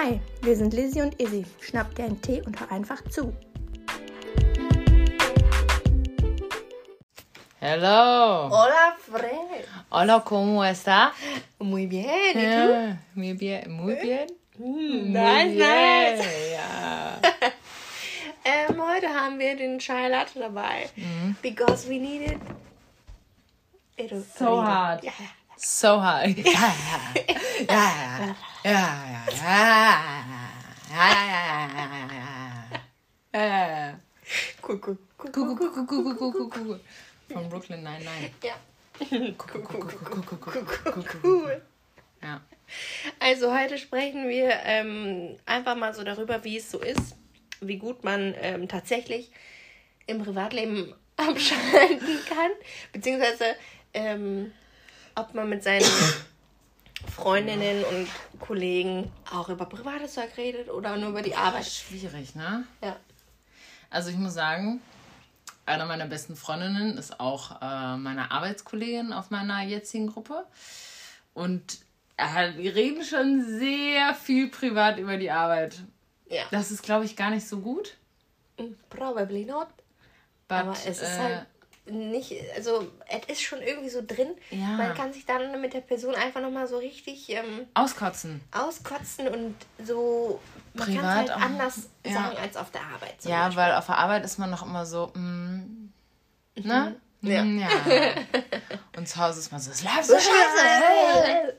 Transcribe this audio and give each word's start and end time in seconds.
Hi, 0.00 0.20
wir 0.42 0.54
sind 0.56 0.74
Lizzie 0.74 1.02
und 1.02 1.20
Izzy. 1.20 1.44
Schnapp 1.60 1.92
dir 1.96 2.04
einen 2.04 2.22
Tee 2.22 2.40
und 2.42 2.60
hör 2.60 2.70
einfach 2.70 3.02
zu. 3.10 3.32
Hello. 7.58 8.48
Hola, 8.48 8.96
Fred. 9.00 9.66
Hola, 9.90 10.20
¿cómo 10.24 10.64
está? 10.64 11.12
Muy 11.58 11.86
bien, 11.86 12.06
¿y 12.38 12.44
Ja, 12.44 12.96
muy 13.14 13.32
bien, 13.32 13.72
muy 13.72 13.96
bien. 13.96 14.28
du? 14.56 14.64
Muy 14.64 15.00
Nice, 15.10 15.56
bien. 15.56 16.18
nice. 16.18 16.52
Ja. 16.52 17.20
Ähm, 18.44 18.80
heute 18.80 19.08
haben 19.08 19.38
wir 19.40 19.56
den 19.56 19.78
Chai 19.80 20.08
Latte 20.08 20.38
dabei. 20.38 20.88
Because 21.42 21.86
we 21.88 21.98
need 21.98 22.22
it. 22.22 22.38
it 23.96 24.10
So 24.38 24.62
hard. 24.62 25.02
Ja. 25.02 25.12
So 25.56 26.00
hard. 26.00 26.38
Ja, 26.38 26.72
ja, 27.68 27.68
ja, 27.68 28.36
ja, 28.64 28.70
ja, 28.70 29.22
ja. 29.30 30.18
Ja, 30.90 31.08
ja, 31.10 31.68
ja. 31.74 31.88
ja, 33.32 33.40
ja, 33.40 33.68
ja, 33.68 34.00
kuckuck, 34.60 34.98
kuckuck, 35.16 35.86
kuckuck. 36.18 36.80
Von 37.32 37.48
Brooklyn 37.48 37.82
99. 37.82 38.32
Ja. 38.42 38.54
Cool. 41.22 41.62
Ja. 42.22 42.40
Also 43.20 43.56
heute 43.56 43.78
sprechen 43.78 44.28
wir 44.28 44.50
ähm, 44.64 45.36
einfach 45.46 45.76
mal 45.76 45.94
so 45.94 46.02
darüber, 46.02 46.42
wie 46.42 46.56
es 46.56 46.70
so 46.70 46.80
ist, 46.80 47.16
wie 47.60 47.78
gut 47.78 48.02
man 48.02 48.34
ähm, 48.40 48.68
tatsächlich 48.68 49.30
im 50.06 50.22
Privatleben 50.24 50.94
abschalten 51.16 52.18
kann, 52.28 52.50
beziehungsweise 52.92 53.54
ähm, 53.94 54.52
ob 55.14 55.32
man 55.34 55.48
mit 55.48 55.62
seinen 55.62 55.84
Freundinnen 57.18 57.84
und 57.84 58.08
Kollegen 58.38 59.10
auch 59.32 59.48
über 59.48 59.66
privates 59.66 60.14
Zeug 60.14 60.36
redet 60.36 60.70
oder 60.70 60.96
nur 60.96 61.10
über 61.10 61.22
die 61.22 61.34
Arbeit. 61.34 61.66
Schwierig, 61.66 62.36
ne? 62.36 62.64
Ja. 62.82 62.96
Also 63.90 64.10
ich 64.10 64.16
muss 64.16 64.34
sagen, 64.34 64.80
eine 65.66 65.84
meiner 65.86 66.06
besten 66.06 66.36
Freundinnen 66.36 66.96
ist 66.96 67.18
auch 67.18 67.60
äh, 67.60 67.96
meine 67.96 68.30
Arbeitskollegin 68.30 69.12
auf 69.12 69.30
meiner 69.30 69.62
jetzigen 69.62 70.06
Gruppe. 70.06 70.46
Und 71.34 71.78
äh, 72.16 72.52
wir 72.56 72.74
reden 72.74 73.04
schon 73.04 73.44
sehr 73.44 74.14
viel 74.14 74.48
privat 74.48 74.98
über 74.98 75.16
die 75.16 75.30
Arbeit. 75.30 75.80
Ja. 76.30 76.44
Das 76.52 76.70
ist, 76.70 76.82
glaube 76.82 77.04
ich, 77.04 77.16
gar 77.16 77.30
nicht 77.30 77.48
so 77.48 77.58
gut. 77.58 77.96
Probably 78.90 79.44
not. 79.44 79.68
But, 80.46 80.58
Aber 80.58 80.72
es 80.72 80.86
ist 80.86 81.02
äh, 81.02 81.18
halt 81.18 81.46
nicht, 81.90 82.34
also 82.56 82.90
es 83.08 83.26
ist 83.28 83.42
schon 83.42 83.60
irgendwie 83.62 83.88
so 83.88 84.00
drin. 84.06 84.28
Ja. 84.50 84.68
Man 84.68 84.94
kann 84.94 85.12
sich 85.12 85.26
dann 85.26 85.60
mit 85.60 85.74
der 85.74 85.80
Person 85.80 86.14
einfach 86.14 86.40
nochmal 86.40 86.66
so 86.66 86.78
richtig 86.78 87.28
ähm, 87.30 87.66
auskotzen. 87.74 88.40
auskotzen 88.52 89.28
und 89.28 89.54
so, 89.84 90.40
man 90.74 90.86
Privat 90.86 91.04
halt 91.16 91.30
auch. 91.32 91.40
anders 91.40 91.88
Ja. 92.04 92.12
sagen 92.12 92.36
als 92.38 92.56
auf 92.56 92.70
der 92.70 92.82
Arbeit. 92.82 93.16
Ja, 93.24 93.44
Beispiel. 93.46 93.62
weil 93.62 93.74
auf 93.74 93.86
der 93.86 93.98
Arbeit 93.98 94.24
ist 94.24 94.38
man 94.38 94.50
noch 94.50 94.62
immer 94.64 94.86
so, 94.86 95.08
mm, 95.14 95.90
ne? 96.56 96.96
Ja. 97.22 97.42
Mm, 97.44 97.58
ja. 97.58 97.68
Und 98.96 99.08
zu 99.08 99.16
Hause 99.18 99.40
ist 99.40 99.50
man 99.50 99.60
so, 99.60 99.70
es 99.72 99.82
läuft 99.82 100.04
so 100.04 100.14
scheiße. 100.14 101.54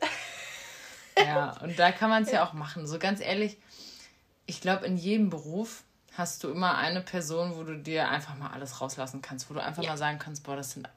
Ja, 1.17 1.57
und 1.61 1.77
da 1.77 1.91
kann 1.91 2.09
man 2.09 2.23
es 2.23 2.31
ja 2.31 2.45
auch 2.45 2.53
machen. 2.53 2.88
So 2.88 2.97
ganz 2.97 3.19
ehrlich, 3.19 3.57
ich 4.45 4.61
glaube, 4.61 4.85
in 4.85 4.95
jedem 4.97 5.30
Beruf 5.30 5.83
hast 6.20 6.44
du 6.44 6.52
immer 6.52 6.78
eine 6.78 7.02
Person, 7.02 7.56
wo 7.56 7.64
du 7.64 7.75
dir 7.78 8.08
einfach 8.09 8.36
mal 8.36 8.52
alles 8.52 8.80
rauslassen 8.81 9.22
kannst, 9.23 9.50
wo 9.50 9.56
du 9.56 9.64
einfach 9.64 9.81
Ja. 9.81 9.89
mal 9.89 9.98
sagen 9.98 10.20
kannst, 10.20 10.44
boah, 10.44 10.56
das 10.56 10.72
sind 10.72 10.88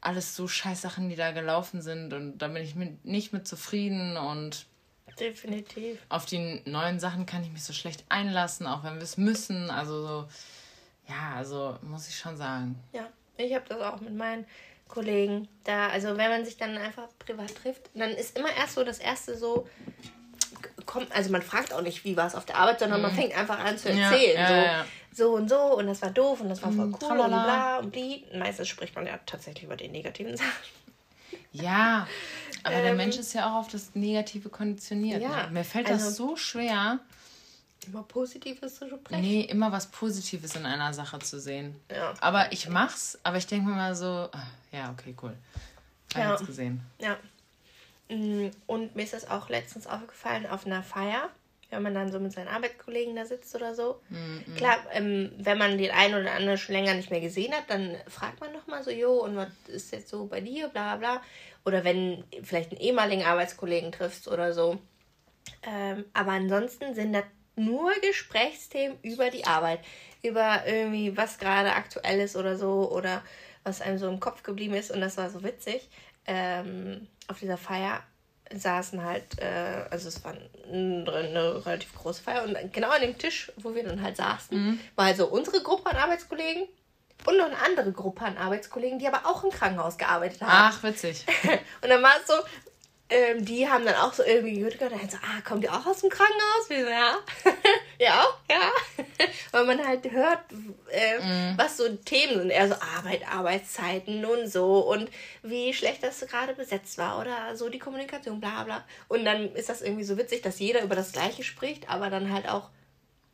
alles 0.00 0.34
so 0.34 0.48
scheiß 0.48 0.80
Sachen, 0.82 1.08
die 1.08 1.16
da 1.16 1.30
gelaufen 1.32 1.82
sind 1.82 2.12
und 2.12 2.38
da 2.38 2.48
bin 2.48 2.62
ich 2.62 2.74
mit, 2.74 3.04
nicht 3.04 3.32
mit 3.32 3.46
zufrieden 3.46 4.16
und 4.16 4.66
Definitiv. 5.18 5.98
auf 6.08 6.26
die 6.26 6.62
neuen 6.64 7.00
Sachen 7.00 7.26
kann 7.26 7.42
ich 7.42 7.50
mich 7.50 7.64
so 7.64 7.72
schlecht 7.72 8.04
einlassen, 8.08 8.66
auch 8.66 8.84
wenn 8.84 8.94
wir 8.94 9.02
es 9.02 9.16
müssen. 9.16 9.70
Also 9.70 10.06
so, 10.06 10.28
ja, 11.08 11.34
also 11.36 11.76
muss 11.82 12.08
ich 12.08 12.16
schon 12.18 12.36
sagen. 12.36 12.76
Ja, 12.92 13.08
ich 13.36 13.54
habe 13.54 13.64
das 13.68 13.80
auch 13.80 14.00
mit 14.00 14.14
meinen 14.14 14.46
Kollegen. 14.86 15.48
Da, 15.64 15.88
also 15.88 16.16
wenn 16.16 16.30
man 16.30 16.44
sich 16.44 16.56
dann 16.56 16.76
einfach 16.78 17.08
privat 17.18 17.54
trifft, 17.56 17.90
dann 17.94 18.10
ist 18.10 18.38
immer 18.38 18.54
erst 18.56 18.74
so 18.74 18.84
das 18.84 18.98
erste 18.98 19.36
so, 19.36 19.68
kommt, 20.88 21.12
also 21.12 21.30
man 21.30 21.42
fragt 21.42 21.72
auch 21.72 21.82
nicht, 21.82 22.04
wie 22.04 22.16
war 22.16 22.26
es 22.26 22.34
auf 22.34 22.44
der 22.46 22.56
Arbeit, 22.56 22.80
sondern 22.80 23.00
man 23.02 23.14
fängt 23.14 23.36
einfach 23.36 23.58
an 23.60 23.78
zu 23.78 23.90
Mhm. 23.92 23.98
Ja, 23.98 24.10
erzählen. 24.10 24.36
ja, 24.40 24.48
so, 24.48 24.54
ja, 24.54 24.62
ja. 24.64 24.84
so 25.14 25.28
und 25.36 25.48
so 25.48 25.60
und 25.78 25.86
das 25.86 26.02
war 26.02 26.10
doof 26.10 26.40
und 26.40 26.48
das 26.48 26.62
war 26.62 26.72
voll 26.72 26.86
cool 26.86 26.92
und 26.94 26.98
tralala. 27.00 27.44
bla 27.44 27.76
und 27.78 27.94
die. 27.94 28.24
Meistens 28.34 28.66
spricht 28.68 28.96
man 28.96 29.06
ja 29.06 29.18
tatsächlich 29.26 29.64
über 29.64 29.76
die 29.76 29.88
negativen 29.88 30.36
Sachen. 30.36 30.50
Ja, 31.52 32.06
aber 32.62 32.74
der 32.76 32.90
Ähm, 32.90 32.96
Mensch 32.96 33.16
ist 33.16 33.32
ja 33.34 33.50
auch 33.50 33.56
auf 33.60 33.68
das 33.68 33.94
Negative 33.94 34.48
konditioniert. 34.48 35.22
Ja, 35.22 35.44
ne? 35.46 35.50
Mir 35.52 35.64
fällt 35.64 35.86
also- 35.88 36.04
das 36.06 36.16
so 36.16 36.36
schwer, 36.36 36.98
Immer 37.86 38.02
Positives 38.02 38.74
zu 38.76 38.88
sprechen. 38.88 39.20
nee, 39.22 39.42
immer 39.42 39.70
was 39.72 39.86
Positives 39.86 40.56
in 40.56 40.66
einer 40.66 40.92
Sache 40.92 41.18
zu 41.20 41.38
sehen. 41.40 41.76
Ja. 41.90 42.12
Aber 42.20 42.50
ich 42.52 42.68
mach's, 42.68 43.18
aber 43.22 43.36
ich 43.38 43.46
denke 43.46 43.68
mir 43.68 43.76
mal 43.76 43.94
so, 43.94 44.28
ah, 44.32 44.42
ja, 44.72 44.90
okay, 44.90 45.14
cool. 45.22 45.34
Hab 46.14 46.22
Ja. 46.22 46.30
jetzt 46.32 46.46
gesehen. 46.46 46.80
Ja. 46.98 47.16
Mm, 48.08 48.48
Und 48.66 48.96
mir 48.96 49.02
ist 49.02 49.12
das 49.12 49.28
auch 49.30 49.48
letztens 49.48 49.86
aufgefallen 49.86 50.46
auf 50.46 50.66
einer 50.66 50.82
Feier, 50.82 51.30
wenn 51.70 51.82
man 51.82 51.94
dann 51.94 52.10
so 52.10 52.18
mit 52.18 52.32
seinen 52.32 52.48
Arbeitskollegen 52.48 53.14
da 53.14 53.26
sitzt 53.26 53.54
oder 53.54 53.74
so. 53.74 54.00
Klar, 54.56 54.78
ähm, 54.92 55.32
wenn 55.38 55.58
man 55.58 55.76
den 55.76 55.90
einen 55.90 56.14
oder 56.14 56.32
anderen 56.32 56.58
schon 56.58 56.74
länger 56.74 56.94
nicht 56.94 57.10
mehr 57.10 57.20
gesehen 57.20 57.52
hat, 57.52 57.64
dann 57.68 57.96
fragt 58.06 58.40
man 58.40 58.52
nochmal 58.52 58.82
so, 58.82 58.90
jo, 58.90 59.12
und 59.22 59.36
was 59.36 59.48
ist 59.66 59.92
jetzt 59.92 60.08
so 60.08 60.26
bei 60.26 60.40
dir, 60.40 60.68
bla 60.68 60.96
bla 60.96 61.16
bla. 61.16 61.22
Oder 61.64 61.84
wenn 61.84 62.24
vielleicht 62.42 62.70
einen 62.70 62.80
ehemaligen 62.80 63.24
Arbeitskollegen 63.24 63.92
triffst 63.92 64.28
oder 64.28 64.54
so. 64.54 64.78
Ähm, 65.62 66.06
aber 66.14 66.32
ansonsten 66.32 66.94
sind 66.94 67.12
das 67.12 67.24
nur 67.56 67.92
Gesprächsthemen 68.00 68.98
über 69.02 69.28
die 69.30 69.44
Arbeit. 69.44 69.80
Über 70.22 70.62
irgendwie, 70.66 71.16
was 71.16 71.38
gerade 71.38 71.72
aktuell 71.74 72.20
ist 72.20 72.36
oder 72.36 72.56
so. 72.56 72.90
Oder 72.90 73.22
was 73.64 73.82
einem 73.82 73.98
so 73.98 74.08
im 74.08 74.20
Kopf 74.20 74.42
geblieben 74.42 74.74
ist. 74.74 74.90
Und 74.90 75.02
das 75.02 75.18
war 75.18 75.28
so 75.28 75.42
witzig. 75.42 75.88
Ähm, 76.28 77.08
auf 77.26 77.40
dieser 77.40 77.56
Feier 77.56 78.02
saßen 78.54 79.02
halt, 79.02 79.38
äh, 79.40 79.84
also 79.90 80.08
es 80.08 80.22
war 80.24 80.32
eine, 80.32 81.12
eine 81.12 81.66
relativ 81.66 81.94
große 81.94 82.22
Feier. 82.22 82.44
Und 82.44 82.72
genau 82.72 82.90
an 82.90 83.00
dem 83.00 83.18
Tisch, 83.18 83.50
wo 83.56 83.74
wir 83.74 83.84
dann 83.84 84.02
halt 84.02 84.16
saßen, 84.16 84.80
war 84.96 85.06
also 85.06 85.26
unsere 85.26 85.62
Gruppe 85.62 85.90
an 85.90 85.96
Arbeitskollegen. 85.96 86.68
Und 87.26 87.36
noch 87.36 87.46
eine 87.46 87.58
andere 87.58 87.90
Gruppe 87.90 88.24
an 88.24 88.36
Arbeitskollegen, 88.36 89.00
die 89.00 89.08
aber 89.08 89.26
auch 89.26 89.42
im 89.42 89.50
Krankenhaus 89.50 89.98
gearbeitet 89.98 90.40
haben. 90.40 90.50
Ach, 90.52 90.82
witzig. 90.84 91.26
Und 91.82 91.88
dann 91.88 92.00
war 92.00 92.12
es 92.20 92.28
so, 92.28 92.34
ähm, 93.10 93.44
die 93.44 93.68
haben 93.68 93.84
dann 93.86 93.94
auch 93.96 94.12
so 94.12 94.22
irgendwie 94.22 94.54
gehört 94.58 94.80
und 94.80 94.92
dann 94.92 95.08
so, 95.10 95.16
ah, 95.18 95.40
kommt 95.46 95.64
ihr 95.64 95.72
auch 95.72 95.86
aus 95.86 96.00
dem 96.00 96.10
Krankenhaus? 96.10 96.68
Wir 96.68 96.84
so, 96.84 96.90
ja. 96.90 97.18
ja, 97.98 98.26
ja. 98.50 98.72
Weil 99.52 99.64
man 99.64 99.86
halt 99.86 100.10
hört, 100.10 100.40
äh, 100.90 101.18
was 101.56 101.78
so 101.78 101.88
Themen 101.88 102.38
sind. 102.38 102.50
Eher 102.50 102.68
so 102.68 102.74
Arbeit, 102.96 103.22
Arbeitszeiten 103.26 104.24
und 104.24 104.46
so 104.48 104.80
und 104.90 105.10
wie 105.42 105.72
schlecht 105.72 106.02
das 106.02 106.20
gerade 106.20 106.54
besetzt 106.54 106.98
war 106.98 107.18
oder 107.20 107.56
so 107.56 107.68
die 107.70 107.78
Kommunikation, 107.78 108.40
bla 108.40 108.64
bla. 108.64 108.84
Und 109.08 109.24
dann 109.24 109.54
ist 109.54 109.68
das 109.70 109.80
irgendwie 109.82 110.04
so 110.04 110.18
witzig, 110.18 110.42
dass 110.42 110.58
jeder 110.58 110.82
über 110.82 110.94
das 110.94 111.12
Gleiche 111.12 111.42
spricht, 111.44 111.88
aber 111.88 112.10
dann 112.10 112.32
halt 112.32 112.48
auch 112.48 112.68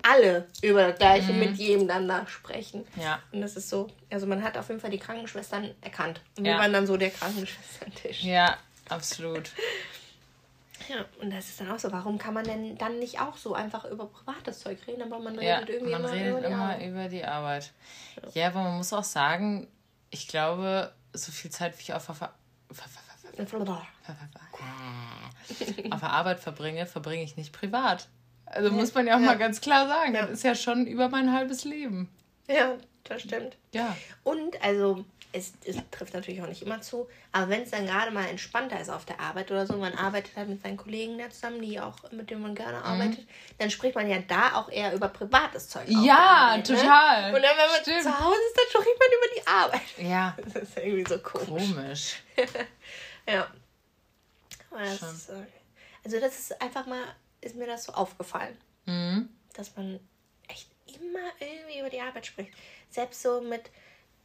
alle 0.03 0.47
über 0.63 0.89
das 0.89 0.99
Gleiche 0.99 1.33
mit 1.33 1.57
jedem 1.57 1.89
dann 1.89 2.07
da 2.07 2.27
sprechen. 2.29 2.87
Ja. 3.01 3.21
Und 3.33 3.41
das 3.41 3.57
ist 3.57 3.71
so, 3.71 3.89
also 4.11 4.27
man 4.27 4.43
hat 4.43 4.57
auf 4.59 4.69
jeden 4.69 4.81
Fall 4.81 4.91
die 4.91 4.99
Krankenschwestern 4.99 5.75
erkannt. 5.81 6.21
Und 6.37 6.45
wir 6.45 6.53
Ja. 6.53 6.59
waren 6.59 6.73
dann 6.75 6.87
so 6.87 6.97
der 6.99 7.11
Krankenschwestern-Tisch. 7.11 8.23
Ja, 8.23 8.59
absolut. 8.89 9.51
Ja, 10.89 11.05
und 11.21 11.31
das 11.33 11.49
ist 11.49 11.61
dann 11.61 11.71
auch 11.71 11.79
so, 11.79 11.91
warum 11.93 12.19
kann 12.19 12.35
man 12.35 12.45
denn 12.45 12.77
dann 12.77 12.99
nicht 12.99 13.19
auch 13.21 13.37
so 13.39 13.55
einfach 13.55 13.85
über 13.87 14.07
privates 14.07 14.61
Zeug 14.61 14.79
reden, 14.87 15.03
aber 15.03 15.19
man 15.19 15.41
Ja, 15.41 15.57
redet 15.59 15.71
irgendwie 15.71 15.93
man 15.93 16.01
immer 16.05 16.13
redet 16.13 16.29
über 16.31 16.41
die 16.41 16.47
immer 16.47 16.63
Arbeit. 16.65 16.89
über 16.89 17.09
die 17.09 17.25
Arbeit. 17.25 17.73
Ja, 18.35 18.47
aber 18.49 18.63
man 18.65 18.77
muss 18.77 18.93
auch 18.93 19.05
sagen, 19.05 19.67
ich 20.11 20.29
glaube, 20.29 20.93
so 21.15 21.33
viel 21.33 21.51
Zeit, 21.51 21.79
wie 21.79 21.83
ich 21.83 21.95
auf 21.95 22.05
Ver- 22.05 22.15
Ver- 22.15 22.35
auf 25.91 26.01
der 26.01 26.11
Arbeit 26.11 26.41
verbringe, 26.41 26.87
verbringe 26.87 27.23
ich 27.23 27.37
nicht 27.37 27.53
privat. 27.53 28.09
Also 28.47 28.71
muss 28.71 28.95
man 28.95 29.07
ja 29.07 29.17
auch 29.17 29.21
Ja. 29.21 29.27
mal 29.27 29.39
ganz 29.39 29.61
klar 29.61 29.89
sagen, 29.89 30.15
Ja. 30.15 30.23
das 30.23 30.31
ist 30.31 30.45
ja 30.45 30.55
schon 30.55 30.87
über 30.87 31.09
mein 31.09 31.33
halbes 31.33 31.65
Leben. 31.65 32.09
Ja, 32.47 32.75
das 33.05 33.23
stimmt. 33.23 33.57
Ja. 33.73 33.97
Und 34.23 34.63
also, 34.63 35.05
es, 35.37 35.53
es 35.65 35.77
trifft 35.91 36.15
natürlich 36.15 36.41
auch 36.43 36.47
nicht 36.47 36.63
immer 36.63 36.81
zu, 36.81 37.09
aber 37.33 37.49
wenn 37.49 37.63
es 37.63 37.71
dann 37.71 37.87
gerade 37.87 38.13
mal 38.13 38.27
entspannter 38.29 38.81
ist 38.81 38.89
auf 38.89 39.05
der 39.05 39.19
Arbeit 39.19 39.51
oder 39.51 39.67
so, 39.67 39.75
man 39.77 39.93
arbeitet 39.95 40.37
halt 40.37 40.49
mit 40.49 40.63
seinen 40.63 40.77
Kollegen 40.77 41.19
da 41.19 41.29
zusammen, 41.29 41.61
die 41.61 41.81
auch, 41.81 41.97
mit 42.13 42.31
denen 42.31 42.41
man 42.43 42.55
gerne 42.55 42.83
arbeitet, 42.85 43.27
dann 43.59 43.69
spricht 43.71 43.97
man 43.97 44.09
ja 44.09 44.19
da 44.21 44.55
auch 44.55 44.71
eher 44.71 44.95
über 44.95 45.09
privates 45.09 45.69
Zeug. 45.69 45.87
Ja, 45.89 46.17
Arbeit, 46.17 46.69
ne? 46.69 46.77
total. 46.77 47.35
Und 47.35 47.43
dann, 47.43 47.57
wenn 47.57 47.71
man 47.71 47.81
Stimmt. 47.83 48.03
zu 48.05 48.19
Hause 48.25 48.39
ist, 48.47 48.57
dann 48.57 48.83
spricht 48.83 48.99
man 48.99 49.09
über 49.19 49.35
die 49.37 49.47
Arbeit. 49.47 49.83
Ja, 49.99 50.37
Das 50.55 50.63
ist 50.63 50.77
irgendwie 50.79 51.05
so 51.09 51.19
komisch. 51.19 51.75
komisch. 51.75 52.23
Ja. 53.29 53.51
Das 54.71 55.31
also 56.05 56.21
das 56.21 56.39
ist 56.39 56.61
einfach 56.63 56.87
mal, 56.87 57.03
ist 57.41 57.57
mir 57.57 57.67
das 57.67 57.85
so 57.85 57.93
aufgefallen, 57.93 58.57
Mhm. 58.87 59.31
dass 59.55 59.75
man 59.77 59.99
echt 60.49 60.69
immer 60.87 61.31
irgendwie 61.41 61.81
über 61.81 61.89
die 61.91 62.01
Arbeit 62.01 62.27
spricht. 62.27 62.53
Selbst 62.91 63.23
so 63.23 63.41
mit 63.41 63.71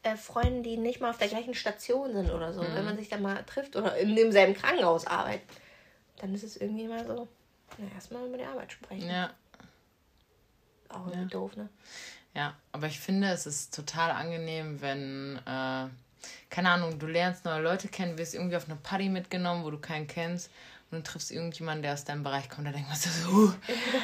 äh, 0.03 0.15
Freunden, 0.15 0.63
die 0.63 0.77
nicht 0.77 1.01
mal 1.01 1.09
auf 1.09 1.17
der 1.17 1.27
gleichen 1.27 1.53
Station 1.53 2.13
sind 2.13 2.31
oder 2.31 2.53
so. 2.53 2.61
Wenn 2.61 2.85
man 2.85 2.97
sich 2.97 3.09
dann 3.09 3.21
mal 3.21 3.43
trifft 3.43 3.75
oder 3.75 3.97
in 3.97 4.15
demselben 4.15 4.53
Krankenhaus 4.53 5.05
arbeitet, 5.05 5.47
dann 6.17 6.33
ist 6.33 6.43
es 6.43 6.57
irgendwie 6.57 6.85
immer 6.85 7.05
so, 7.05 7.27
Na, 7.77 7.87
erstmal 7.93 8.25
über 8.27 8.37
die 8.37 8.45
Arbeit 8.45 8.71
sprechen. 8.71 9.09
Ja. 9.09 9.31
Auch 10.89 11.05
irgendwie 11.07 11.21
ja. 11.21 11.25
doof, 11.25 11.55
ne? 11.55 11.69
Ja, 12.35 12.55
aber 12.71 12.87
ich 12.87 12.99
finde, 12.99 13.29
es 13.29 13.45
ist 13.45 13.73
total 13.75 14.11
angenehm, 14.11 14.81
wenn, 14.81 15.37
äh, 15.45 15.87
keine 16.49 16.69
Ahnung, 16.69 16.99
du 16.99 17.07
lernst 17.07 17.45
neue 17.45 17.61
Leute 17.61 17.87
kennen, 17.87 18.17
wirst 18.17 18.35
irgendwie 18.35 18.55
auf 18.55 18.65
eine 18.65 18.75
Party 18.75 19.09
mitgenommen, 19.09 19.63
wo 19.63 19.71
du 19.71 19.79
keinen 19.79 20.07
kennst 20.07 20.49
und 20.91 20.99
du 20.99 21.03
triffst 21.11 21.31
irgendjemanden, 21.31 21.83
der 21.83 21.93
aus 21.93 22.03
deinem 22.03 22.23
Bereich 22.23 22.49
kommt, 22.49 22.67
da 22.67 22.71
denkt 22.71 22.89
man 22.89 22.97
so, 22.97 23.29
uh, 23.31 23.53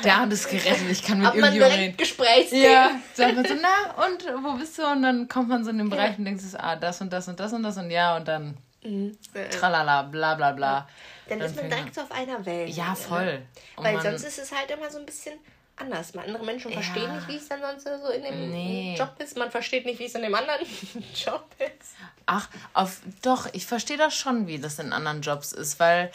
der 0.04 0.18
Abend 0.18 0.34
ist 0.34 0.50
gerettet, 0.50 0.90
ich 0.90 1.04
kann 1.04 1.20
mit 1.20 1.34
irgendjemandem 1.34 1.80
reden. 1.80 1.98
Gesprächsthema. 1.98 2.72
Ja, 2.72 2.92
sagt 3.14 3.36
man 3.36 3.46
so, 3.46 3.56
na, 3.60 4.06
und 4.06 4.44
wo 4.44 4.58
bist 4.58 4.78
du? 4.78 4.86
Und 4.86 5.02
dann 5.02 5.28
kommt 5.28 5.50
man 5.50 5.64
so 5.64 5.72
in 5.72 5.80
den 5.80 5.90
Bereich 5.90 6.12
ja. 6.12 6.18
und 6.18 6.26
denkt 6.26 6.42
so, 6.42 6.58
ah, 6.58 6.76
das 6.76 7.02
und 7.02 7.12
das 7.12 7.28
und 7.28 7.40
das 7.40 7.54
und 7.54 7.64
das 7.64 7.78
und 7.78 7.90
ja, 7.90 8.18
und 8.18 8.28
dann 8.28 8.58
mhm. 8.84 9.18
tralala, 9.52 10.04
bla 10.04 10.36
bla 10.36 10.52
bla. 10.52 10.88
Dann, 11.28 11.40
dann 11.40 11.50
ist 11.50 11.56
man 11.56 11.70
direkt 11.70 11.96
so 11.96 12.02
auf 12.02 12.12
einer 12.12 12.46
Welt. 12.46 12.70
Ja, 12.70 12.94
voll. 12.94 13.40
Ne? 13.40 13.46
Weil 13.78 14.00
sonst 14.02 14.24
ist 14.24 14.38
es 14.38 14.52
halt 14.52 14.70
immer 14.70 14.90
so 14.92 15.00
ein 15.00 15.06
bisschen 15.08 15.34
anders. 15.76 16.16
Andere 16.16 16.46
Menschen 16.46 16.72
verstehen 16.72 17.04
ja. 17.04 17.16
nicht, 17.16 17.28
wie 17.28 17.36
es 17.38 17.50
dann 17.50 17.62
sonst 17.62 17.84
so 17.84 18.12
in 18.12 18.24
dem 18.24 18.52
nee. 18.52 18.96
Job 18.98 19.16
ist. 19.20 19.38
Man 19.38 19.52
versteht 19.52 19.86
nicht, 19.86 20.00
wie 20.00 20.06
es 20.06 20.16
in 20.16 20.22
dem 20.22 20.36
anderen 20.36 20.62
Job 21.16 21.48
ist. 21.58 21.96
Ach, 22.26 22.50
auf, 22.74 23.02
doch, 23.22 23.48
ich 23.54 23.66
verstehe 23.66 23.98
das 23.98 24.16
schon, 24.16 24.48
wie 24.48 24.60
das 24.60 24.80
in 24.80 24.94
anderen 24.94 25.22
Jobs 25.22 25.52
ist, 25.52 25.80
weil 25.80 26.12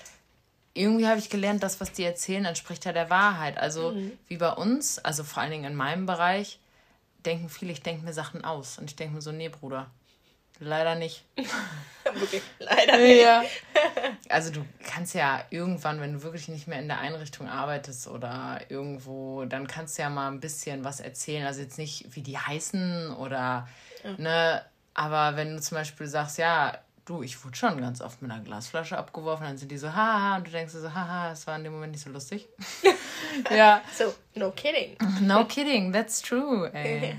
irgendwie 0.74 1.06
habe 1.06 1.18
ich 1.18 1.30
gelernt, 1.30 1.62
das, 1.62 1.80
was 1.80 1.92
die 1.92 2.04
erzählen, 2.04 2.44
entspricht 2.44 2.84
ja 2.84 2.92
der 2.92 3.10
Wahrheit. 3.10 3.58
Also 3.58 3.92
mhm. 3.92 4.12
wie 4.28 4.36
bei 4.36 4.52
uns, 4.52 4.98
also 4.98 5.24
vor 5.24 5.42
allen 5.42 5.50
Dingen 5.50 5.64
in 5.64 5.74
meinem 5.74 6.06
Bereich, 6.06 6.60
denken 7.26 7.48
viele, 7.48 7.72
ich 7.72 7.82
denke 7.82 8.04
mir 8.04 8.12
Sachen 8.12 8.44
aus. 8.44 8.78
Und 8.78 8.90
ich 8.90 8.96
denke 8.96 9.16
mir 9.16 9.22
so, 9.22 9.32
nee, 9.32 9.48
Bruder, 9.48 9.90
leider 10.60 10.94
nicht. 10.94 11.24
wirklich, 12.14 12.42
leider 12.58 12.98
nicht. 12.98 13.22
Ja. 13.22 13.42
Also 14.28 14.52
du 14.52 14.64
kannst 14.84 15.14
ja 15.16 15.42
irgendwann, 15.50 16.00
wenn 16.00 16.12
du 16.12 16.22
wirklich 16.22 16.46
nicht 16.46 16.68
mehr 16.68 16.78
in 16.78 16.86
der 16.86 17.00
Einrichtung 17.00 17.48
arbeitest 17.48 18.06
oder 18.06 18.60
irgendwo, 18.68 19.44
dann 19.44 19.66
kannst 19.66 19.98
du 19.98 20.02
ja 20.02 20.08
mal 20.08 20.28
ein 20.28 20.38
bisschen 20.38 20.84
was 20.84 21.00
erzählen. 21.00 21.46
Also 21.46 21.62
jetzt 21.62 21.78
nicht, 21.78 22.14
wie 22.14 22.22
die 22.22 22.38
heißen 22.38 23.10
oder, 23.16 23.66
ja. 24.04 24.12
ne, 24.18 24.64
aber 24.94 25.36
wenn 25.36 25.56
du 25.56 25.60
zum 25.60 25.78
Beispiel 25.78 26.06
sagst, 26.06 26.38
ja, 26.38 26.78
Du, 27.10 27.24
ich 27.24 27.44
wurde 27.44 27.56
schon 27.56 27.80
ganz 27.80 28.00
oft 28.00 28.22
mit 28.22 28.30
einer 28.30 28.40
Glasflasche 28.40 28.96
abgeworfen, 28.96 29.44
dann 29.44 29.58
sind 29.58 29.72
die 29.72 29.78
so, 29.78 29.92
haha, 29.92 30.36
und 30.36 30.46
du 30.46 30.52
denkst 30.52 30.72
so, 30.72 30.94
haha, 30.94 31.30
das 31.30 31.44
war 31.48 31.56
in 31.56 31.64
dem 31.64 31.72
Moment 31.72 31.90
nicht 31.90 32.04
so 32.04 32.10
lustig. 32.10 32.46
ja. 33.50 33.82
So, 33.98 34.14
no 34.36 34.52
kidding. 34.52 34.96
No 35.22 35.44
kidding, 35.44 35.92
that's 35.92 36.22
true, 36.22 36.70
ey. 36.72 37.16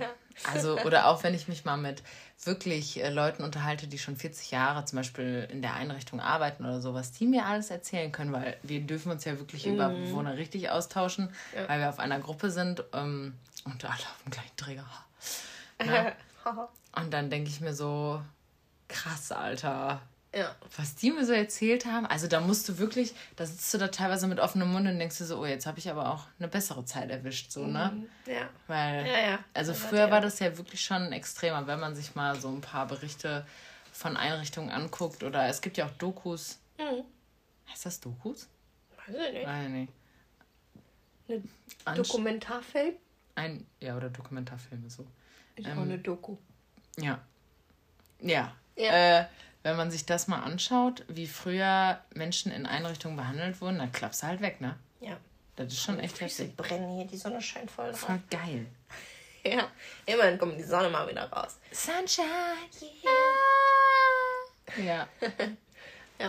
Also, 0.53 0.79
oder 0.79 1.07
auch 1.07 1.23
wenn 1.23 1.33
ich 1.33 1.49
mich 1.49 1.65
mal 1.65 1.75
mit 1.75 2.03
wirklich 2.45 3.03
äh, 3.03 3.09
Leuten 3.09 3.43
unterhalte, 3.43 3.87
die 3.87 3.99
schon 3.99 4.15
40 4.15 4.51
Jahre 4.51 4.85
zum 4.85 4.95
Beispiel 4.95 5.45
in 5.51 5.61
der 5.61 5.73
Einrichtung 5.73 6.21
arbeiten 6.21 6.63
oder 6.63 6.79
sowas, 6.79 7.11
die 7.11 7.27
mir 7.27 7.45
alles 7.45 7.69
erzählen 7.69 8.13
können, 8.13 8.31
weil 8.31 8.55
wir 8.63 8.79
dürfen 8.79 9.11
uns 9.11 9.25
ja 9.25 9.37
wirklich 9.39 9.65
mhm. 9.65 9.73
über 9.73 9.89
Bewohner 9.89 10.37
richtig 10.37 10.69
austauschen, 10.69 11.33
ja. 11.53 11.67
weil 11.67 11.81
wir 11.81 11.89
auf 11.89 11.99
einer 11.99 12.21
Gruppe 12.21 12.49
sind 12.49 12.81
ähm, 12.93 13.33
und 13.65 13.83
alle 13.83 13.93
auf 13.95 14.23
dem 14.23 14.31
gleichen 14.31 14.55
Träger. 14.55 14.85
Und 16.93 17.13
dann 17.13 17.29
denke 17.29 17.49
ich 17.49 17.61
mir 17.61 17.73
so, 17.73 18.21
krass, 18.91 19.31
Alter. 19.31 20.01
Ja. 20.33 20.55
Was 20.77 20.95
die 20.95 21.11
mir 21.11 21.25
so 21.25 21.33
erzählt 21.33 21.85
haben, 21.85 22.05
also 22.05 22.27
da 22.27 22.39
musst 22.39 22.69
du 22.69 22.77
wirklich, 22.77 23.13
da 23.35 23.45
sitzt 23.45 23.73
du 23.73 23.77
da 23.77 23.89
teilweise 23.89 24.27
mit 24.27 24.39
offenem 24.39 24.71
Mund 24.71 24.87
und 24.87 24.97
denkst 24.97 25.17
dir 25.17 25.25
so, 25.25 25.39
oh, 25.39 25.45
jetzt 25.45 25.65
habe 25.65 25.79
ich 25.79 25.89
aber 25.89 26.13
auch 26.13 26.25
eine 26.39 26.47
bessere 26.47 26.85
Zeit 26.85 27.09
erwischt, 27.09 27.51
so, 27.51 27.67
ne? 27.67 27.91
Mhm. 27.93 28.31
Ja. 28.31 28.49
Weil, 28.67 29.05
ja, 29.05 29.19
ja. 29.19 29.39
also 29.53 29.73
das 29.73 29.81
früher 29.81 30.09
war 30.09 30.21
das 30.21 30.39
ja 30.39 30.57
wirklich 30.57 30.81
schon 30.81 31.11
extremer, 31.11 31.67
wenn 31.67 31.81
man 31.81 31.95
sich 31.95 32.15
mal 32.15 32.39
so 32.39 32.47
ein 32.47 32.61
paar 32.61 32.87
Berichte 32.87 33.45
von 33.91 34.15
Einrichtungen 34.15 34.69
anguckt 34.69 35.23
oder 35.23 35.47
es 35.47 35.59
gibt 35.59 35.77
ja 35.77 35.85
auch 35.87 35.91
Dokus. 35.91 36.59
Mhm. 36.77 37.03
Heißt 37.69 37.85
das 37.85 37.99
Dokus? 37.99 38.47
Weiß 39.05 39.15
ich 39.15 39.33
nicht. 39.33 39.47
Weiß 39.47 39.65
ich 39.65 39.71
nicht. 39.71 39.93
Ein 41.83 41.95
Dokumentarfilm? 41.95 42.95
Ein, 43.35 43.65
ja, 43.81 43.97
oder 43.97 44.09
Dokumentarfilme 44.09 44.89
so. 44.89 45.05
Ich 45.55 45.65
ähm, 45.65 45.77
auch 45.77 45.81
eine 45.81 45.97
Doku. 45.97 46.37
Ja. 46.97 47.19
Ja, 48.21 48.53
ja. 48.75 49.19
Äh, 49.19 49.25
wenn 49.63 49.75
man 49.77 49.91
sich 49.91 50.05
das 50.05 50.27
mal 50.27 50.41
anschaut, 50.41 51.03
wie 51.07 51.27
früher 51.27 51.99
Menschen 52.13 52.51
in 52.51 52.65
Einrichtungen 52.65 53.15
behandelt 53.15 53.61
wurden, 53.61 53.77
dann 53.77 53.91
klappst 53.91 54.23
du 54.23 54.27
halt 54.27 54.41
weg, 54.41 54.59
ne? 54.59 54.75
Ja. 55.01 55.17
Das 55.55 55.67
ist 55.67 55.83
schon 55.83 55.99
echt 55.99 56.17
Füße 56.17 56.43
heftig. 56.43 56.57
brennen 56.57 56.95
hier, 56.95 57.05
die 57.05 57.17
Sonne 57.17 57.41
scheint 57.41 57.69
voll 57.69 57.89
drauf. 57.91 57.99
Voll 57.99 58.19
geil. 58.29 58.65
Ja, 59.43 59.67
immerhin 60.05 60.37
kommt 60.37 60.55
die 60.59 60.63
Sonne 60.63 60.87
mal 60.91 61.09
wieder 61.09 61.23
raus. 61.31 61.57
Sunshine, 61.71 62.27
yeah. 62.79 64.77
Ja. 64.85 65.07
ja. 66.19 66.27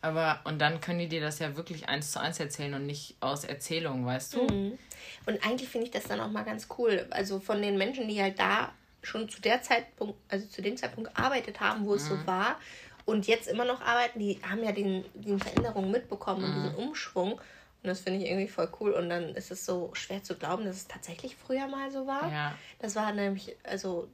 Aber, 0.00 0.40
und 0.44 0.58
dann 0.58 0.80
können 0.80 1.00
die 1.00 1.08
dir 1.08 1.20
das 1.20 1.38
ja 1.38 1.54
wirklich 1.54 1.90
eins 1.90 2.12
zu 2.12 2.18
eins 2.18 2.40
erzählen 2.40 2.72
und 2.72 2.86
nicht 2.86 3.16
aus 3.20 3.44
Erzählungen, 3.44 4.06
weißt 4.06 4.34
du? 4.34 4.42
Mhm. 4.44 4.78
Und 5.26 5.44
eigentlich 5.44 5.68
finde 5.68 5.84
ich 5.84 5.92
das 5.92 6.04
dann 6.04 6.18
auch 6.18 6.30
mal 6.30 6.44
ganz 6.44 6.68
cool. 6.78 7.06
Also 7.10 7.40
von 7.40 7.60
den 7.60 7.76
Menschen, 7.76 8.08
die 8.08 8.22
halt 8.22 8.38
da 8.38 8.72
schon 9.06 9.28
zu 9.28 9.40
der 9.40 9.62
Zeitpunkt, 9.62 10.18
also 10.28 10.46
zu 10.46 10.62
dem 10.62 10.76
Zeitpunkt 10.76 11.14
gearbeitet 11.14 11.60
haben, 11.60 11.86
wo 11.86 11.94
es 11.94 12.04
mhm. 12.04 12.08
so 12.08 12.26
war 12.26 12.56
und 13.04 13.26
jetzt 13.26 13.46
immer 13.46 13.64
noch 13.64 13.80
arbeiten, 13.80 14.18
die 14.18 14.40
haben 14.42 14.62
ja 14.64 14.72
den, 14.72 15.04
die 15.14 15.38
Veränderungen 15.38 15.90
mitbekommen 15.90 16.40
mhm. 16.40 16.46
und 16.46 16.54
diesen 16.54 16.74
Umschwung. 16.76 17.32
Und 17.32 17.90
das 17.90 18.00
finde 18.00 18.20
ich 18.20 18.28
irgendwie 18.28 18.48
voll 18.48 18.68
cool. 18.80 18.92
Und 18.92 19.08
dann 19.08 19.34
ist 19.36 19.52
es 19.52 19.64
so 19.64 19.90
schwer 19.94 20.22
zu 20.22 20.34
glauben, 20.34 20.64
dass 20.64 20.76
es 20.76 20.88
tatsächlich 20.88 21.36
früher 21.36 21.68
mal 21.68 21.90
so 21.90 22.06
war. 22.06 22.30
Ja. 22.32 22.54
Das 22.80 22.96
war 22.96 23.12
nämlich, 23.12 23.56
also 23.62 24.08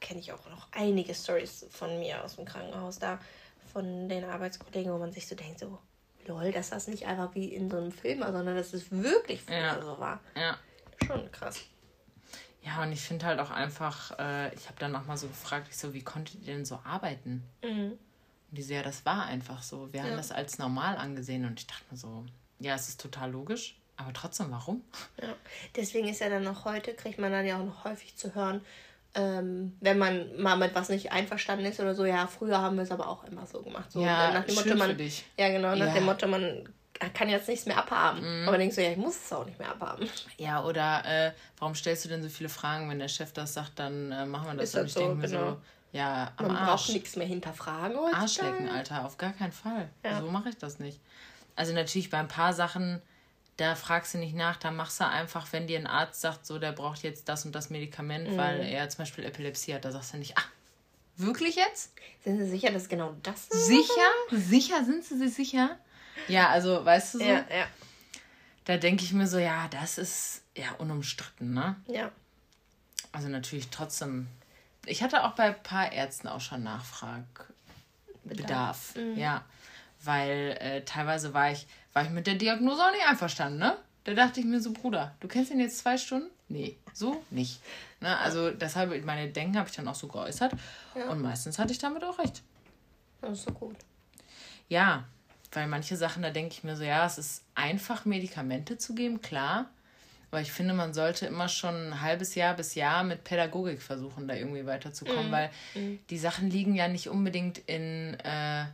kenne 0.00 0.20
ich 0.20 0.32
auch 0.32 0.48
noch 0.50 0.68
einige 0.72 1.14
Stories 1.14 1.66
von 1.70 1.98
mir 1.98 2.22
aus 2.24 2.36
dem 2.36 2.44
Krankenhaus 2.44 2.98
da, 3.00 3.18
von 3.72 4.08
den 4.08 4.24
Arbeitskollegen, 4.24 4.92
wo 4.92 4.98
man 4.98 5.12
sich 5.12 5.26
so 5.26 5.34
denkt, 5.34 5.58
so, 5.58 5.78
lol, 6.26 6.52
dass 6.52 6.70
das 6.70 6.86
nicht 6.86 7.06
einfach 7.06 7.34
wie 7.34 7.52
in 7.52 7.68
so 7.68 7.76
einem 7.76 7.92
Film 7.92 8.20
war, 8.20 8.32
sondern 8.32 8.56
dass 8.56 8.72
es 8.72 8.90
wirklich 8.90 9.42
früher 9.42 9.58
ja. 9.58 9.82
so 9.82 9.98
war. 9.98 10.20
Ja. 10.36 10.56
Schon 11.06 11.30
krass. 11.32 11.64
Ja, 12.62 12.82
und 12.82 12.92
ich 12.92 13.00
finde 13.00 13.26
halt 13.26 13.40
auch 13.40 13.50
einfach, 13.50 14.18
äh, 14.18 14.54
ich 14.54 14.66
habe 14.66 14.78
dann 14.78 14.92
nochmal 14.92 15.16
so 15.16 15.28
gefragt, 15.28 15.68
ich 15.70 15.76
so, 15.76 15.94
wie 15.94 16.02
konntet 16.02 16.40
ihr 16.40 16.54
denn 16.54 16.64
so 16.64 16.80
arbeiten? 16.84 17.42
Mhm. 17.62 17.92
Und 18.50 18.56
die 18.56 18.62
so, 18.62 18.74
ja, 18.74 18.82
das 18.82 19.04
war 19.06 19.26
einfach 19.26 19.62
so. 19.62 19.92
Wir 19.92 20.00
ja. 20.00 20.06
haben 20.06 20.16
das 20.16 20.32
als 20.32 20.58
normal 20.58 20.96
angesehen 20.96 21.44
und 21.44 21.60
ich 21.60 21.66
dachte 21.66 21.84
mir 21.90 21.96
so, 21.96 22.24
ja, 22.58 22.74
es 22.74 22.88
ist 22.88 23.00
total 23.00 23.30
logisch, 23.30 23.78
aber 23.96 24.12
trotzdem, 24.12 24.50
warum? 24.50 24.82
Ja, 25.20 25.34
deswegen 25.76 26.08
ist 26.08 26.20
ja 26.20 26.28
dann 26.28 26.44
noch 26.44 26.64
heute, 26.64 26.94
kriegt 26.94 27.18
man 27.18 27.30
dann 27.30 27.46
ja 27.46 27.58
auch 27.60 27.64
noch 27.64 27.84
häufig 27.84 28.16
zu 28.16 28.34
hören, 28.34 28.62
ähm, 29.14 29.76
wenn 29.80 29.98
man 29.98 30.40
mal 30.40 30.56
mit 30.56 30.74
was 30.74 30.88
nicht 30.88 31.12
einverstanden 31.12 31.64
ist 31.66 31.80
oder 31.80 31.94
so, 31.94 32.04
ja, 32.04 32.26
früher 32.26 32.58
haben 32.58 32.76
wir 32.76 32.82
es 32.82 32.90
aber 32.90 33.08
auch 33.08 33.24
immer 33.24 33.46
so 33.46 33.62
gemacht. 33.62 33.90
So, 33.90 34.00
ja, 34.00 34.32
nach 34.32 34.44
dem 34.44 34.54
Motto, 34.54 34.76
man, 34.76 34.96
Ja, 35.36 35.48
genau, 35.48 35.74
nach 35.74 35.86
ja. 35.86 35.94
dem 35.94 36.04
Motto, 36.04 36.28
man 36.28 36.68
kann 37.14 37.28
jetzt 37.28 37.48
nichts 37.48 37.66
mehr 37.66 37.78
abhaben. 37.78 38.20
Mhm. 38.20 38.48
Aber 38.48 38.58
denkst 38.58 38.76
du, 38.76 38.82
ja, 38.82 38.90
ich 38.90 38.96
muss 38.96 39.16
es 39.16 39.32
auch 39.32 39.44
nicht 39.44 39.58
mehr 39.58 39.70
abhaben. 39.70 40.08
Ja, 40.36 40.64
oder 40.64 41.04
äh, 41.04 41.32
warum 41.58 41.74
stellst 41.74 42.04
du 42.04 42.08
denn 42.08 42.22
so 42.22 42.28
viele 42.28 42.48
Fragen? 42.48 42.90
Wenn 42.90 42.98
der 42.98 43.08
Chef 43.08 43.32
das 43.32 43.54
sagt, 43.54 43.78
dann 43.78 44.12
äh, 44.12 44.26
machen 44.26 44.48
wir 44.48 44.54
das. 44.54 44.70
Ist 44.70 44.74
und 44.76 44.86
ich 44.86 44.92
so, 44.92 45.00
denke 45.00 45.28
genau. 45.28 45.44
mir 45.44 45.50
so, 45.52 45.60
ja, 45.92 46.32
am 46.36 46.48
Man 46.48 46.56
Arsch. 46.56 46.82
braucht 46.82 46.92
nichts 46.92 47.16
mehr 47.16 47.26
hinterfragen. 47.26 47.96
Arschlecken, 48.12 48.68
Alter, 48.68 49.06
auf 49.06 49.16
gar 49.16 49.32
keinen 49.32 49.52
Fall. 49.52 49.88
Ja. 50.04 50.20
So 50.20 50.30
mache 50.30 50.50
ich 50.50 50.58
das 50.58 50.78
nicht. 50.78 51.00
Also 51.56 51.72
natürlich 51.72 52.10
bei 52.10 52.18
ein 52.18 52.28
paar 52.28 52.52
Sachen, 52.52 53.00
da 53.56 53.74
fragst 53.74 54.14
du 54.14 54.18
nicht 54.18 54.36
nach, 54.36 54.56
da 54.56 54.70
machst 54.70 55.00
du 55.00 55.06
einfach, 55.06 55.52
wenn 55.52 55.66
dir 55.66 55.78
ein 55.78 55.86
Arzt 55.86 56.20
sagt, 56.20 56.46
so, 56.46 56.58
der 56.58 56.72
braucht 56.72 57.02
jetzt 57.02 57.28
das 57.28 57.44
und 57.44 57.54
das 57.54 57.70
Medikament, 57.70 58.30
mhm. 58.30 58.36
weil 58.36 58.60
er 58.60 58.88
zum 58.88 58.98
Beispiel 58.98 59.24
Epilepsie 59.24 59.74
hat, 59.74 59.84
da 59.84 59.90
sagst 59.90 60.12
du 60.12 60.18
nicht, 60.18 60.36
ah, 60.38 60.44
wirklich 61.16 61.56
jetzt? 61.56 61.92
Sind 62.22 62.38
Sie 62.38 62.48
sicher, 62.48 62.70
dass 62.70 62.88
genau 62.88 63.14
das 63.22 63.48
ist? 63.48 63.66
Sicher? 63.66 64.10
Sicher? 64.30 64.84
Sind 64.84 65.04
Sie 65.04 65.18
sich 65.18 65.34
sicher? 65.34 65.78
Ja, 66.26 66.48
also, 66.48 66.84
weißt 66.84 67.14
du 67.14 67.18
so? 67.18 67.24
Ja, 67.24 67.44
ja. 67.50 67.66
Da 68.64 68.76
denke 68.76 69.04
ich 69.04 69.12
mir 69.12 69.26
so, 69.26 69.38
ja, 69.38 69.68
das 69.68 69.96
ist 69.98 70.42
ja 70.56 70.72
unumstritten, 70.78 71.54
ne? 71.54 71.76
Ja. 71.86 72.10
Also 73.12 73.28
natürlich 73.28 73.70
trotzdem. 73.70 74.28
Ich 74.84 75.02
hatte 75.02 75.24
auch 75.24 75.32
bei 75.32 75.44
ein 75.44 75.62
paar 75.62 75.92
Ärzten 75.92 76.28
auch 76.28 76.40
schon 76.40 76.62
Nachfragbedarf. 76.62 77.54
Bedarf. 78.24 78.94
Mhm. 78.96 79.16
Ja. 79.16 79.44
Weil 80.04 80.56
äh, 80.60 80.84
teilweise 80.84 81.32
war 81.34 81.50
ich, 81.50 81.66
war 81.92 82.04
ich 82.04 82.10
mit 82.10 82.26
der 82.26 82.34
Diagnose 82.34 82.82
auch 82.82 82.92
nicht 82.92 83.06
einverstanden, 83.06 83.58
ne? 83.58 83.76
Da 84.04 84.14
dachte 84.14 84.40
ich 84.40 84.46
mir 84.46 84.60
so, 84.60 84.72
Bruder, 84.72 85.14
du 85.20 85.28
kennst 85.28 85.50
ihn 85.50 85.60
jetzt 85.60 85.78
zwei 85.78 85.98
Stunden? 85.98 86.30
Nee, 86.48 86.78
so 86.94 87.22
nicht. 87.30 87.60
Ne? 88.00 88.16
Also 88.18 88.50
deshalb, 88.50 89.04
meine 89.04 89.28
Denken 89.28 89.58
habe 89.58 89.68
ich 89.68 89.76
dann 89.76 89.86
auch 89.88 89.94
so 89.94 90.08
geäußert. 90.08 90.52
Ja. 90.94 91.10
Und 91.10 91.20
meistens 91.20 91.58
hatte 91.58 91.72
ich 91.72 91.78
damit 91.78 92.02
auch 92.04 92.18
recht. 92.18 92.42
Das 93.20 93.32
ist 93.32 93.44
so 93.44 93.52
gut. 93.52 93.76
Ja, 94.68 95.04
weil 95.52 95.66
manche 95.66 95.96
Sachen, 95.96 96.22
da 96.22 96.30
denke 96.30 96.52
ich 96.52 96.64
mir 96.64 96.76
so, 96.76 96.84
ja, 96.84 97.06
es 97.06 97.18
ist 97.18 97.44
einfach, 97.54 98.04
Medikamente 98.04 98.78
zu 98.78 98.94
geben, 98.94 99.20
klar. 99.20 99.70
Aber 100.30 100.42
ich 100.42 100.52
finde, 100.52 100.74
man 100.74 100.92
sollte 100.92 101.26
immer 101.26 101.48
schon 101.48 101.74
ein 101.74 102.00
halbes 102.02 102.34
Jahr 102.34 102.54
bis 102.54 102.74
Jahr 102.74 103.02
mit 103.02 103.24
Pädagogik 103.24 103.80
versuchen, 103.80 104.28
da 104.28 104.34
irgendwie 104.34 104.66
weiterzukommen, 104.66 105.30
mm. 105.30 105.32
weil 105.32 105.50
mm. 105.74 105.98
die 106.10 106.18
Sachen 106.18 106.50
liegen 106.50 106.74
ja 106.74 106.86
nicht 106.86 107.08
unbedingt 107.08 107.58
in 107.58 108.14
äh, 108.20 108.66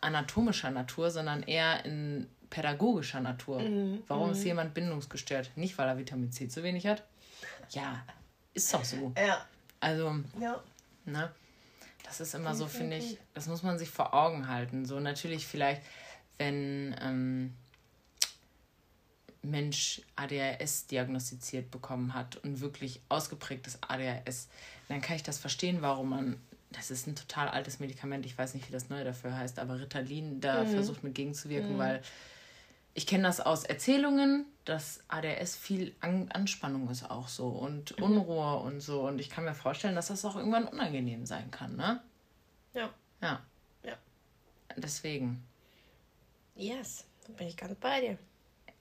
anatomischer 0.00 0.70
Natur, 0.70 1.10
sondern 1.10 1.42
eher 1.42 1.86
in 1.86 2.28
pädagogischer 2.50 3.20
Natur. 3.20 3.60
Mm. 3.60 4.02
Warum 4.08 4.32
ist 4.32 4.44
jemand 4.44 4.74
bindungsgestört? 4.74 5.50
Nicht, 5.56 5.78
weil 5.78 5.88
er 5.88 5.96
Vitamin 5.96 6.32
C 6.32 6.48
zu 6.48 6.62
wenig 6.62 6.86
hat? 6.86 7.02
Ja, 7.70 8.02
ist 8.52 8.72
doch 8.74 8.84
so. 8.84 9.12
Ja. 9.16 9.46
Also, 9.80 10.16
ja. 10.38 10.62
ne? 11.06 11.30
Das 12.08 12.20
ist 12.20 12.34
immer 12.34 12.54
so, 12.54 12.66
finde 12.66 12.96
ich, 12.96 13.18
das 13.34 13.46
muss 13.46 13.62
man 13.62 13.78
sich 13.78 13.90
vor 13.90 14.14
Augen 14.14 14.48
halten. 14.48 14.86
So 14.86 14.98
natürlich 14.98 15.46
vielleicht, 15.46 15.82
wenn, 16.38 16.96
ähm, 17.00 17.54
Mensch 19.42 20.02
ADHS 20.16 20.86
diagnostiziert 20.86 21.70
bekommen 21.70 22.14
hat 22.14 22.36
und 22.36 22.60
wirklich 22.60 23.00
ausgeprägtes 23.08 23.78
ADHS, 23.82 24.48
dann 24.88 25.00
kann 25.00 25.16
ich 25.16 25.22
das 25.22 25.38
verstehen, 25.38 25.78
warum 25.80 26.10
man, 26.10 26.36
das 26.70 26.90
ist 26.90 27.06
ein 27.06 27.14
total 27.14 27.48
altes 27.48 27.78
Medikament, 27.78 28.26
ich 28.26 28.36
weiß 28.36 28.54
nicht, 28.54 28.68
wie 28.68 28.72
das 28.72 28.88
neue 28.88 29.04
dafür 29.04 29.36
heißt, 29.36 29.58
aber 29.58 29.80
Ritalin 29.80 30.40
da 30.40 30.64
mhm. 30.64 30.70
versucht 30.70 31.04
mit 31.04 31.14
gegenzuwirken, 31.14 31.74
mhm. 31.74 31.78
weil 31.78 32.02
ich 32.98 33.06
kenne 33.06 33.22
das 33.22 33.38
aus 33.38 33.62
Erzählungen, 33.62 34.44
dass 34.64 35.04
ADHS 35.06 35.54
viel 35.54 35.94
An 36.00 36.28
Anspannung 36.32 36.90
ist 36.90 37.08
auch 37.08 37.28
so 37.28 37.46
und 37.46 37.96
mhm. 37.96 38.02
Unruhe 38.02 38.56
und 38.56 38.80
so. 38.80 39.06
Und 39.06 39.20
ich 39.20 39.30
kann 39.30 39.44
mir 39.44 39.54
vorstellen, 39.54 39.94
dass 39.94 40.08
das 40.08 40.24
auch 40.24 40.34
irgendwann 40.34 40.66
unangenehm 40.66 41.24
sein 41.24 41.48
kann, 41.52 41.76
ne? 41.76 42.02
Ja. 42.74 42.90
Ja. 43.22 43.40
Ja. 43.84 43.92
Deswegen. 44.76 45.44
Yes, 46.56 47.06
da 47.24 47.34
bin 47.34 47.46
ich 47.46 47.56
ganz 47.56 47.76
bei 47.76 48.00
dir. 48.00 48.18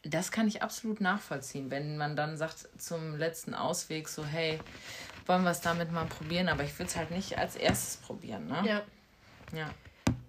Das 0.02 0.32
kann 0.32 0.48
ich 0.48 0.64
absolut 0.64 1.00
nachvollziehen, 1.00 1.70
wenn 1.70 1.96
man 1.98 2.16
dann 2.16 2.38
sagt 2.38 2.70
zum 2.82 3.18
letzten 3.18 3.54
Ausweg 3.54 4.08
so, 4.08 4.26
hey, 4.26 4.60
wollen 5.28 5.44
wir 5.44 5.52
es 5.52 5.62
damit 5.62 5.92
mal 5.92 6.08
probieren, 6.08 6.50
aber 6.50 6.64
ich 6.64 6.74
würde 6.80 6.90
es 6.90 6.96
halt 6.96 7.12
nicht 7.12 7.38
als 7.38 7.56
erstes 7.56 7.98
probieren, 7.98 8.48
ne? 8.48 8.64
Ja. 8.66 8.82
Ja. 9.56 9.70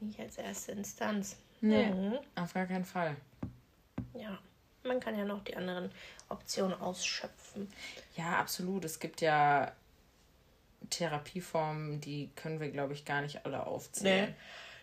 Nicht 0.00 0.20
als 0.20 0.36
erste 0.36 0.72
Instanz. 0.72 1.38
Nee, 1.62 1.86
mhm. 1.86 2.18
auf 2.34 2.52
gar 2.52 2.66
keinen 2.66 2.84
Fall 2.84 3.16
ja, 4.18 4.38
man 4.84 5.00
kann 5.00 5.18
ja 5.18 5.24
noch 5.24 5.42
die 5.44 5.56
anderen 5.56 5.90
Optionen 6.28 6.78
ausschöpfen. 6.80 7.70
Ja, 8.16 8.38
absolut. 8.38 8.84
Es 8.84 8.98
gibt 8.98 9.20
ja 9.20 9.72
Therapieformen, 10.90 12.00
die 12.00 12.30
können 12.36 12.60
wir, 12.60 12.70
glaube 12.70 12.92
ich, 12.92 13.04
gar 13.04 13.20
nicht 13.22 13.44
alle 13.44 13.66
aufzählen. 13.66 14.30
Nee. 14.30 14.34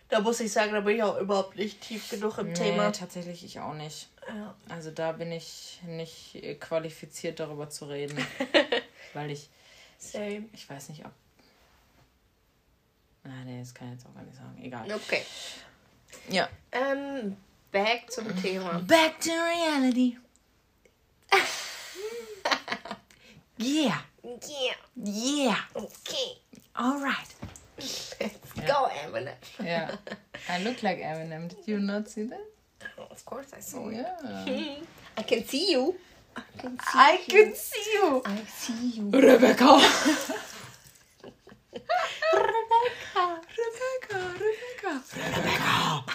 Da 0.10 0.20
muss 0.20 0.40
ich 0.40 0.52
sagen, 0.52 0.72
da 0.72 0.82
bin 0.82 0.98
ich 0.98 1.04
auch 1.04 1.18
überhaupt 1.18 1.56
nicht 1.56 1.82
tief 1.82 2.10
genug 2.10 2.38
im 2.38 2.48
nee, 2.48 2.54
Thema. 2.54 2.92
tatsächlich 2.92 3.44
ich 3.44 3.60
auch 3.60 3.74
nicht. 3.74 4.08
Ja. 4.28 4.56
Also 4.70 4.92
da 4.92 5.14
bin 5.14 5.32
ich 5.32 5.80
nicht 5.88 6.60
qualifiziert, 6.60 7.40
darüber 7.40 7.70
zu 7.70 7.86
reden. 7.86 8.16
weil 9.14 9.32
ich, 9.32 9.50
Same. 9.98 10.46
ich. 10.54 10.54
Ich 10.54 10.70
weiß 10.70 10.90
nicht, 10.90 11.04
ob. 11.06 11.12
Ah, 13.24 13.44
nee, 13.46 13.60
das 13.60 13.74
kann 13.74 13.88
ich 13.88 13.94
jetzt 13.96 14.06
auch 14.06 14.14
gar 14.14 14.24
nicht 14.24 14.38
sagen. 14.38 14.62
Egal. 14.62 14.94
Okay. 14.94 15.24
Ja. 16.30 16.48
Ähm, 16.72 17.36
Back 17.76 18.10
zum 18.10 18.34
Thema. 18.38 18.80
Back 18.88 19.20
to 19.20 19.32
reality. 19.32 20.16
yeah. 23.58 23.98
Yeah. 24.24 24.76
Yeah. 24.96 25.58
Okay. 25.76 26.38
All 26.78 27.02
right. 27.02 27.36
Let's 27.78 28.16
yeah. 28.56 28.66
go, 28.66 28.88
Eminem. 29.04 29.36
yeah. 29.62 29.92
I 30.48 30.64
look 30.64 30.84
like 30.84 31.00
Eminem. 31.00 31.50
Did 31.50 31.68
you 31.68 31.80
not 31.80 32.08
see 32.08 32.24
that? 32.24 32.46
Oh, 32.98 33.08
of 33.12 33.26
course 33.26 33.52
I 33.54 33.60
saw 33.60 33.90
it. 33.90 33.96
Yeah. 33.96 34.76
I 35.18 35.24
can 35.24 35.44
see 35.44 35.72
you. 35.72 35.96
I 36.38 36.44
can 36.58 36.80
see 36.80 36.98
I 36.98 37.20
you. 37.28 37.44
Can 37.44 37.56
see 37.56 37.92
you. 37.94 38.22
I 38.26 38.38
see 38.56 38.88
you. 38.88 39.10
Rebecca. 39.12 39.82
Rebecca. 42.34 43.42
Rebecca. 43.60 44.32
Rebecca. 44.40 45.04
Rebecca. 45.14 46.15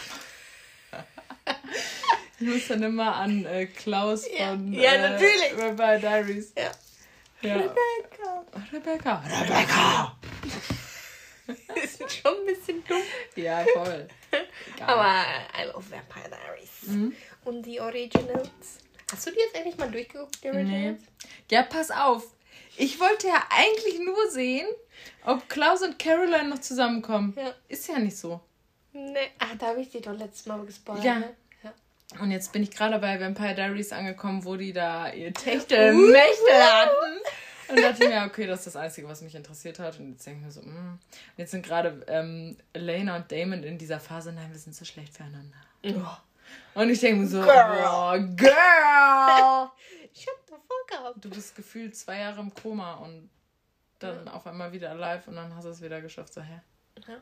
Ich 2.40 2.46
muss 2.46 2.68
dann 2.68 2.82
immer 2.82 3.16
an 3.16 3.44
äh, 3.44 3.66
Klaus 3.66 4.26
von 4.26 4.72
ja, 4.72 4.94
ja, 4.94 5.10
natürlich. 5.10 5.52
Äh, 5.52 5.58
Vampire 5.58 6.00
Diaries. 6.00 6.52
Ja. 6.56 6.70
ja. 7.42 7.56
Rebecca. 7.56 8.44
Rebecca. 8.72 9.22
Rebecca. 9.42 10.16
Die 11.76 11.86
sind 11.86 12.10
schon 12.10 12.32
ein 12.32 12.46
bisschen 12.46 12.82
dumm. 12.84 13.02
Ja, 13.36 13.64
voll. 13.74 14.08
Geil. 14.30 14.46
Aber 14.86 15.24
I 15.58 15.66
love 15.66 15.90
Vampire 15.90 16.30
Diaries. 16.30 16.82
Mhm. 16.86 17.14
Und 17.44 17.62
die 17.62 17.80
Originals. 17.80 18.48
Hast 19.12 19.26
du 19.26 19.32
die 19.32 19.38
jetzt 19.38 19.56
endlich 19.56 19.76
mal 19.76 19.90
durchgeguckt, 19.90 20.42
die 20.42 20.48
Originals? 20.48 21.00
Nee. 21.00 21.08
Ja, 21.50 21.62
pass 21.64 21.90
auf. 21.90 22.24
Ich 22.76 23.00
wollte 23.00 23.26
ja 23.26 23.42
eigentlich 23.50 23.98
nur 23.98 24.30
sehen, 24.30 24.68
ob 25.26 25.48
Klaus 25.48 25.82
und 25.82 25.98
Caroline 25.98 26.48
noch 26.48 26.60
zusammenkommen. 26.60 27.34
Ja. 27.36 27.54
Ist 27.68 27.88
ja 27.88 27.98
nicht 27.98 28.16
so. 28.16 28.40
Nee. 28.92 29.30
Ah, 29.38 29.54
da 29.58 29.66
habe 29.66 29.80
ich 29.82 29.90
die 29.90 30.00
doch 30.00 30.16
letztes 30.16 30.46
Mal 30.46 30.64
gespoilert. 30.64 31.04
Ja. 31.04 31.18
Ne? 31.18 31.36
Und 32.18 32.30
jetzt 32.30 32.52
bin 32.52 32.62
ich 32.62 32.70
gerade 32.70 32.98
bei 32.98 33.20
Vampire 33.20 33.54
Diaries 33.54 33.92
angekommen, 33.92 34.44
wo 34.44 34.56
die 34.56 34.72
da 34.72 35.12
ihr 35.12 35.32
Techtelmechtel 35.32 36.48
uh. 36.48 36.62
hatten. 36.62 37.20
Und 37.68 37.80
dachte 37.80 38.08
mir, 38.08 38.24
okay, 38.26 38.46
das 38.46 38.60
ist 38.60 38.74
das 38.74 38.76
Einzige, 38.76 39.08
was 39.08 39.22
mich 39.22 39.34
interessiert 39.34 39.78
hat. 39.78 39.98
Und 40.00 40.10
jetzt 40.10 40.26
denke 40.26 40.40
ich 40.40 40.46
mir 40.46 40.50
so, 40.50 40.60
mm. 40.62 40.64
Und 40.64 41.00
jetzt 41.36 41.52
sind 41.52 41.64
gerade 41.64 42.04
ähm, 42.08 42.56
Elena 42.72 43.16
und 43.16 43.30
Damon 43.30 43.62
in 43.62 43.78
dieser 43.78 44.00
Phase, 44.00 44.32
nein, 44.32 44.50
wir 44.50 44.58
sind 44.58 44.74
so 44.74 44.84
schlecht 44.84 45.16
füreinander. 45.16 45.56
Oh. 45.84 46.80
Und 46.80 46.90
ich 46.90 47.00
denke 47.00 47.20
mir 47.20 47.28
so, 47.28 47.40
girl. 47.40 47.84
Oh, 47.84 48.18
girl. 48.36 49.70
Shut 50.12 50.34
the 50.48 50.54
fuck 50.66 51.00
up. 51.00 51.14
Du 51.16 51.30
bist 51.30 51.54
gefühlt 51.54 51.96
zwei 51.96 52.18
Jahre 52.18 52.40
im 52.40 52.52
Koma 52.52 52.94
und 52.94 53.30
dann 54.00 54.26
ja. 54.26 54.32
auf 54.32 54.46
einmal 54.46 54.72
wieder 54.72 54.94
live 54.94 55.28
und 55.28 55.36
dann 55.36 55.54
hast 55.54 55.64
du 55.64 55.70
es 55.70 55.80
wieder 55.80 56.00
geschafft. 56.00 56.32
So, 56.34 56.42
hä? 56.42 56.60
Ja. 57.06 57.20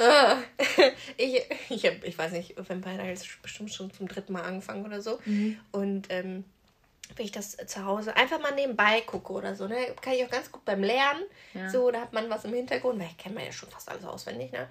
ich, 1.16 1.42
ich, 1.68 1.86
hab, 1.86 2.04
ich 2.04 2.16
weiß 2.16 2.32
nicht, 2.32 2.56
Vampire 2.56 2.96
Diaries 2.96 3.26
bestimmt 3.42 3.72
schon 3.72 3.92
zum 3.92 4.08
dritten 4.08 4.32
Mal 4.32 4.42
angefangen 4.42 4.84
oder 4.84 5.02
so. 5.02 5.18
Mhm. 5.24 5.58
Und 5.72 6.06
ähm, 6.10 6.44
wenn 7.16 7.26
ich 7.26 7.32
das 7.32 7.56
zu 7.66 7.84
Hause 7.84 8.16
einfach 8.16 8.40
mal 8.40 8.54
nebenbei 8.54 9.00
gucke 9.02 9.32
oder 9.32 9.54
so, 9.54 9.66
ne, 9.66 9.76
kann 10.00 10.14
ich 10.14 10.24
auch 10.24 10.30
ganz 10.30 10.50
gut 10.50 10.64
beim 10.64 10.82
Lernen. 10.82 11.22
Ja. 11.54 11.68
So, 11.68 11.90
da 11.90 12.00
hat 12.00 12.12
man 12.12 12.30
was 12.30 12.44
im 12.44 12.54
Hintergrund, 12.54 12.98
weil 12.98 13.08
ich 13.08 13.18
kenne 13.18 13.34
man 13.34 13.44
ja 13.44 13.52
schon 13.52 13.70
fast 13.70 13.88
alles 13.88 14.04
auswendig, 14.04 14.52
ne? 14.52 14.68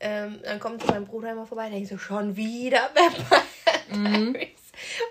Ähm, 0.00 0.38
dann 0.44 0.60
kommt 0.60 0.80
so 0.80 0.88
mein 0.88 1.06
Bruder 1.06 1.32
immer 1.32 1.46
vorbei, 1.46 1.70
ich 1.72 1.88
so, 1.88 1.98
schon 1.98 2.36
wieder 2.36 2.90
Vampire 2.94 3.98
mhm. 3.98 4.32
Diaries. 4.32 4.60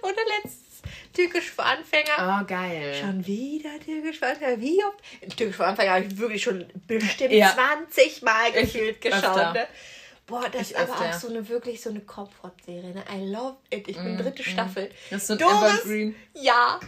Oder 0.02 0.22
letztes 0.44 0.67
Türkisch 1.14 1.52
für 1.52 1.64
Anfänger. 1.64 2.42
Oh, 2.42 2.46
geil. 2.46 2.96
Schon 3.00 3.26
wieder 3.26 3.80
Türkisch 3.84 4.20
für 4.20 4.28
Anfänger. 4.28 4.60
Wie 4.62 4.84
oft? 4.84 5.38
Türkisch 5.38 5.56
für 5.56 5.66
Anfänger 5.66 5.94
habe 5.94 6.06
ich 6.06 6.18
wirklich 6.18 6.44
schon 6.44 6.66
bestimmt 6.88 7.34
ja. 7.34 7.54
20 7.54 8.22
Mal 8.22 8.52
gefühlt 8.52 9.02
geschaut. 9.02 9.54
Ne? 9.54 9.68
Boah, 10.28 10.50
das 10.50 10.64
ich 10.64 10.72
ist 10.72 10.76
aber 10.78 10.94
öfter. 10.94 11.10
auch 11.10 11.14
so 11.14 11.28
eine 11.30 11.48
wirklich 11.48 11.82
so 11.82 11.90
eine 11.90 12.02
Comfort-Serie. 12.02 12.94
Ne? 12.94 13.04
I 13.14 13.32
love 13.32 13.58
it. 13.70 13.88
Ich 13.88 13.96
bin 13.96 14.16
mm, 14.16 14.18
dritte 14.18 14.42
mm. 14.42 14.46
Staffel. 14.46 14.92
Das 15.10 15.22
ist 15.22 15.28
so 15.28 15.34
ein 15.34 15.40
Doris, 15.40 15.80
Evergreen. 15.80 16.16
Ja, 16.34 16.80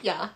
ja. 0.00 0.32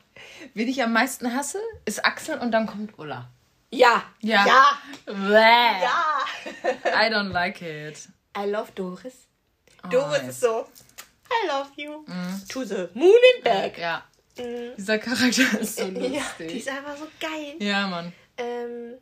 Wen 0.55 0.69
ich 0.69 0.83
am 0.83 0.93
meisten 0.93 1.33
hasse, 1.35 1.61
ist 1.85 2.05
Axel 2.05 2.39
und 2.39 2.51
dann 2.51 2.67
kommt 2.67 2.99
Ulla. 2.99 3.31
Ja. 3.71 4.03
Ja. 4.21 4.45
Ja. 4.47 4.79
Bäh. 5.07 5.85
Ja. 5.85 6.27
I 6.85 7.13
don't 7.13 7.31
like 7.31 7.63
it. 7.63 8.09
I 8.37 8.49
love 8.49 8.73
Doris. 8.75 9.29
Oh, 9.85 9.89
Doris 9.89 10.23
ist 10.23 10.41
so. 10.41 10.67
I 11.31 11.47
love 11.49 11.71
you. 11.77 12.05
Mm. 12.07 12.49
To 12.49 12.65
the 12.65 12.89
moon 12.95 13.19
and 13.35 13.45
back. 13.45 13.79
Ja. 13.79 14.05
Mm. 14.37 14.77
Dieser 14.77 14.99
Charakter 14.99 15.61
ist 15.61 15.77
so 15.77 15.85
lustig. 15.89 16.13
Ja, 16.15 16.23
die 16.39 16.59
ist 16.59 16.69
einfach 16.69 16.97
so 16.97 17.07
geil. 17.21 17.57
Ja, 17.59 17.87
Mann. 17.87 18.13
Ähm, 18.37 18.95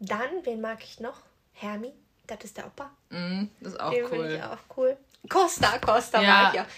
dann, 0.00 0.44
wen 0.44 0.60
mag 0.60 0.82
ich 0.82 1.00
noch? 1.00 1.20
Hermi. 1.52 1.92
Das 2.26 2.38
ist 2.44 2.56
der 2.56 2.66
Opa. 2.66 2.90
Mm, 3.10 3.44
das 3.60 3.72
ist 3.72 3.80
auch 3.80 3.90
Den 3.90 4.04
cool. 4.10 4.32
Ich 4.32 4.42
auch 4.42 4.76
cool. 4.76 4.96
Costa, 5.28 5.78
Costa 5.78 6.20
ja. 6.20 6.52
mag 6.54 6.68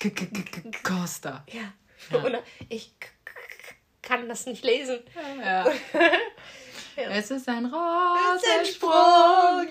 ich 0.00 0.04
ja. 0.04 0.70
Costa. 0.82 1.44
Ja. 1.52 1.72
ja. 2.28 2.42
Ich 2.68 2.92
kann 4.02 4.28
das 4.28 4.46
nicht 4.46 4.64
lesen. 4.64 5.00
Ja. 5.40 5.64
ja. 5.70 5.72
Es 7.10 7.30
ist 7.30 7.46
ein 7.46 7.66
Ross 7.66 8.42
entsprungen 8.58 9.68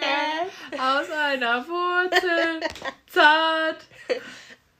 aus 0.73 1.09
einer 1.09 1.67
Wurzel, 1.67 2.59
zart. 3.07 3.83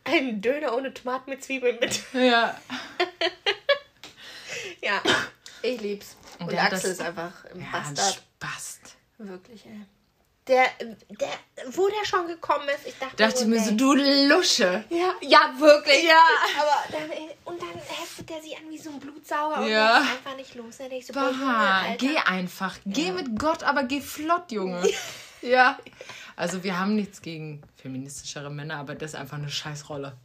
Ein 0.06 0.40
Döner 0.42 0.76
ohne 0.76 0.94
Tomaten 0.94 1.32
mit 1.32 1.44
Zwiebeln 1.44 1.78
mit. 1.80 2.02
Ja. 2.14 2.60
ja, 4.82 5.02
ich 5.62 5.82
lieb's. 5.82 6.16
Und, 6.40 6.50
Und 6.50 6.58
Axel 6.58 6.92
ist 6.92 7.02
einfach 7.02 7.46
im 7.46 7.62
ja, 7.62 7.68
Bastard. 7.72 8.22
Bast. 8.40 8.98
Wirklich, 9.18 9.66
ey. 9.66 9.82
Der, 10.48 10.68
der, 11.10 11.30
wo 11.72 11.88
der 11.88 12.06
schon 12.06 12.28
gekommen 12.28 12.70
ist, 12.70 12.86
ich 12.86 12.94
dachte, 13.00 13.16
dachte 13.16 13.46
mir 13.48 13.60
so, 13.60 13.72
du 13.72 13.96
Lusche. 13.96 14.84
Ja, 14.92 15.16
ja, 15.22 15.52
wirklich. 15.58 16.04
Ja. 16.04 16.22
Aber 16.62 16.84
dann, 16.92 17.10
und 17.46 17.60
dann 17.60 17.74
heftet 17.74 18.30
der 18.30 18.44
sich 18.44 18.56
an 18.56 18.70
wie 18.70 18.78
so 18.78 18.92
ein 18.92 19.00
Blutsauger 19.00 19.66
ja. 19.66 19.98
und 19.98 20.04
ist 20.04 20.12
einfach 20.12 20.36
nicht 20.36 20.54
los. 20.54 20.78
Ne? 20.78 20.96
Ich 20.98 21.08
so, 21.08 21.14
boah, 21.14 21.96
geh 21.98 22.16
einfach. 22.18 22.78
Geh 22.86 23.12
mit 23.12 23.40
Gott, 23.40 23.64
aber 23.64 23.86
geh 23.86 24.02
flott, 24.02 24.52
Junge. 24.52 24.88
ja. 25.42 25.80
Also 26.36 26.64
wir 26.64 26.80
haben 26.80 26.96
nichts 26.96 27.22
gegen 27.22 27.62
feministischere 27.78 28.50
Männer, 28.50 28.78
aber 28.78 28.96
das 28.96 29.14
ist 29.14 29.20
einfach 29.20 29.38
eine 29.38 29.50
Scheißrolle. 29.50 30.18